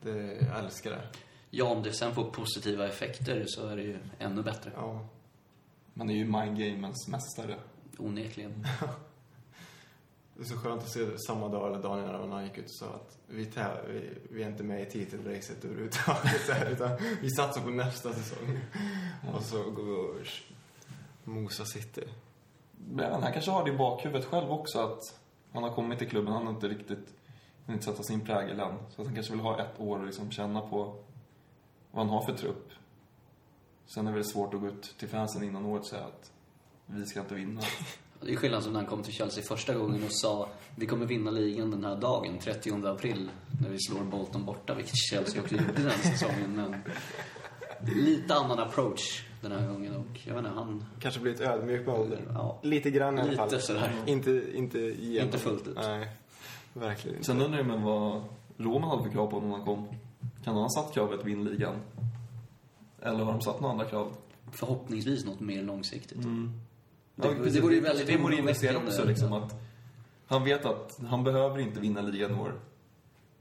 Det, 0.01 0.33
jag 0.33 0.59
älskar 0.59 0.91
det. 0.91 1.01
Ja, 1.49 1.65
om 1.65 1.83
det 1.83 1.93
sen 1.93 2.15
får 2.15 2.23
positiva 2.23 2.87
effekter 2.87 3.43
så 3.47 3.67
är 3.67 3.75
det 3.75 3.83
ju 3.83 3.97
ännu 4.19 4.43
bättre. 4.43 4.71
Ja. 4.75 5.07
Man 5.93 6.09
är 6.09 6.13
ju 6.13 6.25
mind 6.25 6.59
gamens 6.59 7.07
mästare. 7.07 7.55
Onekligen. 7.97 8.67
Det 10.37 10.43
är 10.43 10.47
så 10.47 10.57
skönt 10.57 10.81
att 10.81 10.89
se 10.89 11.17
samma 11.17 11.47
dag 11.47 11.67
eller 11.67 11.83
dagen 11.83 11.99
innan 11.99 12.29
när 12.29 12.35
han 12.35 12.45
gick 12.45 12.57
ut 12.57 12.65
och 12.65 12.71
sa 12.71 12.85
att 12.85 13.17
vi, 13.27 13.49
vi, 13.87 14.09
vi 14.29 14.43
är 14.43 14.47
inte 14.47 14.63
med 14.63 14.81
i 14.81 14.85
titelracet 14.85 15.65
överhuvudtaget. 15.65 16.67
utan 16.71 16.89
vi 17.21 17.29
satsar 17.29 17.61
på 17.61 17.69
nästa 17.69 18.13
säsong. 18.13 18.59
Och 19.33 19.43
så 19.43 19.71
går 19.71 19.83
vi 19.83 19.91
och 19.91 20.25
mosar 21.23 21.65
City. 21.65 22.03
Men 22.89 23.23
han 23.23 23.33
kanske 23.33 23.51
har 23.51 23.65
det 23.65 23.71
i 23.71 23.77
bakhuvudet 23.77 24.25
själv 24.25 24.51
också 24.51 24.79
att 24.79 24.99
han 25.51 25.63
har 25.63 25.73
kommit 25.73 25.99
till 25.99 26.09
klubben, 26.09 26.33
han 26.33 26.45
har 26.45 26.53
inte 26.53 26.67
riktigt 26.67 27.13
hunnit 27.67 27.83
sätta 27.83 28.03
sin 28.03 28.25
prägel 28.25 28.59
än. 28.59 28.73
Så 28.89 29.01
att 29.01 29.07
han 29.07 29.15
kanske 29.15 29.33
vill 29.33 29.41
ha 29.41 29.61
ett 29.61 29.79
år 29.79 29.99
och 29.99 30.05
liksom 30.05 30.31
känna 30.31 30.61
på 30.61 30.95
vad 31.91 32.05
han 32.05 32.09
har 32.09 32.25
för 32.25 32.33
trupp. 32.33 32.71
Sen 33.85 34.07
är 34.07 34.11
det 34.11 34.17
väl 34.17 34.25
svårt 34.25 34.53
att 34.53 34.61
gå 34.61 34.67
ut 34.67 34.95
till 34.99 35.07
fansen 35.07 35.43
innan 35.43 35.65
året 35.65 35.81
och 35.81 35.87
säga 35.87 36.03
att 36.03 36.31
vi 36.85 37.05
ska 37.05 37.19
inte 37.19 37.35
vinna. 37.35 37.61
Det 38.21 38.31
är 38.31 38.35
skillnad 38.35 38.63
som 38.63 38.73
när 38.73 38.79
han 38.79 38.89
kom 38.89 39.03
till 39.03 39.13
Chelsea 39.13 39.43
första 39.43 39.73
gången 39.73 40.03
och 40.03 40.11
sa 40.11 40.49
vi 40.75 40.85
kommer 40.85 41.05
vinna 41.05 41.31
ligan 41.31 41.71
den 41.71 41.83
här 41.83 41.95
dagen, 41.95 42.39
30 42.39 42.87
april, 42.87 43.29
när 43.61 43.69
vi 43.69 43.77
slår 43.79 44.03
Bolton 44.03 44.45
borta, 44.45 44.73
vilket 44.73 44.95
Chelsea 44.95 45.41
också 45.41 45.55
gjorde 45.55 45.83
den 45.83 45.91
säsongen. 45.91 46.55
Men 46.55 46.75
lite 47.95 48.35
annan 48.35 48.59
approach 48.59 49.25
den 49.41 49.51
här 49.51 49.67
gången 49.67 49.95
och 49.95 50.19
jag 50.23 50.33
vet 50.33 50.45
inte, 50.45 50.49
han... 50.55 50.85
Kanske 50.99 51.19
blivit 51.19 51.41
ödmjuk 51.41 51.85
med 51.85 51.95
åldern. 51.95 52.21
Ja. 52.33 52.59
Lite 52.63 52.91
grann 52.91 53.17
i 53.17 53.21
alla 53.21 53.35
fall. 53.35 53.49
Lite 53.51 53.61
sådär. 53.61 53.91
Inte, 54.05 54.43
inte. 54.53 54.79
Inte 55.01 55.37
fullt 55.37 55.67
ut. 55.67 55.75
Nej, 55.75 56.07
verkligen. 56.79 57.23
Sen 57.23 57.41
undrar 57.41 57.57
jag 57.59 57.67
men 57.67 57.83
vad 57.83 58.23
Roman 58.57 58.89
hade 58.89 59.03
för 59.03 59.09
krav 59.11 59.31
på 59.31 59.39
när 59.39 59.55
han 59.55 59.65
kom. 59.65 59.87
Kan 60.43 60.53
han 60.53 60.63
ha 60.63 60.69
satt 60.69 60.93
kravet 60.93 61.25
vinn 61.25 61.43
ligan? 61.43 61.75
Eller 63.01 63.23
har 63.23 63.31
de 63.31 63.41
satt 63.41 63.59
några 63.61 63.71
andra 63.73 63.85
krav? 63.85 64.13
Förhoppningsvis 64.51 65.25
något 65.25 65.39
mer 65.39 65.63
långsiktigt. 65.63 66.17
Mm. 66.23 66.51
Det- 67.15 67.49
det 67.49 67.61
vore 67.61 67.75
ju 67.75 67.81
väldigt 67.81 68.07
Det 68.07 68.17
Mourinho 68.17 68.53
ser 68.53 68.77
också 68.77 69.05
liksom 69.05 69.33
att 69.33 69.53
han 70.27 70.43
vet 70.43 70.65
att 70.65 70.99
han 71.09 71.23
behöver 71.23 71.59
inte 71.59 71.79
vinna 71.79 72.01
ligan 72.01 72.31
i 72.31 72.33
år. 72.39 72.53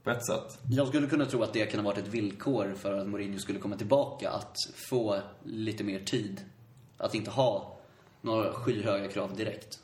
På 0.03 0.09
ett 0.09 0.25
sätt. 0.25 0.59
Jag 0.69 0.87
skulle 0.87 1.07
kunna 1.07 1.25
tro 1.25 1.43
att 1.43 1.53
det 1.53 1.65
kan 1.65 1.79
ha 1.79 1.85
varit 1.91 1.97
ett 2.07 2.13
villkor 2.13 2.73
för 2.77 2.93
att 2.93 3.07
Mourinho 3.07 3.39
skulle 3.39 3.59
komma 3.59 3.75
tillbaka, 3.75 4.29
att 4.31 4.55
få 4.89 5.19
lite 5.43 5.83
mer 5.83 5.99
tid. 5.99 6.41
Att 6.97 7.15
inte 7.15 7.31
ha 7.31 7.77
några 8.21 8.51
skyhöga 8.53 9.07
krav 9.07 9.35
direkt. 9.35 9.79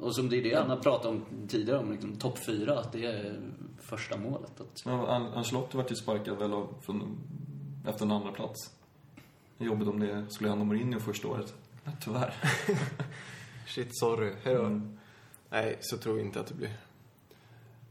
Och 0.00 0.14
som 0.14 0.28
det 0.28 0.36
är 0.38 0.42
det 0.42 0.54
han 0.54 0.70
har 0.70 0.76
pratat 0.76 1.06
om 1.06 1.24
tidigare, 1.48 1.78
om 1.78 1.92
liksom, 1.92 2.16
topp 2.16 2.38
fyra, 2.46 2.78
att 2.78 2.92
det 2.92 3.04
är 3.06 3.40
första 3.80 4.16
målet. 4.16 4.60
Att, 4.60 4.84
Men 4.84 4.94
An- 5.00 5.32
Ancelotti 5.34 5.76
vart 5.76 5.90
ju 5.90 5.94
sparkad 5.94 6.38
väl 6.38 6.52
av, 6.52 6.74
från, 6.82 7.18
efter 7.86 8.04
en 8.04 8.12
andra 8.12 8.32
plats. 8.32 8.70
Jobbigt 9.58 9.88
om 9.88 10.00
det 10.00 10.26
skulle 10.28 10.50
hända 10.50 10.64
Mourinho 10.64 11.00
första 11.00 11.28
året. 11.28 11.54
Ja, 11.84 11.90
Tyvärr. 12.00 12.34
Shit, 13.66 13.88
sorry. 13.98 14.32
Hejdå. 14.44 14.60
Mm. 14.64 14.98
Nej, 15.50 15.76
så 15.80 15.96
tror 15.96 16.16
jag 16.18 16.26
inte 16.26 16.40
att 16.40 16.46
det 16.46 16.54
blir. 16.54 16.76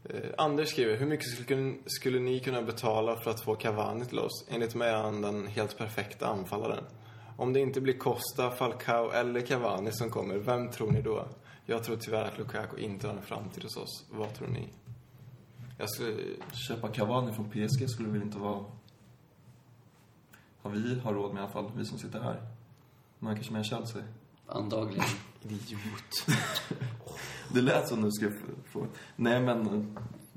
Eh, 0.04 0.30
Anders 0.38 0.68
skriver, 0.68 0.96
hur 0.96 1.06
mycket 1.06 1.26
skulle, 1.26 1.74
skulle 1.86 2.18
ni 2.20 2.40
kunna 2.40 2.62
betala 2.62 3.16
för 3.16 3.30
att 3.30 3.40
få 3.40 3.54
Cavani 3.54 4.04
till 4.04 4.18
oss? 4.18 4.44
Enligt 4.48 4.74
mig 4.74 4.88
är 4.88 4.96
han 5.02 5.22
den 5.22 5.46
helt 5.46 5.78
perfekta 5.78 6.26
anfallaren. 6.26 6.84
Om 7.36 7.52
det 7.52 7.60
inte 7.60 7.80
blir 7.80 7.98
Costa, 7.98 8.50
Falcao 8.50 9.10
eller 9.10 9.40
Cavani 9.40 9.92
som 9.92 10.10
kommer, 10.10 10.36
vem 10.38 10.70
tror 10.70 10.90
ni 10.90 11.02
då? 11.02 11.28
Jag 11.70 11.84
tror 11.84 11.96
tyvärr 11.96 12.24
att 12.24 12.38
Lukaku 12.38 12.80
inte 12.80 13.06
har 13.06 13.14
en 13.14 13.22
framtid 13.22 13.62
hos 13.62 13.76
oss. 13.76 14.04
Vad 14.10 14.34
tror 14.34 14.48
ni? 14.48 14.68
Jag 15.78 15.90
skulle... 15.90 16.22
Köpa 16.52 16.88
Cavani 16.88 17.32
från 17.32 17.50
PSG 17.50 17.90
skulle 17.90 18.08
väl 18.08 18.22
inte 18.22 18.38
vara... 18.38 18.64
Har 20.62 20.70
vi 20.70 21.00
har 21.00 21.14
råd 21.14 21.34
med 21.34 21.40
i 21.40 21.42
alla 21.42 21.52
fall, 21.52 21.70
vi 21.76 21.84
som 21.84 21.98
sitter 21.98 22.20
här. 22.20 22.42
Man 23.18 23.34
kanske 23.34 23.52
med 23.52 23.66
Chelsea. 23.66 24.02
antagligen. 24.46 25.04
Idiot. 25.42 26.26
Det 27.52 27.60
lät 27.60 27.88
som 27.88 28.02
du 28.02 28.10
skulle 28.10 28.32
få... 28.64 28.86
Nej 29.16 29.42
men, 29.42 29.66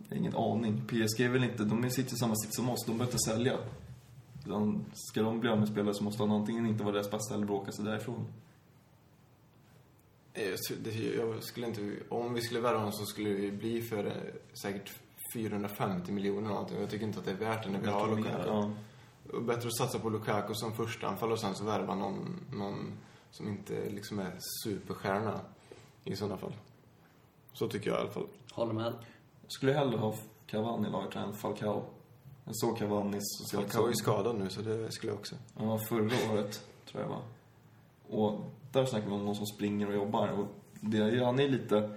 eh, 0.10 0.18
ingen 0.18 0.36
aning. 0.36 0.82
PSG 0.88 1.22
är 1.22 1.30
väl 1.30 1.44
inte, 1.44 1.64
de 1.64 1.90
sitter 1.90 2.14
i 2.14 2.18
samma 2.18 2.36
sitt 2.36 2.56
som 2.56 2.70
oss, 2.70 2.86
de 2.86 2.92
behöver 2.92 3.14
inte 3.14 3.24
sälja. 3.26 3.58
Ska 4.94 5.22
de 5.22 5.40
bli 5.40 5.50
av 5.50 5.60
med 5.60 5.68
spelare 5.68 5.94
så 5.94 6.04
måste 6.04 6.24
de 6.24 6.32
antingen 6.32 6.66
inte 6.66 6.84
vara 6.84 6.94
deras 6.94 7.12
bästa 7.12 7.34
eller 7.34 7.46
bråka 7.46 7.72
sig 7.72 7.86
därifrån. 7.86 8.28
Eh, 10.34 10.56
Jag 11.18 11.44
skulle 11.44 11.68
inte... 11.68 11.96
Om 12.10 12.34
vi 12.34 12.42
skulle 12.42 12.60
värva 12.60 12.78
honom 12.78 12.92
så 12.94 13.06
skulle 13.06 13.30
det 13.30 13.52
bli 13.52 13.82
för 13.82 14.06
eh, 14.06 14.14
säkert 14.62 14.92
450 15.34 16.12
miljoner 16.12 16.40
eller 16.42 16.50
någonting. 16.50 16.80
Jag 16.80 16.90
tycker 16.90 17.06
inte 17.06 17.20
att 17.20 17.26
det 17.26 17.32
är 17.32 17.36
värt 17.36 17.64
det 17.64 17.70
när 17.70 17.80
vi 17.80 17.88
har 17.88 18.16
Lukaku. 18.16 18.48
Ja. 18.48 18.72
Bättre 19.42 19.68
att 19.68 19.78
satsa 19.78 20.00
på 20.00 20.10
Lukaku 20.10 20.54
som 20.54 20.74
första 20.74 21.08
anfall 21.08 21.32
och 21.32 21.40
sen 21.40 21.56
så 21.56 21.64
värva 21.64 21.96
någon, 21.96 22.40
någon 22.52 22.92
som 23.32 23.48
inte 23.48 23.90
liksom 23.90 24.20
är 24.20 24.38
superstjärna 24.64 25.40
i 26.04 26.16
sådana 26.16 26.38
fall. 26.38 26.54
Så 27.54 27.68
tycker 27.68 27.90
jag 27.90 27.98
i 28.00 28.02
alla 28.02 28.12
fall. 28.12 28.28
Håller 28.52 28.74
med. 28.74 28.94
Jag 29.42 29.52
skulle 29.52 29.74
hellre 29.74 29.98
ha 29.98 30.16
Cavani 30.48 30.88
i 30.88 30.92
laget 30.92 31.16
än 31.16 31.34
Falcao. 31.34 31.84
Jag 32.46 32.56
såg 32.56 32.78
Cavani 32.78 33.18
så 33.22 33.58
Falcao 33.58 33.88
är 33.88 33.94
skadad 33.94 34.36
nu 34.36 34.50
så 34.50 34.62
det 34.62 34.92
skulle 34.92 35.12
jag 35.12 35.20
också. 35.20 35.36
Ja, 35.60 35.78
förra 35.90 36.34
året, 36.34 36.66
tror 36.86 37.02
jag 37.04 37.10
var. 37.10 37.22
Och 38.10 38.52
där 38.72 38.86
snackar 38.86 39.08
vi 39.08 39.14
om 39.14 39.26
någon 39.26 39.36
som 39.36 39.46
springer 39.46 39.88
och 39.88 39.96
jobbar. 39.96 40.28
Och 40.28 40.48
det 40.82 41.26
han 41.26 41.40
är 41.40 41.50
lite... 41.50 41.90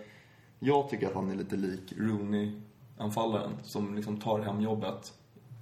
Jag 0.59 0.89
tycker 0.89 1.07
att 1.07 1.15
han 1.15 1.31
är 1.31 1.35
lite 1.35 1.57
lik 1.57 1.93
Rooney-anfallaren 1.97 3.53
som 3.63 3.95
liksom 3.95 4.21
tar 4.21 4.41
hem 4.41 4.61
jobbet 4.61 5.13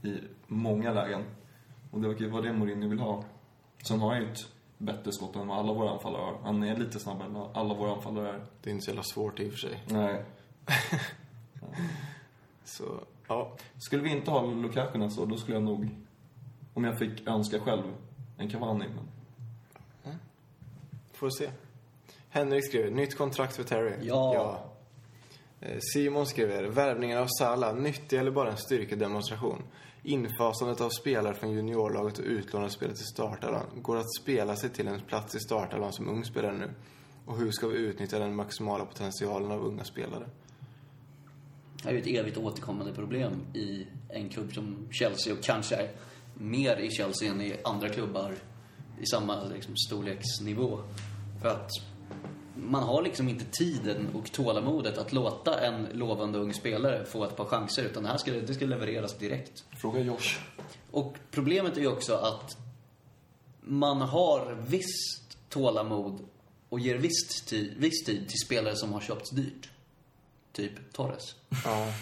i 0.03 0.19
många 0.47 0.93
lägen. 0.93 1.25
Och 1.91 2.01
det 2.01 2.29
vara 2.29 2.43
det 2.43 2.53
Mourinho 2.53 2.89
vill 2.89 2.99
ha. 2.99 3.25
Sen 3.83 4.01
har 4.01 4.13
han 4.13 4.23
ju 4.23 4.33
ett 4.33 4.49
bättre 4.79 5.13
skott 5.13 5.37
än 5.37 5.49
vad 5.49 5.59
alla 5.59 5.73
våra 5.73 5.91
anfallare 5.91 6.23
har. 6.23 6.39
Han 6.43 6.63
är 6.63 6.77
lite 6.77 6.99
snabbare 6.99 7.29
än 7.29 7.37
alla 7.37 7.75
våra 7.75 7.93
anfallare 7.93 8.29
är. 8.29 8.41
Det 8.63 8.71
är 8.71 8.73
inte 8.73 8.85
så 8.85 8.91
jävla 8.91 9.03
svårt 9.03 9.41
i 9.41 9.49
och 9.49 9.53
för 9.53 9.59
sig. 9.59 9.83
Nej. 9.89 10.25
Så, 12.65 13.01
ja. 13.29 13.57
Skulle 13.79 14.03
vi 14.03 14.11
inte 14.11 14.31
ha 14.31 14.47
Lukaku 14.47 14.99
nästa 14.99 15.23
år, 15.23 15.27
då 15.27 15.37
skulle 15.37 15.57
jag 15.57 15.63
nog, 15.63 15.89
om 16.75 16.85
jag 16.85 16.99
fick 16.99 17.29
önska 17.29 17.61
själv, 17.61 17.83
en 18.39 18.51
Cavani. 18.51 18.85
Men 18.95 19.09
Får 21.23 21.31
se. 21.31 21.51
Henrik 22.29 22.65
skriver, 22.65 22.91
nytt 22.91 23.17
kontrakt 23.17 23.57
för 23.57 23.65
Terry. 23.65 23.93
Ja. 24.03 24.65
Eh, 25.61 25.79
Simon 25.81 26.27
skriver, 26.27 26.65
värvningen 26.65 27.19
av 27.19 27.27
Salah, 27.39 27.75
nyttig 27.75 28.19
eller 28.19 28.31
bara 28.31 28.51
en 28.51 28.57
styrkedemonstration? 28.57 29.63
Infasandet 30.03 30.81
av 30.81 30.91
spelare 30.91 31.35
från 31.35 31.53
juniorlaget 31.53 32.19
och 32.19 32.25
utlånade 32.25 32.71
spelare 32.71 32.97
till 32.97 33.07
startelvan. 33.07 33.67
Går 33.83 33.97
att 33.97 34.15
spela 34.23 34.57
sig 34.57 34.71
till 34.71 34.89
en 34.89 35.01
plats 35.01 35.35
i 35.35 35.41
startelvan 35.41 35.93
som 35.93 36.09
ung 36.09 36.25
spelare 36.25 36.59
nu? 36.59 36.71
Och 37.27 37.39
hur 37.39 37.51
ska 37.51 37.69
vi 37.69 37.79
utnyttja 37.79 38.19
den 38.19 38.35
maximala 38.37 38.85
potentialen 38.85 39.51
av 39.51 39.65
unga 39.67 39.85
spelare? 39.85 40.27
Det 41.83 41.89
är 41.89 41.93
ju 41.93 41.99
ett 41.99 42.07
evigt 42.07 42.37
återkommande 42.37 42.93
problem 42.93 43.33
i 43.55 43.87
en 44.09 44.29
klubb 44.29 44.55
som 44.55 44.89
Chelsea 44.91 45.33
och 45.33 45.43
kanske 45.43 45.89
mer 46.35 46.77
i 46.77 46.91
Chelsea 46.91 47.31
än 47.31 47.41
i 47.41 47.57
andra 47.65 47.89
klubbar 47.89 48.35
i 49.01 49.07
samma 49.07 49.45
liksom, 49.45 49.77
storleksnivå. 49.77 50.81
För 51.43 51.49
att 51.49 51.71
man 52.55 52.83
har 52.83 53.03
liksom 53.03 53.29
inte 53.29 53.45
tiden 53.45 54.09
och 54.15 54.33
tålamodet 54.33 54.99
att 54.99 55.13
låta 55.13 55.61
en 55.61 55.87
lovande 55.93 56.39
ung 56.39 56.55
spelare 56.55 57.05
få 57.05 57.25
ett 57.25 57.37
par 57.37 57.45
chanser 57.45 57.85
utan 57.85 58.03
det 58.03 58.09
här 58.09 58.17
ska, 58.17 58.33
det 58.33 58.55
ska 58.55 58.67
levereras 58.67 59.19
direkt. 59.19 59.65
fråga 59.81 60.01
Josh. 60.01 60.39
Och 60.91 61.17
problemet 61.31 61.77
är 61.77 61.81
ju 61.81 61.87
också 61.87 62.15
att 62.15 62.57
man 63.61 64.01
har 64.01 64.65
visst 64.67 65.39
tålamod 65.49 66.19
och 66.69 66.81
ger 66.81 66.97
visst 66.99 67.49
tid, 67.49 67.75
viss 67.79 68.05
tid 68.05 68.29
till 68.29 68.39
spelare 68.39 68.77
som 68.77 68.93
har 68.93 69.01
köpts 69.01 69.31
dyrt. 69.31 69.71
Typ 70.53 70.93
Torres. 70.93 71.35
Ja. 71.65 71.93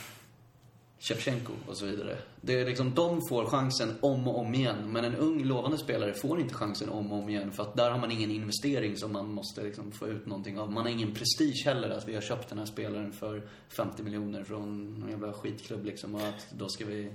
Shevchenko 1.03 1.53
och 1.67 1.77
så 1.77 1.87
vidare. 1.87 2.19
Det 2.41 2.61
är 2.61 2.67
liksom, 2.67 2.95
de 2.95 3.21
får 3.29 3.47
chansen 3.47 3.95
om 4.01 4.29
och 4.29 4.39
om 4.39 4.55
igen. 4.55 4.93
Men 4.93 5.05
en 5.05 5.15
ung 5.15 5.45
lovande 5.45 5.79
spelare 5.79 6.15
får 6.15 6.41
inte 6.41 6.55
chansen 6.55 6.89
om 6.89 7.13
och 7.13 7.19
om 7.19 7.29
igen. 7.29 7.53
För 7.53 7.63
att 7.63 7.77
där 7.77 7.91
har 7.91 7.99
man 7.99 8.11
ingen 8.11 8.31
investering 8.31 8.97
som 8.97 9.13
man 9.13 9.33
måste 9.33 9.63
liksom 9.63 9.93
få 9.93 10.09
ut 10.09 10.27
någonting 10.27 10.59
av. 10.59 10.73
Man 10.73 10.83
har 10.83 10.91
ingen 10.91 11.15
prestige 11.15 11.63
heller 11.65 11.91
att 11.91 12.09
vi 12.09 12.15
har 12.15 12.21
köpt 12.21 12.49
den 12.49 12.59
här 12.59 12.67
spelaren 12.67 13.13
för 13.13 13.49
50 13.69 14.03
miljoner 14.03 14.45
från 14.45 14.95
någon 15.01 15.11
jävla 15.11 15.33
skitklubb 15.33 15.85
liksom. 15.85 16.15
Och 16.15 16.21
att 16.21 16.47
då 16.51 16.69
ska 16.69 16.85
vi... 16.85 17.13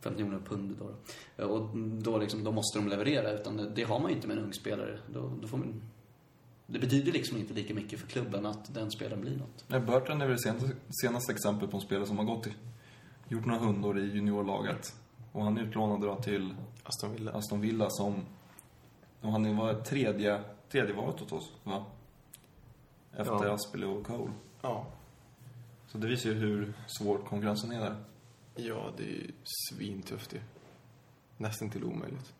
50 0.00 0.22
miljoner 0.22 0.46
pund 0.46 0.76
då. 0.78 1.44
Och 1.44 1.76
då, 1.76 2.18
liksom, 2.18 2.44
då 2.44 2.52
måste 2.52 2.78
de 2.78 2.88
leverera. 2.88 3.32
Utan 3.32 3.56
det, 3.56 3.70
det 3.74 3.82
har 3.82 4.00
man 4.00 4.10
ju 4.10 4.16
inte 4.16 4.28
med 4.28 4.38
en 4.38 4.44
ung 4.44 4.52
spelare. 4.52 4.98
Då, 5.12 5.32
då 5.42 5.48
får 5.48 5.58
man... 5.58 5.82
det 6.66 6.78
betyder 6.78 7.12
liksom 7.12 7.38
inte 7.38 7.54
lika 7.54 7.74
mycket 7.74 8.00
för 8.00 8.06
klubben 8.06 8.46
att 8.46 8.74
den 8.74 8.90
spelaren 8.90 9.20
blir 9.20 9.36
något. 9.36 9.64
Nej, 9.68 9.80
Burton 9.80 10.20
är 10.20 10.26
väl 10.26 10.36
det 10.36 10.42
senaste, 10.42 10.68
senaste 11.02 11.32
exemplet 11.32 11.70
på 11.70 11.76
en 11.76 11.82
spelare 11.82 12.06
som 12.06 12.18
har 12.18 12.24
gått 12.24 12.42
till 12.42 12.54
gjort 13.28 13.44
några 13.44 13.60
hundår 13.60 13.98
i 13.98 14.02
juniorlaget. 14.02 14.94
Och 15.32 15.44
han 15.44 15.58
är 15.58 15.62
utlånad 15.62 16.00
då 16.00 16.16
till 16.16 16.54
Aston 16.82 17.12
Villa. 17.12 17.32
Aston 17.32 17.60
Villa 17.60 17.90
som... 17.90 18.24
Och 19.20 19.32
han 19.32 19.56
var 19.56 19.74
tredje, 19.74 20.42
tredje 20.70 20.94
valet 20.94 21.22
åt 21.22 21.32
oss, 21.32 21.52
va? 21.64 21.84
Efter 23.12 23.46
Ja. 23.46 23.52
Aspelid 23.52 23.88
och 23.88 24.06
Cole. 24.06 24.32
Ja. 24.62 24.86
Så 25.86 25.98
det 25.98 26.06
visar 26.06 26.30
ju 26.30 26.36
hur 26.36 26.74
svår 26.86 27.18
konkurrensen 27.18 27.72
är 27.72 27.80
där. 27.80 27.96
Ja, 28.54 28.90
det 28.96 29.02
är 29.02 29.08
ju 29.08 29.32
svintufft 29.44 30.34
ju. 30.34 30.40
Nästan 31.36 31.70
till 31.70 31.84
omöjligt. 31.84 32.34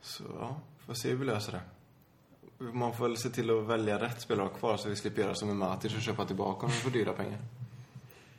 Så 0.00 0.24
ja, 0.40 0.56
får 0.78 0.94
se 0.94 1.10
hur 1.10 1.16
vi 1.16 1.24
löser 1.24 1.52
det. 1.52 1.60
Man 2.72 2.92
får 2.92 3.08
väl 3.08 3.16
se 3.16 3.28
till 3.28 3.50
att 3.50 3.66
välja 3.66 4.02
rätt 4.02 4.20
spelare 4.20 4.48
kvar 4.48 4.76
så 4.76 4.88
vi 4.88 4.96
slipper 4.96 5.22
göra 5.22 5.34
som 5.34 5.48
med 5.48 5.56
Matic 5.56 5.96
och 5.96 6.02
köpa 6.02 6.24
tillbaka 6.24 6.60
honom 6.60 6.70
för 6.70 6.90
dyra 6.90 7.12
pengar. 7.12 7.38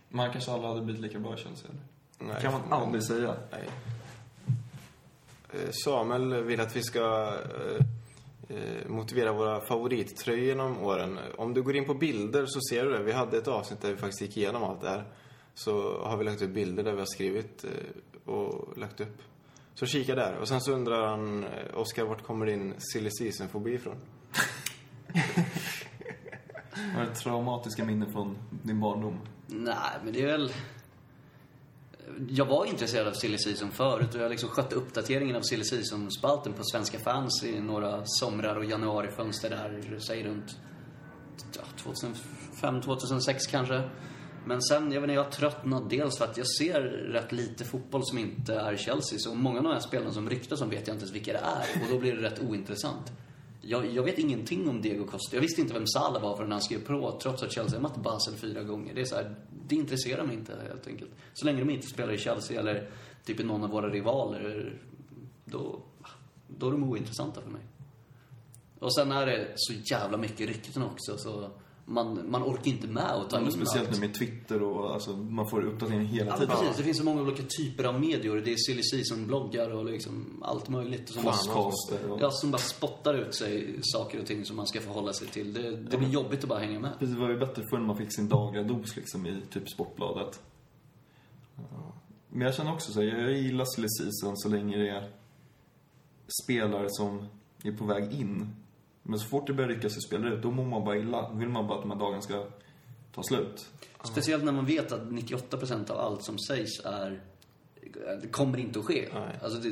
Man 0.10 0.32
kanske 0.32 0.52
aldrig 0.52 0.70
hade 0.70 0.82
blivit 0.82 1.02
lika 1.02 1.20
bra 1.20 1.34
i 1.34 1.38
Chelsea? 1.38 1.72
Nej, 2.20 2.42
kan 2.42 2.52
man 2.52 2.74
aldrig 2.74 3.04
säga. 3.04 3.36
Nej. 3.52 3.70
Eh, 5.54 5.70
Samuel 5.84 6.44
vill 6.44 6.60
att 6.60 6.76
vi 6.76 6.84
ska 6.84 7.34
eh, 8.50 8.58
eh, 8.58 8.88
motivera 8.88 9.34
våra 9.34 9.62
favorittröjor 9.62 10.46
genom 10.46 10.84
åren. 10.84 11.20
Om 11.38 11.54
du 11.54 11.62
går 11.62 11.76
in 11.76 11.86
på 11.86 11.94
bilder 11.94 12.46
så 12.46 12.60
ser 12.70 12.86
du 12.86 12.92
det. 12.92 13.04
Vi 13.04 13.12
hade 13.12 13.38
ett 13.38 13.48
avsnitt 13.48 13.82
där 13.82 13.92
vi 13.92 13.98
faktiskt 13.98 14.22
gick 14.22 14.38
igenom 14.38 14.64
allt 14.64 14.82
det 14.82 14.90
här. 14.90 15.04
Så 15.54 16.04
har 16.04 16.18
vi 16.18 16.24
lagt 16.24 16.42
upp 16.42 16.54
bilder 16.54 16.84
där 16.84 16.92
vi 16.92 17.00
har 17.00 17.06
skrivit 17.06 17.64
eh, 17.64 17.70
och 18.34 18.78
lagt 18.78 19.02
upp. 19.02 19.18
Så 19.76 19.86
kika 19.86 20.16
där. 20.16 20.38
Och 20.38 20.48
sen 20.48 20.62
så 20.62 20.72
undrar 20.72 21.08
han, 21.08 21.44
eh, 21.44 21.78
Oskar, 21.78 22.06
vart 22.06 22.24
kommer 22.24 22.46
din 22.46 22.74
silly 22.78 23.10
season-fobi 23.12 23.74
ifrån? 23.74 23.96
Har 26.96 27.06
du 27.06 27.14
traumatiska 27.14 27.86
minnen 27.86 28.12
från 28.12 28.38
din 28.50 28.80
barndom? 28.80 29.20
Nej, 29.52 29.92
men 30.04 30.14
det 30.14 30.22
är 30.22 30.28
väl... 30.28 30.54
Jag 32.30 32.46
var 32.46 32.66
intresserad 32.66 33.08
av 33.08 33.14
Silly 33.14 33.38
Season 33.38 33.72
förut 33.72 34.16
och 34.16 34.22
jag 34.22 34.32
liksom 34.32 34.50
skötte 34.50 34.76
uppdateringen 34.76 35.36
av 35.36 35.42
Silly 35.42 35.64
Season-spalten 35.64 36.54
på 36.54 36.64
Svenska 36.64 37.00
fans 37.00 37.44
i 37.44 37.60
några 37.60 38.02
somrar 38.06 38.56
och 38.56 38.66
januarifönster 38.66 39.50
där, 39.50 40.00
säg 40.00 40.24
runt 40.24 40.58
2005, 41.78 42.82
2006 42.82 43.48
kanske. 43.48 43.90
Men 44.46 44.62
sen, 44.62 44.92
jag 44.92 45.02
vet 45.02 45.10
inte, 45.10 45.14
jag 45.14 45.24
har 45.24 45.32
tröttnat 45.32 45.90
dels 45.90 46.18
för 46.18 46.26
att 46.26 46.38
jag 46.38 46.48
ser 46.48 46.82
rätt 47.12 47.32
lite 47.32 47.66
fotboll 47.66 48.02
som 48.06 48.18
inte 48.18 48.54
är 48.54 48.76
Chelsea. 48.76 49.20
Så 49.20 49.36
många 49.36 49.58
av 49.58 49.64
de 49.64 49.74
här 49.74 49.80
spelarna 49.80 50.12
som 50.12 50.30
ryktas 50.30 50.62
om 50.62 50.70
vet 50.70 50.88
jag 50.88 50.96
inte 50.96 51.04
ens 51.04 51.16
vilka 51.16 51.34
det 51.34 51.40
är. 51.40 51.84
Och 51.84 51.90
då 51.90 52.00
blir 52.00 52.16
det 52.16 52.22
rätt 52.22 52.40
ointressant. 52.40 53.12
Jag, 53.70 53.86
jag 53.94 54.04
vet 54.04 54.20
ingenting 54.20 54.70
om 54.70 54.82
Diego 54.82 55.06
Costa. 55.06 55.36
Jag 55.36 55.42
visste 55.42 55.62
inte 55.62 55.74
vem 55.74 55.88
Salah 55.88 56.22
var 56.22 56.38
förrän 56.38 56.52
han 56.52 56.62
skrev 56.62 56.86
på, 56.86 57.20
trots 57.22 57.44
att 57.44 57.52
Chelsea 57.52 57.80
har 57.80 57.82
mött 57.82 58.04
Basel 58.04 58.36
fyra 58.36 58.64
gånger. 58.64 58.94
Det 58.94 59.02
är 59.02 59.06
så 59.06 59.16
här, 59.16 59.36
det 59.68 59.76
intresserar 59.76 60.26
mig 60.26 60.36
inte 60.36 60.56
helt 60.68 60.88
enkelt. 60.88 61.12
Så 61.34 61.46
länge 61.46 61.60
de 61.60 61.70
inte 61.70 61.88
spelar 61.88 62.14
i 62.14 62.18
Chelsea 62.18 62.60
eller 62.60 62.90
typ 63.26 63.40
i 63.40 63.44
någon 63.44 63.64
av 63.64 63.70
våra 63.70 63.90
rivaler, 63.90 64.80
då, 65.46 65.80
då 66.48 66.68
är 66.68 66.72
de 66.72 66.84
ointressanta 66.84 67.42
för 67.42 67.50
mig. 67.50 67.62
Och 68.80 68.96
sen 68.96 69.12
är 69.12 69.26
det 69.26 69.54
så 69.56 69.74
jävla 69.92 70.18
mycket 70.18 70.48
rykten 70.48 70.84
också, 70.84 71.18
så 71.18 71.50
man, 71.90 72.32
man 72.32 72.44
orkar 72.44 72.68
inte 72.72 72.88
med 72.88 73.04
att 73.12 73.30
ta 73.30 73.36
Ja, 73.36 73.42
men 73.42 73.46
in 73.46 73.52
speciellt 73.52 73.90
allt. 73.90 74.00
nu 74.02 74.08
med 74.08 74.16
Twitter 74.16 74.64
och 74.64 74.94
alltså, 74.94 75.18
man 75.18 75.50
får 75.50 75.66
uppdatering 75.66 76.06
hela 76.06 76.26
Ja, 76.32 76.38
tiden. 76.38 76.56
precis. 76.58 76.78
Det 76.78 76.84
finns 76.84 76.98
så 76.98 77.04
många 77.04 77.22
olika 77.22 77.44
typer 77.44 77.84
av 77.84 78.00
medier. 78.00 78.36
Det 78.36 78.54
är 78.54 78.58
silly 78.58 78.84
season-bloggar 78.84 79.70
och 79.70 79.86
liksom 79.86 80.44
allt 80.46 80.70
möjligt. 80.70 81.10
Som 81.10 81.24
bara, 81.24 81.34
Podcaster 81.34 82.12
och... 82.12 82.22
ja, 82.22 82.32
som 82.32 82.52
bara 82.52 82.58
spottar 82.58 83.14
ut 83.14 83.36
sig 83.36 83.76
saker 83.82 84.20
och 84.20 84.26
ting 84.26 84.46
som 84.46 84.56
man 84.56 84.68
ska 84.68 84.82
förhålla 84.82 85.14
sig 85.14 85.28
till. 85.28 85.54
Det, 85.54 85.76
det 85.78 85.98
blir 85.98 86.10
jobbigt 86.10 86.44
att 86.44 86.50
bara 86.50 86.60
hänga 86.60 86.80
med. 86.80 86.92
Precis, 87.00 87.16
Det 87.16 87.22
var 87.22 87.30
ju 87.30 87.38
bättre 87.40 87.64
förr 87.72 87.78
när 87.78 87.88
man 87.88 87.98
fick 87.98 88.16
sin 88.16 88.30
dagliga 88.30 88.64
dos 88.64 88.96
liksom 88.96 89.26
i 89.26 89.42
typ 89.50 89.70
Sportbladet. 89.70 90.40
Men 92.30 92.42
jag 92.42 92.56
känner 92.56 92.74
också 92.74 92.92
så 92.92 93.02
här, 93.02 93.08
jag 93.08 93.32
gillar 93.38 93.66
silly 93.66 93.88
season 93.90 94.38
så 94.38 94.50
länge 94.50 94.78
det 94.78 94.90
är 94.90 95.10
spelare 96.44 96.88
som 96.90 97.26
är 97.64 97.72
på 97.72 97.86
väg 97.86 98.14
in. 98.14 98.56
Men 99.10 99.20
så 99.20 99.28
fort 99.28 99.48
det 99.48 99.54
börjar 99.54 99.70
ryckas 99.70 99.98
i 99.98 100.02
spelare 100.02 100.36
ut, 100.36 100.42
då 100.42 100.52
mår 100.52 100.66
man 100.66 100.84
bara 100.84 100.98
illa. 100.98 101.30
Då 101.30 101.36
vill 101.36 101.50
man 101.50 101.68
bara 101.68 101.78
att 101.78 101.84
de 101.84 101.92
här 101.92 102.00
dagarna 102.00 102.22
ska 102.22 102.46
ta 103.12 103.24
slut. 103.24 103.70
Speciellt 104.04 104.44
när 104.44 104.52
man 104.52 104.66
vet 104.66 104.92
att 104.92 105.02
98% 105.02 105.92
av 105.92 106.00
allt 106.00 106.24
som 106.24 106.40
sägs 106.40 106.80
är... 106.86 107.22
Det 108.22 108.28
kommer 108.32 108.58
inte 108.58 108.80
att 108.80 108.86
ske. 108.86 109.10
Nej. 109.14 109.40
Alltså 109.44 109.60
det, 109.60 109.72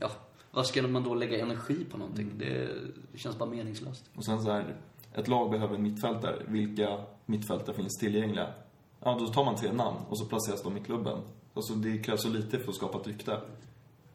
ja, 0.00 0.10
vad 0.50 0.66
ska 0.66 0.82
man 0.82 1.04
då 1.04 1.14
lägga 1.14 1.38
energi 1.38 1.84
på 1.90 1.98
någonting? 1.98 2.30
Det, 2.38 2.68
det 3.12 3.18
känns 3.18 3.38
bara 3.38 3.50
meningslöst. 3.50 4.10
Och 4.14 4.24
sen 4.24 4.42
så 4.42 4.50
här, 4.50 4.76
ett 5.12 5.28
lag 5.28 5.50
behöver 5.50 5.74
en 5.74 5.82
mittfältare. 5.82 6.42
Vilka 6.48 7.04
mittfältare 7.26 7.76
finns 7.76 7.98
tillgängliga? 8.00 8.52
Ja, 9.00 9.16
då 9.20 9.26
tar 9.26 9.44
man 9.44 9.56
tre 9.56 9.72
namn 9.72 9.98
och 10.08 10.18
så 10.18 10.24
placeras 10.26 10.62
de 10.62 10.76
i 10.76 10.80
klubben. 10.80 11.20
Alltså 11.54 11.74
det 11.74 11.98
krävs 11.98 12.22
så 12.22 12.28
lite 12.28 12.58
för 12.58 12.68
att 12.68 12.76
skapa 12.76 13.00
ett 13.00 13.06
rykte. 13.06 13.40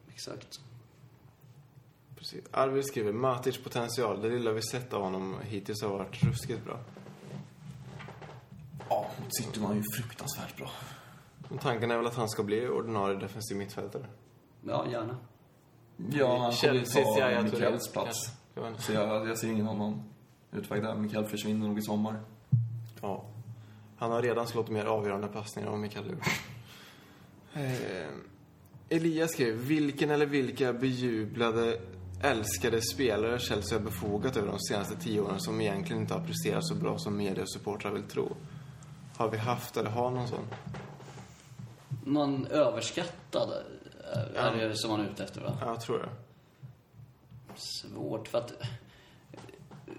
Exakt. 0.08 0.60
Precis. 2.20 2.44
Arvid 2.50 2.84
skriver, 2.84 3.12
Matic 3.12 3.58
potential. 3.58 4.22
Det 4.22 4.28
lilla 4.28 4.52
vi 4.52 4.62
sett 4.62 4.92
av 4.92 5.02
honom 5.02 5.36
hittills 5.42 5.82
har 5.82 5.88
varit 5.88 6.22
ruskigt 6.22 6.64
bra. 6.64 6.78
Ja, 8.88 9.10
mot 9.22 9.36
City 9.36 9.60
var 9.60 9.66
han 9.66 9.76
ju 9.76 9.82
fruktansvärt 9.96 10.56
bra. 10.56 10.70
Och 11.48 11.60
tanken 11.60 11.90
är 11.90 11.96
väl 11.96 12.06
att 12.06 12.14
han 12.14 12.28
ska 12.28 12.42
bli 12.42 12.68
ordinarie 12.68 13.16
defensiv 13.18 13.56
mittfältare. 13.56 14.06
Ja, 14.62 14.86
gärna. 14.90 15.16
Ja, 16.10 16.38
han 16.38 16.52
kommer 16.52 16.74
ju 16.74 16.84
ta 16.84 17.42
Mikaels 17.42 17.92
plats. 17.92 18.30
Så 18.78 18.92
jag, 18.92 19.28
jag 19.28 19.38
ser 19.38 19.48
ingen 19.48 19.68
annan 19.68 20.02
utväg 20.52 20.82
där. 20.82 20.94
Mikael 20.94 21.24
försvinner 21.24 21.68
nog 21.68 21.78
i 21.78 21.82
sommar. 21.82 22.20
Ja. 23.00 23.24
Han 23.96 24.10
har 24.10 24.22
redan 24.22 24.46
slått 24.46 24.68
mer 24.68 24.84
avgörande 24.84 25.28
passningar 25.28 25.66
än 25.66 25.72
vad 25.72 25.80
Mikael 25.80 26.04
har 26.04 26.12
gjort. 26.12 26.24
Eh, 27.54 28.06
Elias 28.88 29.30
skrev, 29.30 29.54
vilken 29.54 30.10
eller 30.10 30.26
vilka 30.26 30.72
bejublade, 30.72 31.80
älskade 32.22 32.82
spelare 32.82 33.38
Chelsea 33.38 33.78
har 33.78 33.84
befogat 33.84 34.36
över 34.36 34.48
de 34.48 34.58
senaste 34.60 34.96
tio 34.96 35.20
åren 35.20 35.40
som 35.40 35.60
egentligen 35.60 36.02
inte 36.02 36.14
har 36.14 36.26
presterat 36.26 36.66
så 36.66 36.74
bra 36.74 36.98
som 36.98 37.16
media 37.16 37.42
och 37.42 37.52
supportrar 37.52 37.92
vill 37.92 38.02
tro? 38.02 38.36
Har 39.16 39.30
vi 39.30 39.36
haft 39.36 39.76
eller 39.76 39.90
har 39.90 40.10
någon 40.10 40.28
sån? 40.28 40.46
Någon 42.04 42.46
överskattad 42.46 43.52
är 44.34 44.68
det 44.68 44.76
som 44.76 44.90
man 44.90 45.00
är 45.00 45.10
ute 45.10 45.24
efter, 45.24 45.40
va? 45.40 45.58
Ja, 45.60 45.66
jag 45.66 45.80
tror 45.80 45.98
det. 45.98 46.08
Svårt, 47.56 48.28
för 48.28 48.38
att... 48.38 48.52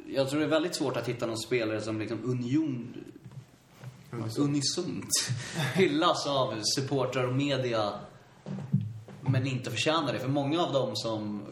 Jag 0.08 0.30
tror 0.30 0.40
det 0.40 0.46
är 0.46 0.50
väldigt 0.50 0.76
svårt 0.76 0.98
att 0.98 1.10
hitta 1.10 1.26
någon 1.26 1.38
spelare 1.38 1.82
som 1.82 2.00
liksom 2.00 2.20
union... 2.24 2.94
Unisont 4.38 5.10
hyllas 5.76 6.28
av 6.28 6.60
supportrar 6.76 7.28
och 7.28 7.36
media 7.36 7.94
men 9.22 9.48
inte 9.48 9.72
förtjänar 9.72 10.14
det. 10.14 10.20
För 10.20 10.30
många 10.30 10.62
av 10.62 10.74
dem 10.74 10.96
som 10.96 11.46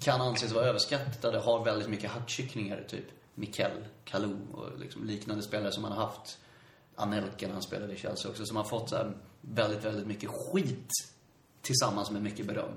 kan 0.00 0.20
anses 0.20 0.52
vara 0.52 0.64
överskattade 0.64 1.38
har 1.38 1.64
väldigt 1.64 1.88
mycket 1.88 2.10
hackkycklingar. 2.10 2.84
Typ 2.88 3.04
Mikel, 3.34 3.84
Kalou 4.04 4.36
och 4.52 4.78
liksom 4.78 5.04
liknande 5.04 5.42
spelare 5.42 5.72
som 5.72 5.82
man 5.82 5.92
har 5.92 6.04
haft. 6.04 6.38
Anelka 6.94 7.46
när 7.46 7.52
han 7.52 7.62
spelade 7.62 7.92
i 7.92 7.96
Chelsea 7.96 8.30
också. 8.30 8.46
Som 8.46 8.56
har 8.56 8.64
fått 8.64 8.88
så 8.90 8.96
här 8.96 9.16
väldigt, 9.40 9.84
väldigt 9.84 10.06
mycket 10.06 10.30
skit 10.30 10.90
tillsammans 11.62 12.10
med 12.10 12.22
mycket 12.22 12.46
beröm. 12.46 12.72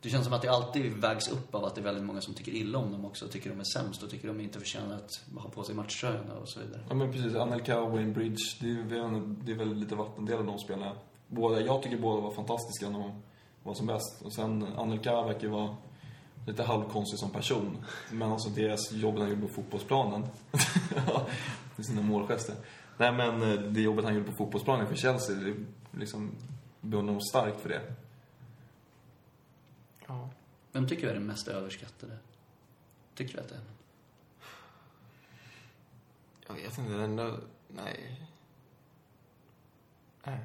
Det 0.00 0.10
känns 0.10 0.24
som 0.24 0.32
att 0.32 0.42
det 0.42 0.48
alltid 0.48 0.92
vägs 0.92 1.28
upp 1.28 1.54
av 1.54 1.64
att 1.64 1.74
det 1.74 1.80
är 1.80 1.84
väldigt 1.84 2.04
många 2.04 2.20
som 2.20 2.34
tycker 2.34 2.52
illa 2.52 2.78
om 2.78 2.92
dem 2.92 3.04
också. 3.04 3.28
Tycker 3.28 3.50
de 3.50 3.60
är 3.60 3.64
sämst 3.64 4.02
och 4.02 4.10
tycker 4.10 4.28
de 4.28 4.40
inte 4.40 4.58
förtjänar 4.58 4.96
att 4.96 5.40
ha 5.42 5.50
på 5.50 5.62
sig 5.62 5.74
matchtröjorna 5.74 6.34
och 6.34 6.48
så 6.48 6.60
vidare. 6.60 6.80
Ja 6.88 6.94
men 6.94 7.12
precis, 7.12 7.34
Anelka 7.34 7.80
och 7.80 7.90
Wayne 7.90 8.12
Bridge, 8.12 8.42
det 8.60 8.70
är, 8.70 9.44
det 9.44 9.52
är 9.52 9.56
väl 9.56 9.74
lite 9.74 9.94
vattendelare 9.94 10.46
de 10.46 10.58
spelarna. 10.58 10.92
Båda, 11.28 11.60
jag 11.60 11.82
tycker 11.82 11.98
båda 11.98 12.20
var 12.20 12.30
fantastiska 12.30 12.90
när 12.90 12.98
de 12.98 13.22
var 13.62 13.74
som 13.74 13.86
bäst. 13.86 14.22
Och 14.22 14.32
sen 14.32 14.66
Anelka 14.76 15.22
verkar 15.22 15.42
ju 15.42 15.48
vara 15.48 15.76
lite 16.48 16.62
halvkonstig 16.62 17.18
som 17.18 17.30
person. 17.30 17.84
Men 18.10 18.32
alltså 18.32 18.48
deras 18.48 18.92
jobb 18.92 19.18
han 19.18 19.28
gjorde 19.28 19.42
på 19.42 19.48
fotbollsplanen. 19.48 20.20
Med 21.76 21.86
sina 21.86 22.02
målgester. 22.02 22.54
Nej 22.96 23.12
men 23.12 23.42
eh, 23.42 23.60
det 23.60 23.80
jobbet 23.80 24.04
han 24.04 24.14
gjorde 24.14 24.30
på 24.30 24.36
fotbollsplanen 24.36 24.86
för 24.86 24.96
Chelsea, 24.96 25.36
det 25.36 25.50
är 25.50 25.54
liksom 25.90 26.30
beundrar 26.80 27.12
honom 27.12 27.20
starkt 27.20 27.60
för 27.60 27.68
det. 27.68 27.94
Ja. 30.06 30.30
Vem 30.72 30.88
tycker 30.88 31.02
du 31.02 31.08
är 31.08 31.14
den 31.14 31.26
mest 31.26 31.48
överskattade? 31.48 32.18
Tycker 33.14 33.34
du 33.34 33.40
att 33.40 33.48
det 33.48 33.54
är? 33.54 33.60
Jag 36.46 36.54
vet 36.54 36.78
inte, 36.78 36.92
den 36.92 37.16
där... 37.16 37.40
Nej. 37.68 38.28
Nej. 40.24 40.40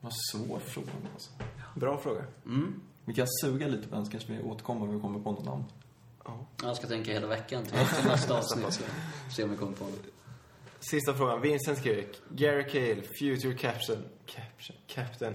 Vad 0.00 0.12
svår 0.32 0.58
fråga 0.58 0.92
alltså. 1.12 1.30
Bra 1.74 1.98
fråga. 1.98 2.24
Mm. 2.46 2.80
Vi 3.04 3.14
kan 3.14 3.26
suga 3.40 3.68
lite 3.68 3.88
på 3.88 3.94
den 3.94 4.04
så 4.04 4.10
kanske 4.10 4.32
vi 4.32 4.42
återkommer 4.42 4.82
om 4.82 4.94
vi 4.94 5.00
kommer 5.00 5.18
på 5.18 5.32
något 5.32 5.44
namn. 5.44 5.64
Ja. 6.24 6.46
Jag 6.62 6.76
ska 6.76 6.86
tänka 6.86 7.12
hela 7.12 7.26
veckan 7.26 7.64
till, 7.64 7.74
nästa 8.06 8.34
avsnitt. 8.38 8.80
Se 9.36 9.44
om 9.44 9.50
vi 9.50 9.56
kommer 9.56 9.72
på 9.72 9.84
det. 9.84 10.10
Sista 10.80 11.14
frågan. 11.14 11.40
Vincent 11.40 11.78
skriver, 11.78 12.06
Gary 12.28 12.64
Cahill, 12.70 13.02
future 13.18 13.54
captain. 13.54 13.98
Captain. 14.26 14.78
Captain. 14.86 15.34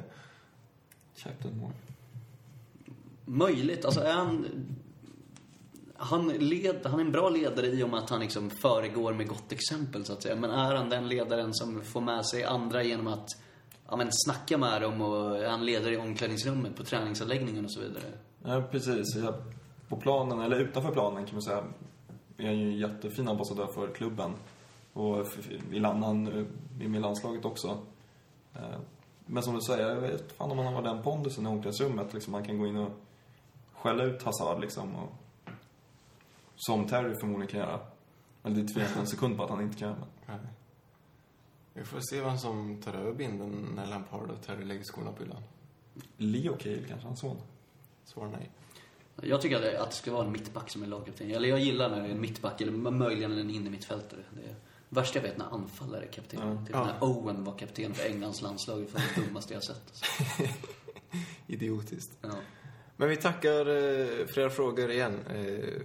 Captain 1.17 1.57
Moore. 1.57 1.73
Möjligt. 3.25 3.85
Alltså 3.85 4.01
är 4.01 4.13
han... 4.13 4.45
han, 5.97 6.27
led, 6.27 6.85
han 6.85 6.99
är 6.99 7.03
en 7.03 7.11
bra 7.11 7.29
ledare 7.29 7.67
i 7.67 7.83
och 7.83 7.89
med 7.89 7.99
att 7.99 8.09
han 8.09 8.19
liksom 8.19 8.49
föregår 8.49 9.13
med 9.13 9.27
gott 9.27 9.51
exempel, 9.51 10.05
så 10.05 10.13
att 10.13 10.23
säga. 10.23 10.35
Men 10.35 10.51
är 10.51 10.75
han 10.75 10.89
den 10.89 11.07
ledaren 11.07 11.53
som 11.53 11.83
får 11.83 12.01
med 12.01 12.25
sig 12.25 12.43
andra 12.43 12.83
genom 12.83 13.07
att 13.07 13.29
ja, 13.89 13.95
men 13.97 14.07
snacka 14.11 14.57
med 14.57 14.81
dem 14.81 15.01
och 15.01 15.37
är 15.37 15.49
han 15.49 15.65
ledare 15.65 15.93
i 15.93 15.97
omklädningsrummet, 15.97 16.75
på 16.75 16.83
träningsanläggningen 16.83 17.65
och 17.65 17.71
så 17.71 17.79
vidare? 17.79 18.03
Ja, 18.43 18.63
precis. 18.71 19.15
Jag, 19.15 19.33
på 19.87 19.95
planen, 19.95 20.41
eller 20.41 20.59
utanför 20.59 20.91
planen 20.91 21.25
kan 21.25 21.35
man 21.35 21.41
säga, 21.41 21.63
är 22.37 22.45
han 22.45 22.57
ju 22.57 22.71
en 22.71 22.77
jättefin 22.77 23.27
ambassadör 23.27 23.67
för 23.67 23.87
klubben. 23.93 24.33
Och 24.93 25.25
i 25.71 25.79
land, 25.79 26.03
han 26.03 26.27
är 26.27 26.45
med 26.87 26.99
i 26.99 27.01
landslaget 27.01 27.45
också. 27.45 27.77
Eh, 28.55 28.79
Men 29.25 29.43
som 29.43 29.55
du 29.55 29.61
säger, 29.61 29.89
jag 29.89 30.01
vet 30.01 30.31
fan 30.31 30.51
om 30.51 30.57
han 30.59 30.73
har 30.73 30.81
den 30.81 31.03
pondusen 31.03 31.45
i 31.45 31.47
omklädningsrummet. 31.47 32.13
Liksom, 32.13 32.33
han 32.33 32.45
kan 32.45 32.59
gå 32.59 32.67
in 32.67 32.77
och 32.77 32.91
skälla 33.73 34.03
ut 34.03 34.23
Hazard 34.23 34.61
liksom. 34.61 34.95
Och, 34.95 35.09
som 36.55 36.87
Terry 36.87 37.15
förmodligen 37.15 37.51
kan 37.51 37.59
göra. 37.59 37.79
Eller 38.43 38.55
det 38.55 38.67
tvivlar 38.67 38.91
jag 38.91 38.99
en 38.99 39.07
sekund 39.07 39.37
på 39.37 39.43
att 39.43 39.49
han 39.49 39.61
inte 39.61 39.79
kan. 39.79 39.95
Men. 40.25 40.39
Vi 41.79 41.85
får 41.85 41.99
se 41.99 42.21
vem 42.21 42.37
som 42.37 42.81
tar 42.81 42.93
över 42.93 43.13
binden 43.13 43.67
när 43.75 43.85
Lampard 43.87 44.29
och 44.31 44.41
Terry 44.45 44.65
lägger 44.65 44.83
skorna 44.83 45.11
på 45.11 45.23
hyllan. 45.23 45.43
Leo 46.17 46.57
Cale 46.57 46.83
kanske, 46.87 47.07
hans 47.07 47.19
son. 47.19 47.37
Svar 48.05 48.27
nej. 48.27 48.49
Jag 49.21 49.41
tycker 49.41 49.55
att 49.55 49.61
det, 49.61 49.81
att 49.81 49.89
det 49.89 49.95
ska 49.95 50.11
vara 50.11 50.25
en 50.25 50.31
mittback 50.31 50.69
som 50.69 50.83
är 50.83 50.87
lagkapten. 50.87 51.31
Eller 51.31 51.49
jag 51.49 51.59
gillar 51.59 51.89
när 51.89 52.01
det 52.01 52.07
är 52.07 52.11
en 52.11 52.21
mittback, 52.21 52.61
eller 52.61 52.71
möjligen 52.71 53.31
en 53.37 53.49
innermittfältare. 53.49 54.19
Det 54.31 54.49
är 54.49 54.55
värsta 54.89 55.19
jag 55.19 55.23
vet 55.23 55.37
när 55.37 55.53
anfallare 55.53 56.03
är 56.03 56.11
kapten. 56.11 56.39
Ja. 56.49 56.65
Typ 56.65 56.75
Ja. 56.75 56.85
när 56.85 57.03
Owen 57.09 57.43
var 57.43 57.57
kapten 57.57 57.93
för 57.93 58.05
Englands 58.09 58.41
landslag. 58.41 58.79
Det 58.79 58.93
var 58.93 59.01
det 59.15 59.21
dummaste 59.21 59.53
jag 59.53 59.63
sett. 59.63 59.81
Alltså. 59.87 60.05
Idiotiskt. 61.47 62.17
Ja. 62.21 62.31
Men 62.97 63.09
vi 63.09 63.15
tackar 63.15 63.59
eh, 63.59 64.25
för 64.27 64.39
era 64.39 64.49
frågor 64.49 64.91
igen. 64.91 65.19
Eh, 65.29 65.81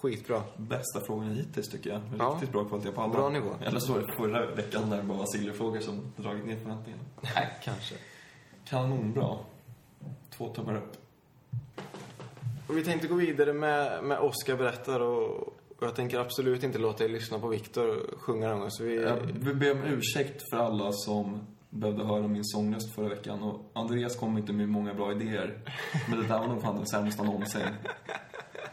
skitbra. 0.00 0.42
Bästa 0.56 1.00
frågan 1.00 1.30
hittills 1.30 1.68
tycker 1.68 1.90
jag. 1.90 2.00
Ja. 2.18 2.24
Riktigt 2.24 2.52
bra 2.52 2.64
kvalitet 2.64 2.92
på 2.92 3.00
alla. 3.00 3.12
Bra 3.12 3.28
nivå. 3.28 3.50
Eller 3.64 3.80
så 3.80 3.92
var 3.92 4.00
det 4.00 4.12
förra 4.16 4.54
veckan 4.54 4.90
när 4.90 4.96
det 4.96 5.02
bara 5.02 5.18
var 5.18 5.26
silverfrågor 5.26 5.80
som 5.80 6.12
dragit 6.16 6.46
ner 6.46 6.56
förväntningarna. 6.56 7.02
Nej, 7.20 7.48
kanske. 7.64 7.94
Kanonbra. 8.64 9.38
Två 10.36 10.48
tummar 10.48 10.76
upp. 10.76 10.96
Och 12.66 12.76
vi 12.76 12.84
tänkte 12.84 13.08
gå 13.08 13.14
vidare 13.14 13.52
med, 13.52 14.04
med 14.04 14.18
Oscar 14.18 14.56
berättar 14.56 15.00
och, 15.00 15.48
och 15.48 15.82
jag 15.86 15.94
tänker 15.94 16.18
absolut 16.18 16.62
inte 16.62 16.78
låta 16.78 17.04
er 17.04 17.08
lyssna 17.08 17.38
på 17.38 17.48
Viktor 17.48 18.16
sjunga 18.18 18.48
någon 18.48 18.60
gång. 18.60 18.70
Så 18.70 18.84
vi... 18.84 19.02
Jag 19.02 19.16
vill 19.16 19.56
be 19.56 19.72
om 19.72 19.82
ursäkt 19.84 20.42
för 20.50 20.56
alla 20.56 20.92
som 20.92 21.46
behövde 21.70 22.04
höra 22.04 22.28
min 22.28 22.44
sångröst 22.44 22.94
förra 22.94 23.08
veckan. 23.08 23.42
Och 23.42 23.70
Andreas 23.72 24.16
kom 24.16 24.38
inte 24.38 24.52
med 24.52 24.68
många 24.68 24.94
bra 24.94 25.12
idéer. 25.12 25.58
Men 26.08 26.20
det 26.20 26.26
där 26.26 26.38
var 26.38 26.46
nog 26.46 26.62
fan 26.62 26.80
det 26.80 26.86
sämsta 26.86 27.22
någonsin. 27.22 27.62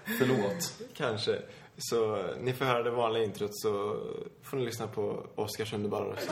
Förlåt. 0.05 0.73
Kanske. 0.93 1.39
Så 1.77 2.23
ni 2.39 2.53
får 2.53 2.65
höra 2.65 2.83
det 2.83 2.91
vanliga 2.91 3.23
introt 3.23 3.49
så 3.53 3.97
får 4.43 4.57
ni 4.57 4.65
lyssna 4.65 4.87
på 4.87 5.25
Oscars 5.35 5.73
underbara 5.73 6.05
röst. 6.05 6.29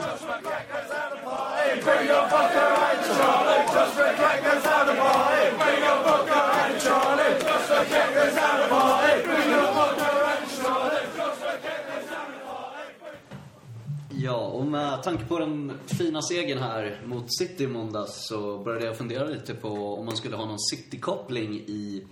Ja, 14.24 14.36
och 14.36 14.66
med 14.66 15.02
tanke 15.02 15.24
på 15.24 15.38
den 15.38 15.72
fina 15.86 16.22
segern 16.22 16.58
här 16.58 17.00
mot 17.04 17.38
City 17.38 17.64
i 17.64 17.66
måndags 17.66 18.28
så 18.28 18.58
började 18.58 18.86
jag 18.86 18.98
fundera 18.98 19.24
lite 19.24 19.54
på 19.54 19.68
om 19.98 20.06
man 20.06 20.16
skulle 20.16 20.36
ha 20.36 20.46
någon 20.46 20.60
City-koppling 20.60 21.54
i 21.54 22.06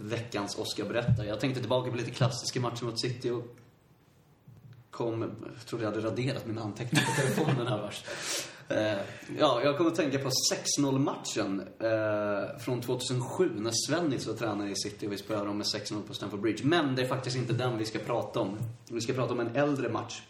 veckans 0.00 0.58
Oscar-berättare. 0.58 1.26
Jag 1.26 1.40
tänkte 1.40 1.60
tillbaka 1.60 1.90
på 1.90 1.96
lite 1.96 2.10
klassiska 2.10 2.60
matcher 2.60 2.84
mot 2.84 3.00
City 3.00 3.30
och 3.30 3.56
kom... 4.90 5.20
Jag 5.20 5.66
trodde 5.66 5.84
jag 5.84 5.90
hade 5.90 6.06
raderat 6.06 6.46
mina 6.46 6.62
anteckningar 6.62 7.06
på 7.06 7.22
telefonen 7.22 7.66
här 7.66 7.82
vars. 7.82 8.04
Eh, 8.68 8.98
ja, 9.38 9.60
jag 9.62 9.76
kommer 9.76 9.90
att 9.90 9.96
tänka 9.96 10.18
på 10.18 10.30
6-0-matchen 10.78 11.62
eh, 11.80 12.58
från 12.58 12.80
2007 12.80 13.50
när 13.56 13.72
Svennis 13.86 14.26
var 14.26 14.34
tränare 14.34 14.70
i 14.70 14.76
City 14.76 15.06
och 15.06 15.12
vi 15.12 15.16
spelade 15.16 15.46
dem 15.46 15.58
med 15.58 15.66
6-0 15.66 16.02
på 16.02 16.14
Stamford 16.14 16.40
Bridge. 16.40 16.64
Men 16.64 16.94
det 16.94 17.02
är 17.02 17.06
faktiskt 17.06 17.36
inte 17.36 17.52
den 17.52 17.78
vi 17.78 17.84
ska 17.84 17.98
prata 17.98 18.40
om. 18.40 18.58
Vi 18.88 19.00
ska 19.00 19.12
prata 19.12 19.32
om 19.32 19.40
en 19.40 19.56
äldre 19.56 19.88
match 19.88 20.22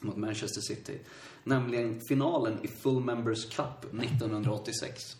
mot 0.00 0.16
Manchester 0.16 0.60
City. 0.60 0.98
Nämligen 1.44 2.00
finalen 2.00 2.58
i 2.62 2.68
Full 2.68 3.04
Members 3.04 3.44
Cup 3.44 3.94
1986. 4.02 5.16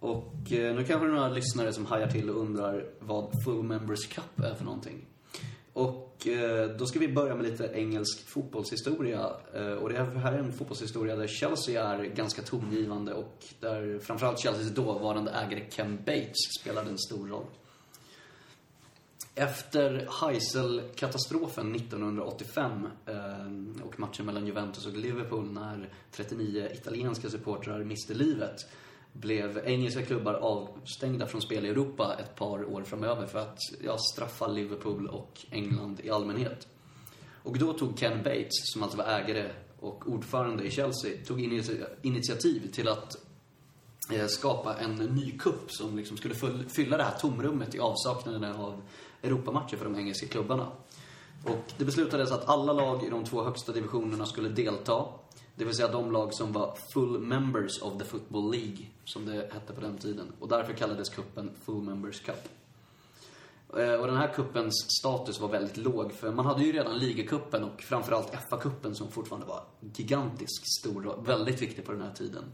Och 0.00 0.52
eh, 0.52 0.74
nu 0.74 0.84
kanske 0.84 1.06
det 1.06 1.12
är 1.12 1.16
några 1.16 1.28
lyssnare 1.28 1.72
som 1.72 1.86
hajar 1.86 2.08
till 2.08 2.30
och 2.30 2.40
undrar 2.40 2.84
vad 2.98 3.30
Full 3.44 3.62
Members 3.62 4.06
Cup 4.06 4.40
är 4.44 4.54
för 4.54 4.64
någonting. 4.64 5.06
Och 5.72 6.26
eh, 6.26 6.70
då 6.70 6.86
ska 6.86 6.98
vi 6.98 7.08
börja 7.08 7.34
med 7.34 7.44
lite 7.44 7.64
engelsk 7.74 8.28
fotbollshistoria. 8.28 9.30
Eh, 9.54 9.72
och 9.72 9.88
det 9.88 10.18
här 10.18 10.32
är 10.32 10.38
en 10.38 10.52
fotbollshistoria 10.52 11.16
där 11.16 11.26
Chelsea 11.26 11.84
är 11.84 12.04
ganska 12.04 12.42
tongivande 12.42 13.14
och 13.14 13.44
där 13.60 13.98
framförallt 13.98 14.42
Chelseas 14.42 14.70
dåvarande 14.70 15.30
ägare 15.30 15.70
Ken 15.70 15.96
Bates 15.96 16.60
spelade 16.60 16.90
en 16.90 16.98
stor 16.98 17.28
roll. 17.28 17.46
Efter 19.34 20.08
Heysel-katastrofen 20.20 21.74
1985 21.74 22.88
eh, 23.06 23.84
och 23.84 24.00
matchen 24.00 24.26
mellan 24.26 24.46
Juventus 24.46 24.86
och 24.86 24.92
Liverpool 24.92 25.52
när 25.52 25.92
39 26.12 26.68
italienska 26.72 27.30
supportrar 27.30 27.84
miste 27.84 28.14
livet 28.14 28.56
blev 29.20 29.58
engelska 29.64 30.02
klubbar 30.02 30.34
avstängda 30.34 31.26
från 31.26 31.40
spel 31.40 31.66
i 31.66 31.68
Europa 31.68 32.16
ett 32.20 32.34
par 32.36 32.64
år 32.64 32.82
framöver 32.82 33.26
för 33.26 33.38
att 33.38 33.58
ja, 33.84 33.98
straffa 33.98 34.46
Liverpool 34.46 35.06
och 35.06 35.46
England 35.50 36.00
i 36.04 36.10
allmänhet. 36.10 36.68
Och 37.42 37.58
då 37.58 37.72
tog 37.72 37.98
Ken 37.98 38.22
Bates, 38.22 38.72
som 38.72 38.82
alltså 38.82 38.98
var 38.98 39.04
ägare 39.04 39.50
och 39.80 40.08
ordförande 40.08 40.64
i 40.64 40.70
Chelsea, 40.70 41.24
tog 41.26 41.40
initiativ 42.02 42.70
till 42.72 42.88
att 42.88 43.16
eh, 44.12 44.26
skapa 44.26 44.74
en 44.74 44.94
ny 44.94 45.38
kupp 45.38 45.72
som 45.72 45.96
liksom 45.96 46.16
skulle 46.16 46.34
fylla 46.68 46.96
det 46.96 47.02
här 47.02 47.18
tomrummet 47.18 47.74
i 47.74 47.78
avsaknaden 47.78 48.44
av 48.44 48.82
Europamatcher 49.22 49.76
för 49.76 49.84
de 49.84 49.96
engelska 49.96 50.26
klubbarna. 50.26 50.68
Och 51.44 51.72
det 51.78 51.84
beslutades 51.84 52.32
att 52.32 52.48
alla 52.48 52.72
lag 52.72 53.04
i 53.04 53.10
de 53.10 53.24
två 53.24 53.42
högsta 53.42 53.72
divisionerna 53.72 54.26
skulle 54.26 54.48
delta. 54.48 55.06
Det 55.58 55.64
vill 55.64 55.74
säga 55.74 55.88
de 55.88 56.12
lag 56.12 56.34
som 56.34 56.52
var 56.52 56.78
full 56.94 57.18
members 57.18 57.82
of 57.82 57.98
the 57.98 58.04
football 58.04 58.50
League, 58.50 58.86
som 59.04 59.26
det 59.26 59.50
hette 59.52 59.72
på 59.72 59.80
den 59.80 59.98
tiden. 59.98 60.32
Och 60.38 60.48
därför 60.48 60.72
kallades 60.72 61.08
kuppen 61.08 61.50
Full 61.64 61.82
Members 61.82 62.20
Cup. 62.20 62.48
Eh, 63.76 63.92
och 63.92 64.06
den 64.06 64.16
här 64.16 64.32
kuppens 64.34 64.86
status 65.00 65.40
var 65.40 65.48
väldigt 65.48 65.76
låg, 65.76 66.12
för 66.12 66.32
man 66.32 66.46
hade 66.46 66.64
ju 66.64 66.72
redan 66.72 66.98
ligacupen 66.98 67.64
och 67.64 67.82
framförallt 67.82 68.32
FA-cupen 68.32 68.94
som 68.94 69.10
fortfarande 69.10 69.46
var 69.46 69.64
gigantisk, 69.94 70.62
stor 70.80 71.06
och 71.06 71.28
väldigt 71.28 71.62
viktig 71.62 71.84
på 71.84 71.92
den 71.92 72.02
här 72.02 72.12
tiden. 72.12 72.44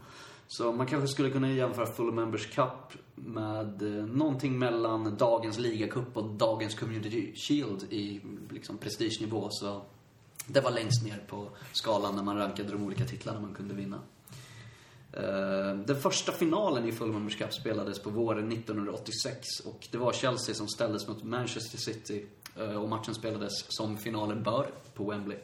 Så 0.47 0.71
man 0.71 0.87
kanske 0.87 1.07
skulle 1.07 1.29
kunna 1.29 1.51
jämföra 1.51 1.85
Full 1.85 2.11
Members 2.11 2.55
Cup 2.55 2.93
med 3.15 3.81
eh, 3.81 4.05
någonting 4.05 4.59
mellan 4.59 5.17
dagens 5.17 5.59
ligacup 5.59 6.17
och 6.17 6.25
dagens 6.25 6.75
Community 6.75 7.35
Shield 7.35 7.83
i 7.89 8.21
liksom 8.49 8.77
prestigenivå. 8.77 9.47
Så 9.51 9.81
det 10.47 10.61
var 10.61 10.71
längst 10.71 11.03
ner 11.03 11.23
på 11.27 11.49
skalan 11.71 12.15
när 12.15 12.23
man 12.23 12.37
rankade 12.37 12.71
de 12.71 12.83
olika 12.83 13.05
titlarna 13.05 13.39
man 13.39 13.53
kunde 13.53 13.73
vinna. 13.73 13.99
Eh, 15.17 15.77
den 15.85 16.01
första 16.01 16.31
finalen 16.31 16.87
i 16.87 16.91
Full 16.91 17.11
Members 17.11 17.37
Cup 17.37 17.53
spelades 17.53 17.99
på 17.99 18.09
våren 18.09 18.51
1986 18.51 19.47
och 19.65 19.87
det 19.91 19.97
var 19.97 20.13
Chelsea 20.13 20.55
som 20.55 20.67
ställdes 20.67 21.07
mot 21.07 21.23
Manchester 21.23 21.77
City 21.77 22.25
eh, 22.59 22.75
och 22.75 22.89
matchen 22.89 23.15
spelades 23.15 23.53
som 23.67 23.97
finalen 23.97 24.43
bör 24.43 24.67
på 24.93 25.09
Wembley. 25.09 25.37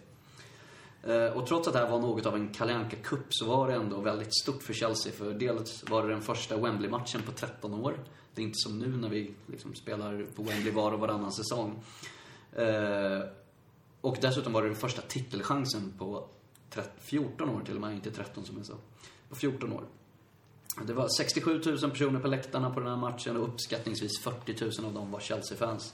Eh, 1.03 1.25
och 1.25 1.47
trots 1.47 1.67
att 1.67 1.73
det 1.73 1.79
här 1.79 1.89
var 1.89 1.99
något 1.99 2.25
av 2.25 2.35
en 2.35 2.53
Kalle 2.53 2.73
Anka 2.73 2.97
Cup 2.97 3.25
så 3.29 3.45
var 3.45 3.67
det 3.67 3.73
ändå 3.73 4.01
väldigt 4.01 4.39
stort 4.41 4.63
för 4.63 4.73
Chelsea. 4.73 5.13
För 5.13 5.33
dels 5.33 5.89
var 5.89 6.03
det 6.03 6.09
den 6.09 6.21
första 6.21 6.57
Wembley-matchen 6.57 7.21
på 7.25 7.31
13 7.31 7.73
år. 7.73 7.99
Det 8.35 8.41
är 8.41 8.45
inte 8.45 8.59
som 8.59 8.79
nu 8.79 8.87
när 8.87 9.09
vi 9.09 9.33
liksom 9.47 9.75
spelar 9.75 10.25
på 10.35 10.43
Wembley 10.43 10.73
var 10.73 10.91
och 10.91 10.99
varannan 10.99 11.31
säsong. 11.31 11.83
Och 14.01 14.17
dessutom 14.21 14.53
var 14.53 14.61
det 14.61 14.67
den 14.67 14.77
första 14.77 15.01
titelchansen 15.01 15.93
på 15.97 16.27
13 16.69 16.93
14 16.97 17.49
år 17.49 17.61
till 17.65 17.75
och 17.75 17.81
med, 17.81 17.93
inte 17.93 18.11
13 18.11 18.45
som 18.45 18.57
jag 18.57 18.65
sa. 18.65 18.73
På 19.29 19.35
14 19.35 19.73
år. 19.73 19.83
Det 20.87 20.93
var 20.93 21.07
67 21.07 21.61
000 21.65 21.91
personer 21.91 22.19
på 22.19 22.27
läktarna 22.27 22.69
på 22.69 22.79
den 22.79 22.89
här 22.89 22.97
matchen 22.97 23.37
och 23.37 23.47
uppskattningsvis 23.47 24.19
40 24.19 24.55
000 24.81 24.85
av 24.85 24.93
dem 24.93 25.11
var 25.11 25.19
Chelsea-fans. 25.19 25.93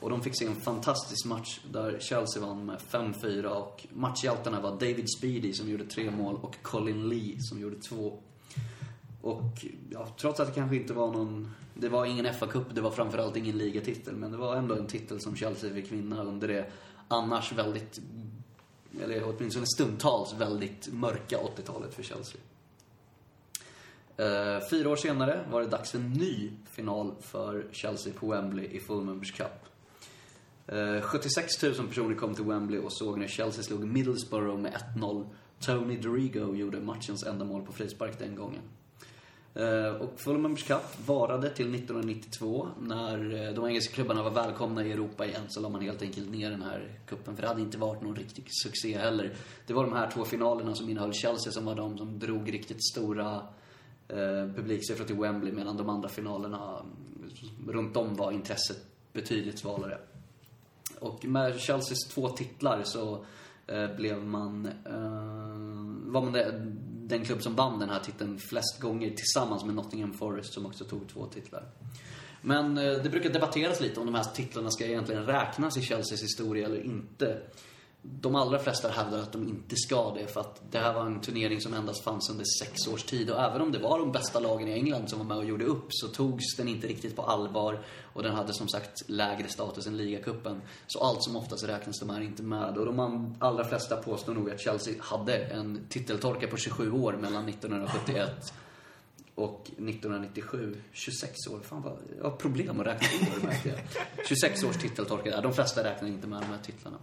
Och 0.00 0.10
de 0.10 0.22
fick 0.22 0.38
se 0.38 0.46
en 0.46 0.60
fantastisk 0.60 1.26
match 1.26 1.60
där 1.72 1.98
Chelsea 2.00 2.42
vann 2.42 2.66
med 2.66 2.78
5-4 2.78 3.44
och 3.44 3.86
matchhjältarna 3.92 4.60
var 4.60 4.70
David 4.70 5.10
Speedy 5.18 5.52
som 5.52 5.70
gjorde 5.70 5.84
tre 5.84 6.10
mål 6.10 6.38
och 6.42 6.62
Colin 6.62 7.08
Lee 7.08 7.36
som 7.40 7.60
gjorde 7.60 7.76
två. 7.76 8.18
Och 9.22 9.64
ja, 9.90 10.08
trots 10.20 10.40
att 10.40 10.46
det 10.46 10.54
kanske 10.54 10.76
inte 10.76 10.92
var 10.92 11.12
någon... 11.12 11.54
Det 11.74 11.88
var 11.88 12.06
ingen 12.06 12.26
FA-cup, 12.26 12.64
det 12.74 12.80
var 12.80 12.90
framförallt 12.90 13.36
ingen 13.36 13.58
ligatitel, 13.58 14.16
men 14.16 14.32
det 14.32 14.36
var 14.36 14.56
ändå 14.56 14.74
en 14.74 14.86
titel 14.86 15.20
som 15.20 15.36
Chelsea 15.36 15.74
fick 15.74 15.92
vinna 15.92 16.22
under 16.22 16.48
det 16.48 16.70
annars 17.08 17.52
väldigt, 17.52 18.00
eller 19.02 19.22
åtminstone 19.24 19.66
stundtals 19.66 20.34
väldigt 20.34 20.88
mörka 20.92 21.38
80-talet 21.38 21.94
för 21.94 22.02
Chelsea. 22.02 22.40
Eh, 24.16 24.68
fyra 24.70 24.90
år 24.90 24.96
senare 24.96 25.44
var 25.50 25.60
det 25.60 25.66
dags 25.66 25.90
för 25.90 25.98
en 25.98 26.12
ny 26.12 26.52
final 26.70 27.14
för 27.20 27.66
Chelsea 27.72 28.12
på 28.12 28.30
Wembley 28.30 28.66
i 28.66 28.80
Full 28.80 29.04
Members 29.04 29.32
Cup. 29.32 29.68
Eh, 30.66 31.00
76 31.00 31.62
000 31.62 31.74
personer 31.74 32.14
kom 32.14 32.34
till 32.34 32.44
Wembley 32.44 32.80
och 32.80 32.92
såg 32.92 33.18
när 33.18 33.26
Chelsea 33.26 33.62
slog 33.62 33.84
Middlesbrough 33.84 34.60
med 34.60 34.72
1-0. 34.96 35.26
Tony 35.60 35.96
Dorigo 35.96 36.54
gjorde 36.54 36.80
matchens 36.80 37.22
enda 37.22 37.44
mål 37.44 37.62
på 37.62 37.72
frispark 37.72 38.18
den 38.18 38.34
gången. 38.36 38.62
Eh, 39.54 39.88
och 39.88 40.20
Full 40.20 40.38
Members 40.38 40.66
Cup 40.66 41.06
varade 41.06 41.50
till 41.50 41.74
1992. 41.74 42.68
När 42.80 43.46
eh, 43.46 43.54
de 43.54 43.66
engelska 43.66 43.94
klubbarna 43.94 44.22
var 44.22 44.30
välkomna 44.30 44.84
i 44.84 44.92
Europa 44.92 45.26
igen 45.26 45.42
så 45.48 45.60
la 45.60 45.68
man 45.68 45.80
helt 45.80 46.02
enkelt 46.02 46.30
ner 46.30 46.50
den 46.50 46.62
här 46.62 46.98
kuppen 47.06 47.34
För 47.34 47.42
det 47.42 47.48
hade 47.48 47.60
inte 47.60 47.78
varit 47.78 48.02
någon 48.02 48.16
riktig 48.16 48.44
succé 48.48 48.98
heller. 48.98 49.34
Det 49.66 49.72
var 49.72 49.84
de 49.84 49.92
här 49.92 50.10
två 50.10 50.24
finalerna 50.24 50.74
som 50.74 50.90
innehöll 50.90 51.12
Chelsea 51.12 51.52
som 51.52 51.64
var 51.64 51.74
de 51.74 51.98
som 51.98 52.18
drog 52.18 52.52
riktigt 52.52 52.84
stora 52.92 53.42
eh, 54.08 54.54
publiksiffror 54.56 55.04
till 55.04 55.16
Wembley 55.16 55.52
medan 55.52 55.76
de 55.76 55.88
andra 55.88 56.08
finalerna 56.08 56.80
mm, 56.80 57.72
runt 57.72 57.96
om 57.96 58.14
var 58.14 58.32
intresset 58.32 58.78
betydligt 59.12 59.58
svalare. 59.58 59.98
Och 61.00 61.24
med 61.24 61.60
Chelseas 61.60 62.08
två 62.14 62.28
titlar 62.28 62.82
så 62.84 63.24
eh, 63.66 63.96
blev 63.96 64.24
man, 64.24 64.66
eh, 64.66 66.12
var 66.12 66.22
man 66.22 66.32
det, 66.32 66.72
den 67.08 67.24
klubb 67.24 67.42
som 67.42 67.54
vann 67.54 67.78
den 67.78 67.90
här 67.90 68.00
titeln 68.00 68.38
flest 68.38 68.80
gånger 68.80 69.10
tillsammans 69.10 69.64
med 69.64 69.74
Nottingham 69.74 70.14
Forest 70.14 70.54
som 70.54 70.66
också 70.66 70.84
tog 70.84 71.08
två 71.08 71.26
titlar. 71.26 71.64
Men 72.42 72.78
eh, 72.78 72.92
det 72.92 73.10
brukar 73.10 73.30
debatteras 73.30 73.80
lite 73.80 74.00
om 74.00 74.06
de 74.06 74.14
här 74.14 74.24
titlarna 74.24 74.70
ska 74.70 74.86
egentligen 74.86 75.26
räknas 75.26 75.76
i 75.76 75.82
Chelseas 75.82 76.22
historia 76.22 76.66
eller 76.66 76.84
inte. 76.84 77.40
De 78.02 78.34
allra 78.34 78.58
flesta 78.58 78.88
hävdar 78.88 79.18
att 79.18 79.32
de 79.32 79.48
inte 79.48 79.76
ska 79.76 80.14
det 80.14 80.26
för 80.26 80.40
att 80.40 80.62
det 80.70 80.78
här 80.78 80.94
var 80.94 81.06
en 81.06 81.20
turnering 81.20 81.60
som 81.60 81.74
endast 81.74 82.04
fanns 82.04 82.30
under 82.30 82.44
sex 82.60 82.86
års 82.86 83.02
tid 83.02 83.30
och 83.30 83.40
även 83.40 83.60
om 83.60 83.72
det 83.72 83.78
var 83.78 83.98
de 83.98 84.12
bästa 84.12 84.40
lagen 84.40 84.68
i 84.68 84.72
England 84.72 85.08
som 85.10 85.18
var 85.18 85.26
med 85.26 85.36
och 85.36 85.44
gjorde 85.44 85.64
upp 85.64 85.86
så 85.88 86.08
togs 86.08 86.56
den 86.56 86.68
inte 86.68 86.86
riktigt 86.86 87.16
på 87.16 87.22
allvar 87.22 87.84
och 88.12 88.22
den 88.22 88.34
hade 88.34 88.54
som 88.54 88.68
sagt 88.68 89.02
lägre 89.06 89.48
status 89.48 89.86
än 89.86 89.96
ligacupen. 89.96 90.62
Så 90.86 91.00
allt 91.00 91.22
som 91.22 91.36
oftast 91.36 91.64
räknas 91.64 92.00
de 92.00 92.10
här 92.10 92.20
inte 92.20 92.42
med 92.42 92.78
och 92.78 92.86
de 92.86 93.36
allra 93.38 93.64
flesta 93.64 93.96
påstår 93.96 94.34
nog 94.34 94.50
att 94.50 94.60
Chelsea 94.60 94.94
hade 95.00 95.36
en 95.36 95.86
titeltorka 95.88 96.46
på 96.46 96.56
27 96.56 96.92
år 96.92 97.12
mellan 97.12 97.48
1971 97.48 98.52
och 99.34 99.60
1997, 99.66 100.76
26 100.92 101.46
år. 101.46 101.60
Fan 101.60 101.82
vad, 101.82 101.98
jag 102.16 102.24
har 102.24 102.36
problem 102.36 102.80
att 102.80 102.86
räkna 102.86 103.28
år 103.28 103.46
märker 103.46 103.68
jag. 103.70 103.78
26 104.26 104.64
års 104.64 104.76
titeltorka 104.76 105.30
där. 105.30 105.42
De 105.42 105.52
flesta 105.52 105.84
räknar 105.84 106.08
inte 106.08 106.26
med 106.26 106.42
de 106.42 106.46
här 106.46 106.58
titlarna. 106.62 106.98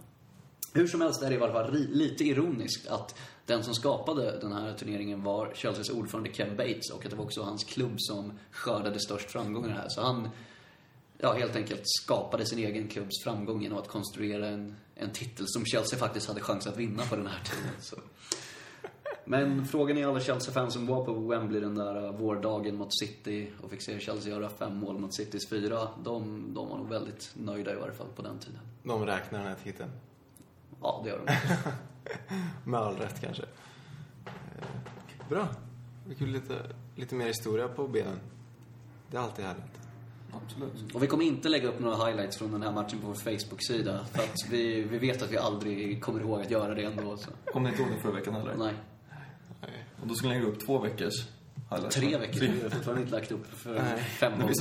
Hur 0.76 0.86
som 0.86 1.00
helst 1.00 1.22
är 1.22 1.30
det 1.30 1.36
i 1.36 1.40
alla 1.40 1.52
fall 1.52 1.72
lite 1.72 2.24
ironiskt 2.24 2.86
att 2.88 3.18
den 3.46 3.64
som 3.64 3.74
skapade 3.74 4.38
den 4.40 4.52
här 4.52 4.72
turneringen 4.72 5.22
var 5.22 5.54
Chelseas 5.54 5.90
ordförande 5.90 6.30
Ken 6.30 6.56
Bates 6.56 6.90
och 6.90 7.04
att 7.04 7.10
det 7.10 7.16
var 7.16 7.24
också 7.24 7.42
hans 7.42 7.64
klubb 7.64 7.94
som 7.98 8.32
skördade 8.50 9.00
störst 9.00 9.30
framgångar 9.30 9.68
här. 9.68 9.88
Så 9.88 10.02
han, 10.02 10.28
ja, 11.18 11.32
helt 11.32 11.56
enkelt 11.56 11.82
skapade 11.84 12.46
sin 12.46 12.58
egen 12.58 12.88
klubbs 12.88 13.22
framgång 13.24 13.62
genom 13.62 13.78
att 13.78 13.88
konstruera 13.88 14.46
en, 14.46 14.76
en 14.94 15.10
titel 15.10 15.44
som 15.48 15.64
Chelsea 15.64 15.98
faktiskt 15.98 16.28
hade 16.28 16.40
chans 16.40 16.66
att 16.66 16.76
vinna 16.76 17.02
på 17.02 17.16
den 17.16 17.26
här 17.26 17.42
tiden. 17.44 17.70
Så. 17.80 17.96
Men 19.28 19.66
frågan 19.66 19.98
är 19.98 20.06
alla 20.06 20.20
Chelsea-fans 20.20 20.74
som 20.74 20.86
var 20.86 21.04
på 21.04 21.12
Wembley 21.12 21.60
den 21.60 21.74
där 21.74 22.04
äh, 22.04 22.12
vårdagen 22.12 22.76
mot 22.76 22.98
City 22.98 23.52
och 23.62 23.70
fick 23.70 23.82
se 23.82 24.00
Chelsea 24.00 24.32
göra 24.32 24.48
fem 24.48 24.76
mål 24.76 24.98
mot 24.98 25.14
Citys 25.14 25.48
fyra. 25.48 25.88
De, 26.04 26.44
de 26.54 26.68
var 26.68 26.76
nog 26.76 26.88
väldigt 26.88 27.30
nöjda 27.34 27.72
i 27.72 27.74
varje 27.74 27.92
fall 27.92 28.06
på 28.16 28.22
den 28.22 28.38
tiden. 28.38 28.60
De 28.82 29.06
räknar 29.06 29.38
den 29.38 29.48
här 29.48 29.56
titeln. 29.64 29.90
Ja, 30.82 31.00
det 31.04 31.10
gör 31.10 31.20
de. 31.26 31.32
Med 32.70 32.80
all 32.80 32.96
rätt 32.96 33.20
kanske. 33.20 33.42
Eh, 34.26 34.64
Bra. 35.28 35.48
Vi 36.08 36.14
kul 36.14 36.28
lite, 36.28 36.54
lite 36.94 37.14
mer 37.14 37.26
historia 37.26 37.68
på 37.68 37.88
benen. 37.88 38.20
Det 39.10 39.16
är 39.16 39.20
alltid 39.20 39.44
härligt. 39.44 39.80
Absolut. 40.44 40.94
Och 40.94 41.02
vi 41.02 41.06
kommer 41.06 41.24
inte 41.24 41.48
lägga 41.48 41.68
upp 41.68 41.80
några 41.80 42.06
highlights 42.06 42.36
från 42.36 42.52
den 42.52 42.62
här 42.62 42.72
matchen 42.72 42.98
på 43.00 43.06
vår 43.06 43.14
Facebook-sida. 43.14 44.04
För 44.04 44.22
att 44.22 44.34
vi, 44.50 44.82
vi 44.82 44.98
vet 44.98 45.22
att 45.22 45.30
vi 45.30 45.38
aldrig 45.38 46.02
kommer 46.02 46.20
ihåg 46.20 46.40
att 46.40 46.50
göra 46.50 46.74
det 46.74 46.82
ändå. 46.84 47.16
Så. 47.16 47.30
Kom 47.52 47.62
ni 47.62 47.68
inte 47.68 47.82
ihåg 47.82 47.90
det 47.90 48.00
förra 48.00 48.12
veckan 48.12 48.34
heller? 48.34 48.54
Nej. 48.58 48.74
Och 50.00 50.06
då 50.06 50.14
skulle 50.14 50.34
ni 50.34 50.40
lägga 50.40 50.52
upp 50.52 50.66
två 50.66 50.78
veckors. 50.78 51.26
Tre 51.90 52.16
veckor. 52.18 52.40
Vi 52.40 52.62
har 52.62 52.70
fortfarande 52.70 53.02
inte 53.02 53.14
lagt 53.14 53.32
upp 53.32 53.46
för 53.46 53.74
Nej. 53.74 54.02
fem 54.02 54.32
Men 54.38 54.48
vi 54.48 54.54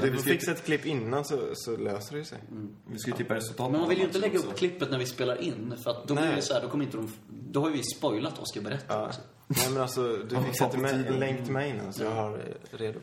Du 0.00 0.10
vi 0.10 0.16
får 0.16 0.22
fixa 0.22 0.50
ett 0.52 0.64
klipp 0.64 0.86
innan 0.86 1.24
så, 1.24 1.50
så 1.54 1.76
löser 1.76 2.16
det 2.16 2.24
sig. 2.24 2.38
Vi 2.86 2.98
ska 2.98 3.10
ju 3.10 3.16
tippa 3.16 3.34
resultat 3.34 3.70
Men 3.70 3.80
man 3.80 3.88
vill 3.88 3.98
ju 3.98 4.04
inte 4.04 4.18
lägga 4.18 4.38
upp 4.38 4.56
klippet 4.56 4.90
när 4.90 4.98
vi 4.98 5.06
spelar 5.06 5.40
in. 5.42 5.74
För 5.84 5.90
att 5.90 6.08
då 6.08 6.14
blir 6.14 6.36
det 6.36 6.42
så 6.42 6.54
här, 6.54 6.62
då 6.62 6.68
kommer 6.68 6.84
inte 6.84 6.96
de... 6.96 7.12
Då 7.28 7.60
har 7.60 7.68
ju 7.68 7.76
vi 7.76 7.82
spoilat 7.82 8.38
Oscar 8.38 8.60
berätta 8.60 8.94
Ja. 8.94 9.06
också. 9.06 9.20
Nej 9.46 9.70
men 9.70 9.82
alltså, 9.82 10.16
du 10.16 10.36
fixar 10.42 10.64
inte 10.66 10.78
med 10.78 11.06
en 11.06 11.18
länk 11.20 11.44
till 11.44 11.52
mig 11.52 11.70
innan 11.70 11.92
så 11.92 12.04
jag 12.04 12.10
har 12.10 12.38
det 12.70 12.76
redo. 12.76 12.98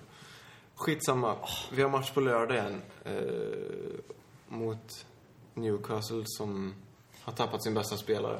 Skitsamma. 0.75 1.35
Vi 1.73 1.81
har 1.81 1.89
match 1.89 2.11
på 2.11 2.21
lördag 2.21 2.57
igen. 2.57 2.81
Eh, 3.05 3.13
mot 4.47 5.05
Newcastle 5.53 6.23
som 6.25 6.73
har 7.21 7.33
tappat 7.33 7.63
sin 7.63 7.73
bästa 7.73 7.97
spelare. 7.97 8.35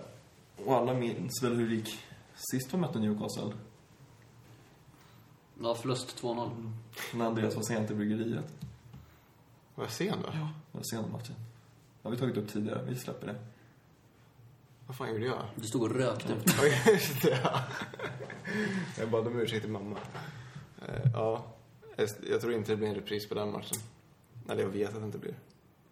också. 0.57 0.69
Och 0.69 0.75
alla 0.77 0.93
minns 0.93 1.43
väl 1.43 1.55
hur 1.55 1.69
det 1.69 1.75
gick 1.75 1.97
sist 2.51 2.73
vi 2.73 2.77
mötte 2.77 2.99
Newcastle? 2.99 3.51
Ja, 5.61 5.75
förlust 5.75 6.21
2-0. 6.21 6.71
När 7.13 7.25
Andreas 7.25 7.55
var 7.55 7.63
sent 7.63 7.91
i 7.91 7.95
bryggeriet. 7.95 8.53
Vad 9.75 9.89
sen 9.89 10.21
va? 10.21 10.29
Det 10.71 10.77
var 10.77 10.83
sen 10.83 11.11
matchen. 11.11 11.35
Det 12.01 12.09
har 12.09 12.11
vi 12.11 12.17
tagit 12.17 12.37
upp 12.37 12.47
tidigare. 12.47 12.83
Vi 12.89 12.95
släpper 12.95 13.27
det. 13.27 13.35
Vad 14.87 14.95
fan 14.95 15.09
gjorde 15.13 15.25
jag? 15.25 15.43
Du 15.55 15.67
stod 15.67 15.81
och 15.83 15.91
rökte. 15.91 16.35
Ja, 16.45 16.91
just 16.93 17.21
det. 17.21 17.39
ja. 17.43 17.59
Jag 18.97 19.09
bad 19.09 19.27
om 19.27 19.39
ursäkt 19.39 19.61
till 19.63 19.71
mamma. 19.71 19.97
Eh, 20.87 21.09
ja, 21.13 21.45
jag- 21.95 22.09
jag 22.29 22.41
tror 22.41 22.53
inte 22.53 22.71
det 22.71 22.77
blir 22.77 22.87
en 22.87 22.95
repris 22.95 23.29
på 23.29 23.35
den 23.35 23.51
matchen. 23.51 23.77
Eller 24.49 24.61
jag 24.63 24.69
vet 24.69 24.89
att 24.93 24.99
det 24.99 25.05
inte 25.05 25.17
blir. 25.17 25.35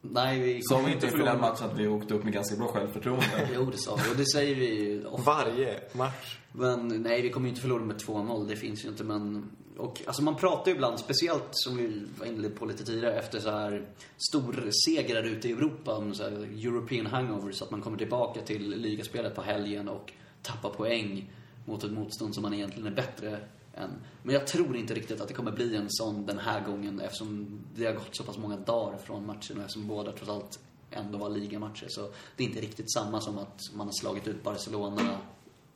Nej, 0.02 0.40
vi 0.40 0.62
Sa 0.62 0.82
vi 0.86 0.92
inte 0.92 1.08
för 1.18 1.18
den 1.18 1.40
matchen 1.40 1.66
att 1.66 1.78
vi 1.78 1.88
åkte 1.88 2.14
upp 2.14 2.24
med 2.24 2.34
ganska 2.34 2.56
bra 2.56 2.68
självförtroende? 2.68 3.50
Jo, 3.56 3.66
det 3.66 3.78
sa 3.78 3.96
vi. 3.96 4.12
Och 4.14 4.18
det 4.18 4.26
säger 4.26 4.56
vi 4.56 4.84
ju 4.84 5.06
ofta. 5.06 5.32
Varje 5.32 5.80
match. 5.94 6.38
Men 6.52 6.88
nej, 6.88 7.22
vi 7.22 7.30
kommer 7.30 7.46
ju 7.46 7.50
inte 7.50 7.62
förlora 7.62 7.84
med 7.84 7.96
2-0. 7.96 8.48
Det 8.48 8.56
finns 8.56 8.86
ju 8.86 8.90
inte, 8.90 9.04
men... 9.04 9.52
Och, 9.78 10.02
alltså 10.06 10.24
man 10.24 10.36
pratar 10.36 10.72
ju 10.72 10.76
ibland, 10.76 11.00
speciellt 11.00 11.48
som 11.52 11.78
vi 11.78 12.04
var 12.20 12.26
inne 12.26 12.50
på 12.50 12.66
lite 12.66 12.84
tidigare, 12.84 13.14
efter 13.14 13.40
så 13.40 13.50
här 13.50 13.86
storsegrar 14.18 15.24
ute 15.24 15.50
i 15.50 15.52
Europa, 15.52 15.96
om 15.98 16.14
så 16.14 16.24
här 16.24 16.32
European 16.32 17.06
hangover, 17.06 17.52
så 17.52 17.64
att 17.64 17.72
man 17.72 17.82
kommer 17.82 17.98
tillbaka 17.98 18.42
till 18.42 18.70
ligaspelet 18.70 19.36
på 19.36 19.42
helgen 19.42 19.90
och 19.90 20.14
tappar 20.42 20.70
poäng 20.70 21.32
mot 21.66 21.84
ett 21.84 21.92
motstånd 21.92 22.34
som 22.34 22.42
man 22.42 22.54
egentligen 22.54 22.88
är 22.88 22.96
bättre 22.96 23.40
än. 23.74 23.92
Men 24.24 24.36
jag 24.36 24.48
tror 24.48 24.76
inte 24.76 24.94
riktigt 24.94 25.22
att 25.22 25.28
det 25.28 25.34
kommer 25.34 25.52
bli 25.52 25.76
en 25.76 25.88
sån 25.90 26.26
den 26.26 26.40
här 26.40 26.66
gången 26.66 27.00
eftersom 27.00 27.60
det 27.76 27.86
har 27.86 27.94
gått 27.94 28.16
så 28.16 28.24
pass 28.24 28.38
många 28.38 28.58
dagar 28.58 28.98
från 28.98 29.26
matchen 29.26 29.58
och 29.58 29.64
eftersom 29.64 29.88
båda 29.88 30.12
trots 30.12 30.30
allt 30.30 30.60
ändå 30.92 31.18
var 31.18 31.30
ligamatcher. 31.30 31.88
Så 31.90 32.02
det 32.36 32.44
är 32.44 32.48
inte 32.48 32.62
riktigt 32.62 32.94
samma 32.94 33.22
som 33.22 33.38
att 33.38 33.60
man 33.76 33.88
har 33.88 33.94
slagit 34.02 34.28
ut 34.28 34.44
Barcelona 34.44 35.18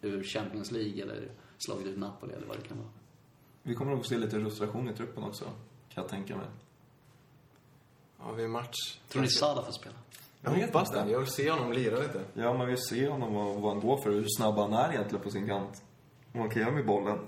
ur 0.02 0.24
Champions 0.24 0.72
League 0.72 1.04
eller 1.04 1.32
slagit 1.58 1.88
ut 1.88 1.98
Napoli 1.98 2.34
eller 2.34 2.48
vad 2.48 2.58
det 2.58 2.68
kan 2.68 2.78
vara. 2.78 2.89
Vi 3.64 3.76
kommer 3.76 3.91
nog 3.91 4.06
se 4.06 4.18
lite 4.18 4.39
frustration 4.39 4.89
i 4.89 4.93
truppen 4.93 5.24
också, 5.24 5.46
kan 5.89 6.02
jag 6.04 6.08
tänka 6.08 6.36
mig. 6.38 6.48
Ja, 8.20 8.32
vi 8.32 8.43
är 8.43 8.48
match. 8.48 9.00
Tror 9.10 9.22
ni 9.22 9.28
Sada 9.28 9.64
får 9.64 9.72
spela? 9.72 9.96
Jag 10.41 10.52
hoppas 10.52 10.91
det. 10.91 11.10
Jag 11.10 11.20
vill 11.20 11.28
se 11.28 11.52
honom 11.52 11.72
lira 11.72 12.00
lite. 12.00 12.22
Ja, 12.34 12.58
men 12.58 12.68
vi 12.68 12.78
ser 12.78 13.10
honom 13.10 13.36
och 13.36 13.62
vad 13.62 13.72
han 13.72 13.82
går 13.82 13.98
för, 13.98 14.12
hur 14.12 14.26
snabb 14.38 14.56
han 14.56 14.74
är 14.74 14.91
egentligen 14.93 15.24
på 15.24 15.30
sin 15.30 15.48
kant. 15.48 15.84
Vad 16.32 16.41
han 16.41 16.50
kan 16.50 16.62
göra 16.62 16.72
med 16.72 16.86
bollen. 16.86 17.20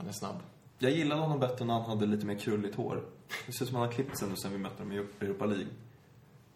Han 0.00 0.08
är 0.08 0.12
snabb. 0.12 0.36
Jag 0.78 0.92
gillade 0.92 1.20
honom 1.20 1.40
bättre 1.40 1.64
när 1.64 1.74
han 1.74 1.82
hade 1.82 2.06
lite 2.06 2.26
mer 2.26 2.38
krulligt 2.38 2.74
hår. 2.74 3.02
Det 3.46 3.52
ser 3.52 3.64
ut 3.64 3.68
som 3.68 3.78
han 3.78 3.86
har 3.86 3.92
klippt 3.92 4.18
sig 4.18 4.28
nu 4.28 4.36
sen 4.36 4.52
vi 4.52 4.58
mötte 4.58 4.82
dem 4.82 4.92
i 4.92 4.96
Europa 4.96 5.44
League. 5.44 5.66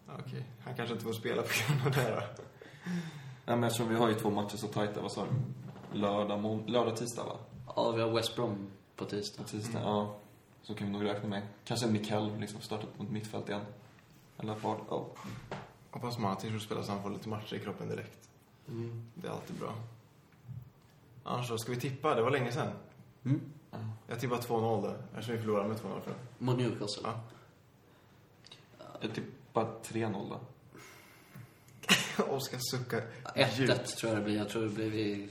Ja, 0.07 0.13
Okej, 0.19 0.43
han 0.63 0.75
kanske 0.75 0.93
inte 0.93 1.05
får 1.05 1.13
spela 1.13 1.41
på 1.41 1.47
grund 1.67 1.85
av 1.85 1.91
det 1.91 2.11
då. 2.15 2.43
Nej, 3.45 3.57
men 3.57 3.63
eftersom 3.63 3.89
vi 3.89 3.95
har 3.95 4.09
ju 4.09 4.15
två 4.15 4.29
matcher 4.29 4.57
så 4.57 4.67
tajta, 4.67 5.01
vad 5.01 5.11
sa 5.11 5.25
du? 5.25 5.99
Lördag, 5.99 6.69
lördag, 6.69 6.97
tisdag 6.97 7.23
va? 7.23 7.37
Ja, 7.75 7.91
vi 7.91 8.01
har 8.01 8.11
West 8.11 8.35
Brom 8.35 8.67
på 8.95 9.05
tisdag. 9.05 9.43
Tisdag, 9.43 9.79
ja. 9.83 10.15
Så 10.63 10.75
kan 10.75 10.87
vi 10.87 10.93
nog 10.93 11.05
räkna 11.05 11.29
med. 11.29 11.41
Kanske 11.65 11.87
Mikael 11.87 12.39
liksom 12.39 12.61
startat 12.61 12.99
mot 12.99 13.11
mittfält 13.11 13.49
igen. 13.49 13.61
Eller 14.37 14.55
Fard. 14.55 14.77
Ja. 14.89 15.05
Hoppas 15.91 16.17
Matic 16.17 16.51
får 16.51 16.59
spela 16.59 16.83
så 16.83 16.91
han 16.91 17.03
får 17.03 17.09
lite 17.09 17.29
matcher 17.29 17.55
i 17.55 17.59
kroppen 17.59 17.89
direkt. 17.89 18.29
Det 19.15 19.27
är 19.27 19.31
alltid 19.31 19.55
bra. 19.55 19.73
Annars 21.23 21.49
då, 21.49 21.57
ska 21.57 21.71
vi 21.71 21.79
tippa? 21.79 22.15
Det 22.15 22.21
var 22.21 22.31
länge 22.31 22.51
sedan. 22.51 22.71
Mm. 23.25 23.41
Jag 24.07 24.19
tippar 24.19 24.37
2-0 24.37 24.81
där, 24.81 24.97
eftersom 25.13 25.35
vi 25.35 25.41
förlorade 25.41 25.67
med 25.69 25.77
2-0 25.77 26.01
för. 26.01 26.13
Mot 26.37 26.57
Newcastle. 26.57 27.03
Ja. 27.03 27.21
Jag 29.01 29.13
tippar 29.13 29.67
3-0 29.83 30.29
då. 30.29 30.39
Oskar 32.35 32.57
suckar 32.61 33.01
1-1 33.23 33.85
tror 33.85 34.13
jag 34.13 34.21
det 34.21 34.23
blir. 34.23 34.37
Jag 34.37 34.49
tror 34.49 34.63
det 34.63 34.69
blir 34.69 34.89
vi 34.89 35.29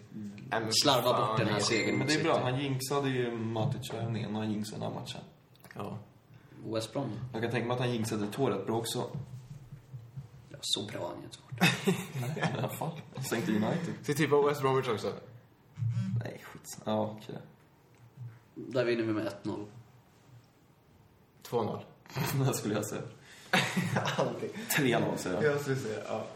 slarvar 0.71 1.27
bort 1.27 1.39
den 1.39 1.49
här 1.49 1.61
segern 1.61 1.99
Men 1.99 2.07
det 2.07 2.15
är 2.15 2.25
bra. 2.25 2.41
Han 2.43 2.61
jinxade 2.61 3.09
ju 3.09 3.31
Matic-värvningen 3.31 4.35
och 4.35 4.43
han 4.43 4.53
jinxade 4.53 4.83
den 4.83 4.93
här 4.93 5.01
matchen. 5.01 5.21
Ja. 5.75 5.99
West 6.65 6.93
Brom. 6.93 7.11
Jag 7.33 7.43
kan 7.43 7.51
tänka 7.51 7.67
mig 7.69 7.75
att 7.75 7.81
han 7.81 7.93
jinxade 7.93 8.27
rätt 8.27 8.67
bra 8.67 8.77
också. 8.77 9.11
Ja, 10.49 10.59
så 10.61 10.87
bra 10.87 11.01
har 11.01 11.09
han 11.09 11.19
ju 11.19 11.25
inte 11.25 11.39
varit. 11.49 11.97
Nej, 12.37 12.51
i 12.55 12.59
alla 12.59 12.69
fall. 12.69 13.01
Sänkte 13.31 13.53
United. 13.53 13.95
Ska 14.03 14.15
tippa 14.15 14.43
West 14.43 14.61
Bromwich 14.61 14.89
också? 14.89 15.13
Nej, 16.25 16.41
skit. 16.45 16.79
Ja, 16.85 17.17
okej. 17.19 17.39
Där 18.55 18.85
vinner 18.85 19.03
vi 19.03 19.13
med 19.13 19.33
1-0. 19.43 19.65
2-0. 21.49 21.79
Det 22.47 22.55
skulle 22.55 22.75
jag 22.75 22.87
säga. 22.87 23.03
Aldrig. 24.17 24.51
3-0 24.79 25.17
säger 25.17 25.43
jag. 25.43 25.55
Jag 25.55 25.61
skulle 25.61 25.77
säga, 25.77 25.99
ja. 26.09 26.27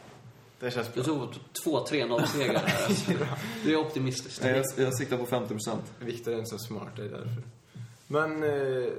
Det 0.61 0.71
känns 0.71 0.95
bra. 0.95 0.97
Jag 0.97 1.05
tror 1.05 1.35
två 1.65 1.85
3-0-segrar 1.85 2.59
här. 2.67 2.85
Alltså. 2.89 3.13
Det 3.65 3.73
är 3.73 3.77
optimistiskt. 3.77 4.43
Nej, 4.43 4.63
jag, 4.77 4.87
jag 4.87 4.95
siktar 4.97 5.17
på 5.19 5.27
50 5.27 5.49
procent. 5.49 5.83
Viktor 5.99 6.33
är 6.33 6.37
inte 6.39 6.51
så 6.51 6.59
smart, 6.59 6.89
det 6.97 7.03
är 7.05 7.09
därför. 7.09 7.43
Men, 8.07 8.43
eh, 8.43 8.93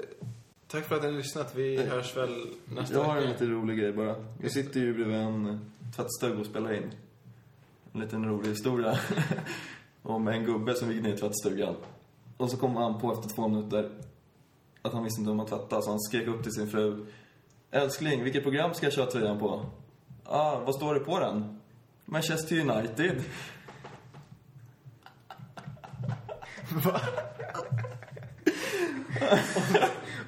tack 0.67 0.87
för 0.87 0.95
att 0.95 1.01
ni 1.01 1.07
har 1.07 1.15
lyssnat. 1.17 1.55
Vi 1.55 1.77
hörs 1.83 2.17
väl 2.17 2.45
nästa 2.65 2.93
Jag 2.95 3.03
har 3.03 3.15
en 3.17 3.23
vecka. 3.23 3.31
lite 3.31 3.45
rolig 3.45 3.77
grej 3.77 3.93
bara. 3.93 4.15
Vi 4.39 4.49
sitter 4.49 4.79
ju 4.79 4.93
bredvid 4.93 5.15
en 5.15 5.71
tvättstuga 5.95 6.39
och 6.39 6.45
spelar 6.45 6.73
in. 6.73 6.91
En 7.93 8.01
liten 8.01 8.25
rolig 8.25 8.49
historia. 8.49 8.99
om 10.03 10.27
en 10.27 10.45
gubbe 10.45 10.75
som 10.75 10.91
gick 10.91 11.03
ner 11.03 11.13
i 11.13 11.17
tvättstugan. 11.17 11.75
Och 12.39 12.51
så 12.51 12.57
kom 12.57 12.75
han 12.75 12.99
på 12.99 13.13
efter 13.13 13.29
två 13.29 13.47
minuter 13.47 13.91
att 14.81 14.93
han 14.93 15.03
visste 15.03 15.21
inte 15.21 15.29
hur 15.29 15.37
man 15.37 15.45
tvättade, 15.45 15.81
så 15.81 15.89
han 15.89 15.99
skrek 15.99 16.27
upp 16.27 16.43
till 16.43 16.51
sin 16.51 16.71
fru. 16.71 17.05
Älskling, 17.71 18.23
vilket 18.23 18.43
program 18.43 18.73
ska 18.73 18.85
jag 18.85 18.93
köra 18.93 19.05
tröjan 19.05 19.39
på? 19.39 19.65
Ah, 20.25 20.59
vad 20.59 20.75
står 20.75 20.93
det 20.93 20.99
på 20.99 21.19
den? 21.19 21.59
Manchester 22.05 22.59
United. 22.59 23.23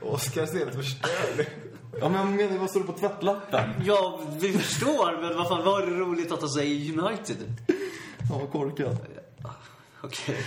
Oskar 0.01 0.45
ser 0.45 0.57
helt 0.57 0.76
förstörd 0.76 1.47
Ja, 1.99 2.09
men 2.09 2.20
jag 2.20 2.28
menar, 2.28 2.57
vad 2.57 2.70
står 2.70 2.80
det 2.80 2.86
på 2.86 2.93
tvättlappen? 2.93 3.70
Ja, 3.86 4.20
vi 4.39 4.53
förstår. 4.53 5.22
Men 5.22 5.38
vad 5.38 5.47
fan, 5.47 5.66
var 5.66 5.82
det 5.82 5.91
roligt 5.91 6.32
att 6.32 6.39
han 6.39 6.49
säger 6.49 6.99
United? 6.99 7.38
Ja, 8.30 8.38
vad 8.39 8.51
korkat. 8.51 9.01
Okej. 10.01 10.45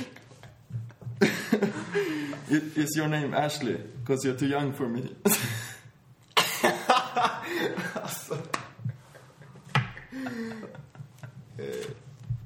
Is 2.76 2.96
your 2.98 3.08
name 3.08 3.34
Ashley? 3.36 3.76
Because 4.00 4.24
you're 4.28 4.38
too 4.38 4.46
young 4.48 4.72
for 4.74 4.88
me. 4.88 5.00
Eh, 11.58 11.64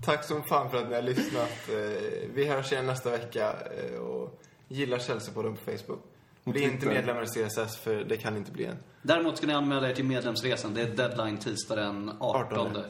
Tack 0.05 0.25
som 0.25 0.43
fan 0.43 0.71
för 0.71 0.79
att 0.79 0.89
ni 0.89 0.95
har 0.95 1.03
lyssnat. 1.03 1.69
Eh, 1.69 2.29
Vi 2.35 2.47
hörs 2.49 2.73
igen 2.73 2.87
nästa 2.87 3.11
vecka. 3.11 3.55
eh, 3.93 3.99
Och 4.01 4.43
gilla 4.69 4.97
Chelsea-podden 4.99 5.55
på 5.57 5.71
Facebook. 5.71 6.01
Bli 6.45 6.63
inte 6.63 6.87
medlemmar 6.87 7.23
i 7.23 7.27
CSS, 7.27 7.77
för 7.77 8.05
det 8.05 8.17
kan 8.17 8.37
inte 8.37 8.53
bli 8.53 8.65
än. 8.65 8.77
Däremot 9.03 9.37
ska 9.37 9.47
ni 9.47 9.53
anmäla 9.53 9.91
er 9.91 9.95
till 9.95 10.05
medlemsresan. 10.05 10.75
Det 10.75 10.81
är 10.83 10.91
deadline 10.97 11.37
tisdag 11.39 11.77
den 11.77 12.11
18. 12.21 12.59
18. 12.59 12.83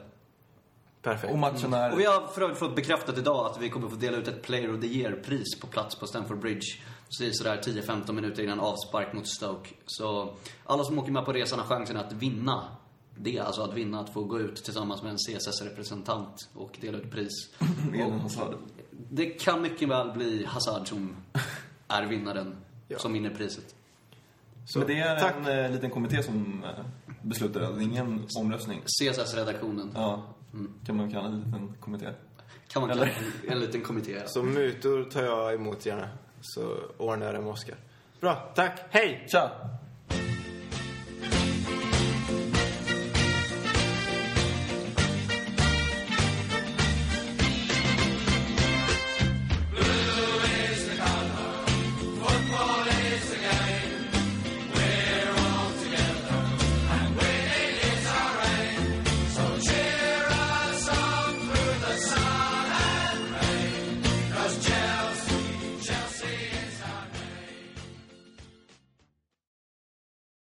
Perfekt. 1.03 1.33
Och 1.33 1.39
matchen 1.39 1.73
är... 1.75 1.93
Och 1.93 2.01
vi 2.01 2.05
har 2.05 2.27
för 2.27 2.43
övrigt 2.43 2.59
fått 2.59 2.77
bekräftat 2.77 3.19
idag 3.19 3.47
att 3.47 3.61
vi 3.63 3.69
kommer 3.71 3.89
få 3.89 3.97
dela 3.97 4.17
ut 4.17 4.29
ett 4.29 4.43
Player 4.43 4.75
of 4.75 4.81
the 4.81 4.87
Year-pris 4.87 5.61
på 5.61 5.67
plats 5.67 5.95
på 5.95 6.07
Stamford 6.07 6.39
Bridge. 6.39 6.67
Precis 7.09 7.39
sådär 7.39 7.61
10-15 7.65 8.13
minuter 8.13 8.43
innan 8.43 8.61
avspark 8.61 9.13
mot 9.13 9.29
Stoke. 9.29 9.71
Så 9.87 10.35
alla 10.65 10.85
som 10.85 10.99
åker 10.99 11.13
med 11.13 11.25
på 11.25 11.33
resan 11.33 11.59
har 11.59 11.67
chansen 11.67 11.97
att 11.97 12.13
vinna 12.13 12.65
det. 13.17 13.39
Alltså 13.39 13.63
att 13.63 13.75
vinna, 13.75 14.01
att 14.01 14.11
få 14.13 14.25
gå 14.25 14.41
ut 14.41 14.65
tillsammans 14.65 15.03
med 15.03 15.11
en 15.13 15.19
CSS-representant 15.19 16.49
och 16.55 16.79
dela 16.81 16.99
ut 16.99 17.11
pris. 17.11 17.31
Hazard. 18.23 18.55
Det 19.11 19.27
kan 19.27 19.63
mycket 19.63 19.89
väl 19.89 20.11
bli 20.13 20.45
Hazard 20.45 20.89
som 20.89 21.17
är 21.89 22.07
vinnaren, 22.07 22.57
Ja. 22.89 22.99
som 22.99 23.13
vinner 23.13 23.31
priset. 23.31 23.75
Så, 24.67 24.79
Men 24.79 24.89
det 24.89 24.99
är 24.99 25.21
tack. 25.21 25.35
en 25.47 25.65
eh, 25.65 25.71
liten 25.71 25.91
kommitté 25.91 26.23
som 26.23 26.65
eh, 26.65 26.85
beslutar 27.23 27.61
det. 27.61 27.83
Ingen 27.83 28.27
omröstning. 28.37 28.81
CSS-redaktionen. 28.87 29.93
Ja, 29.95 30.23
kan 30.87 30.97
man 30.97 31.11
kalla 31.11 31.29
en 31.29 31.39
liten 31.41 31.75
kommitté. 31.81 32.07
Kan 32.69 32.83
man 32.83 32.91
kalla 32.91 33.09
en 33.49 33.61
liten 33.61 33.81
kommitté. 33.81 34.23
Så 34.27 34.43
mutor 34.43 35.05
tar 35.05 35.23
jag 35.23 35.55
emot 35.55 35.87
gärna. 35.87 36.09
Så 36.41 36.77
ordnar 36.97 37.27
jag 37.27 37.35
det 37.35 37.41
med 37.41 37.51
Oskar. 37.51 37.77
Bra, 38.21 38.53
tack. 38.55 38.81
Hej! 38.91 39.27
Tja! 39.33 39.51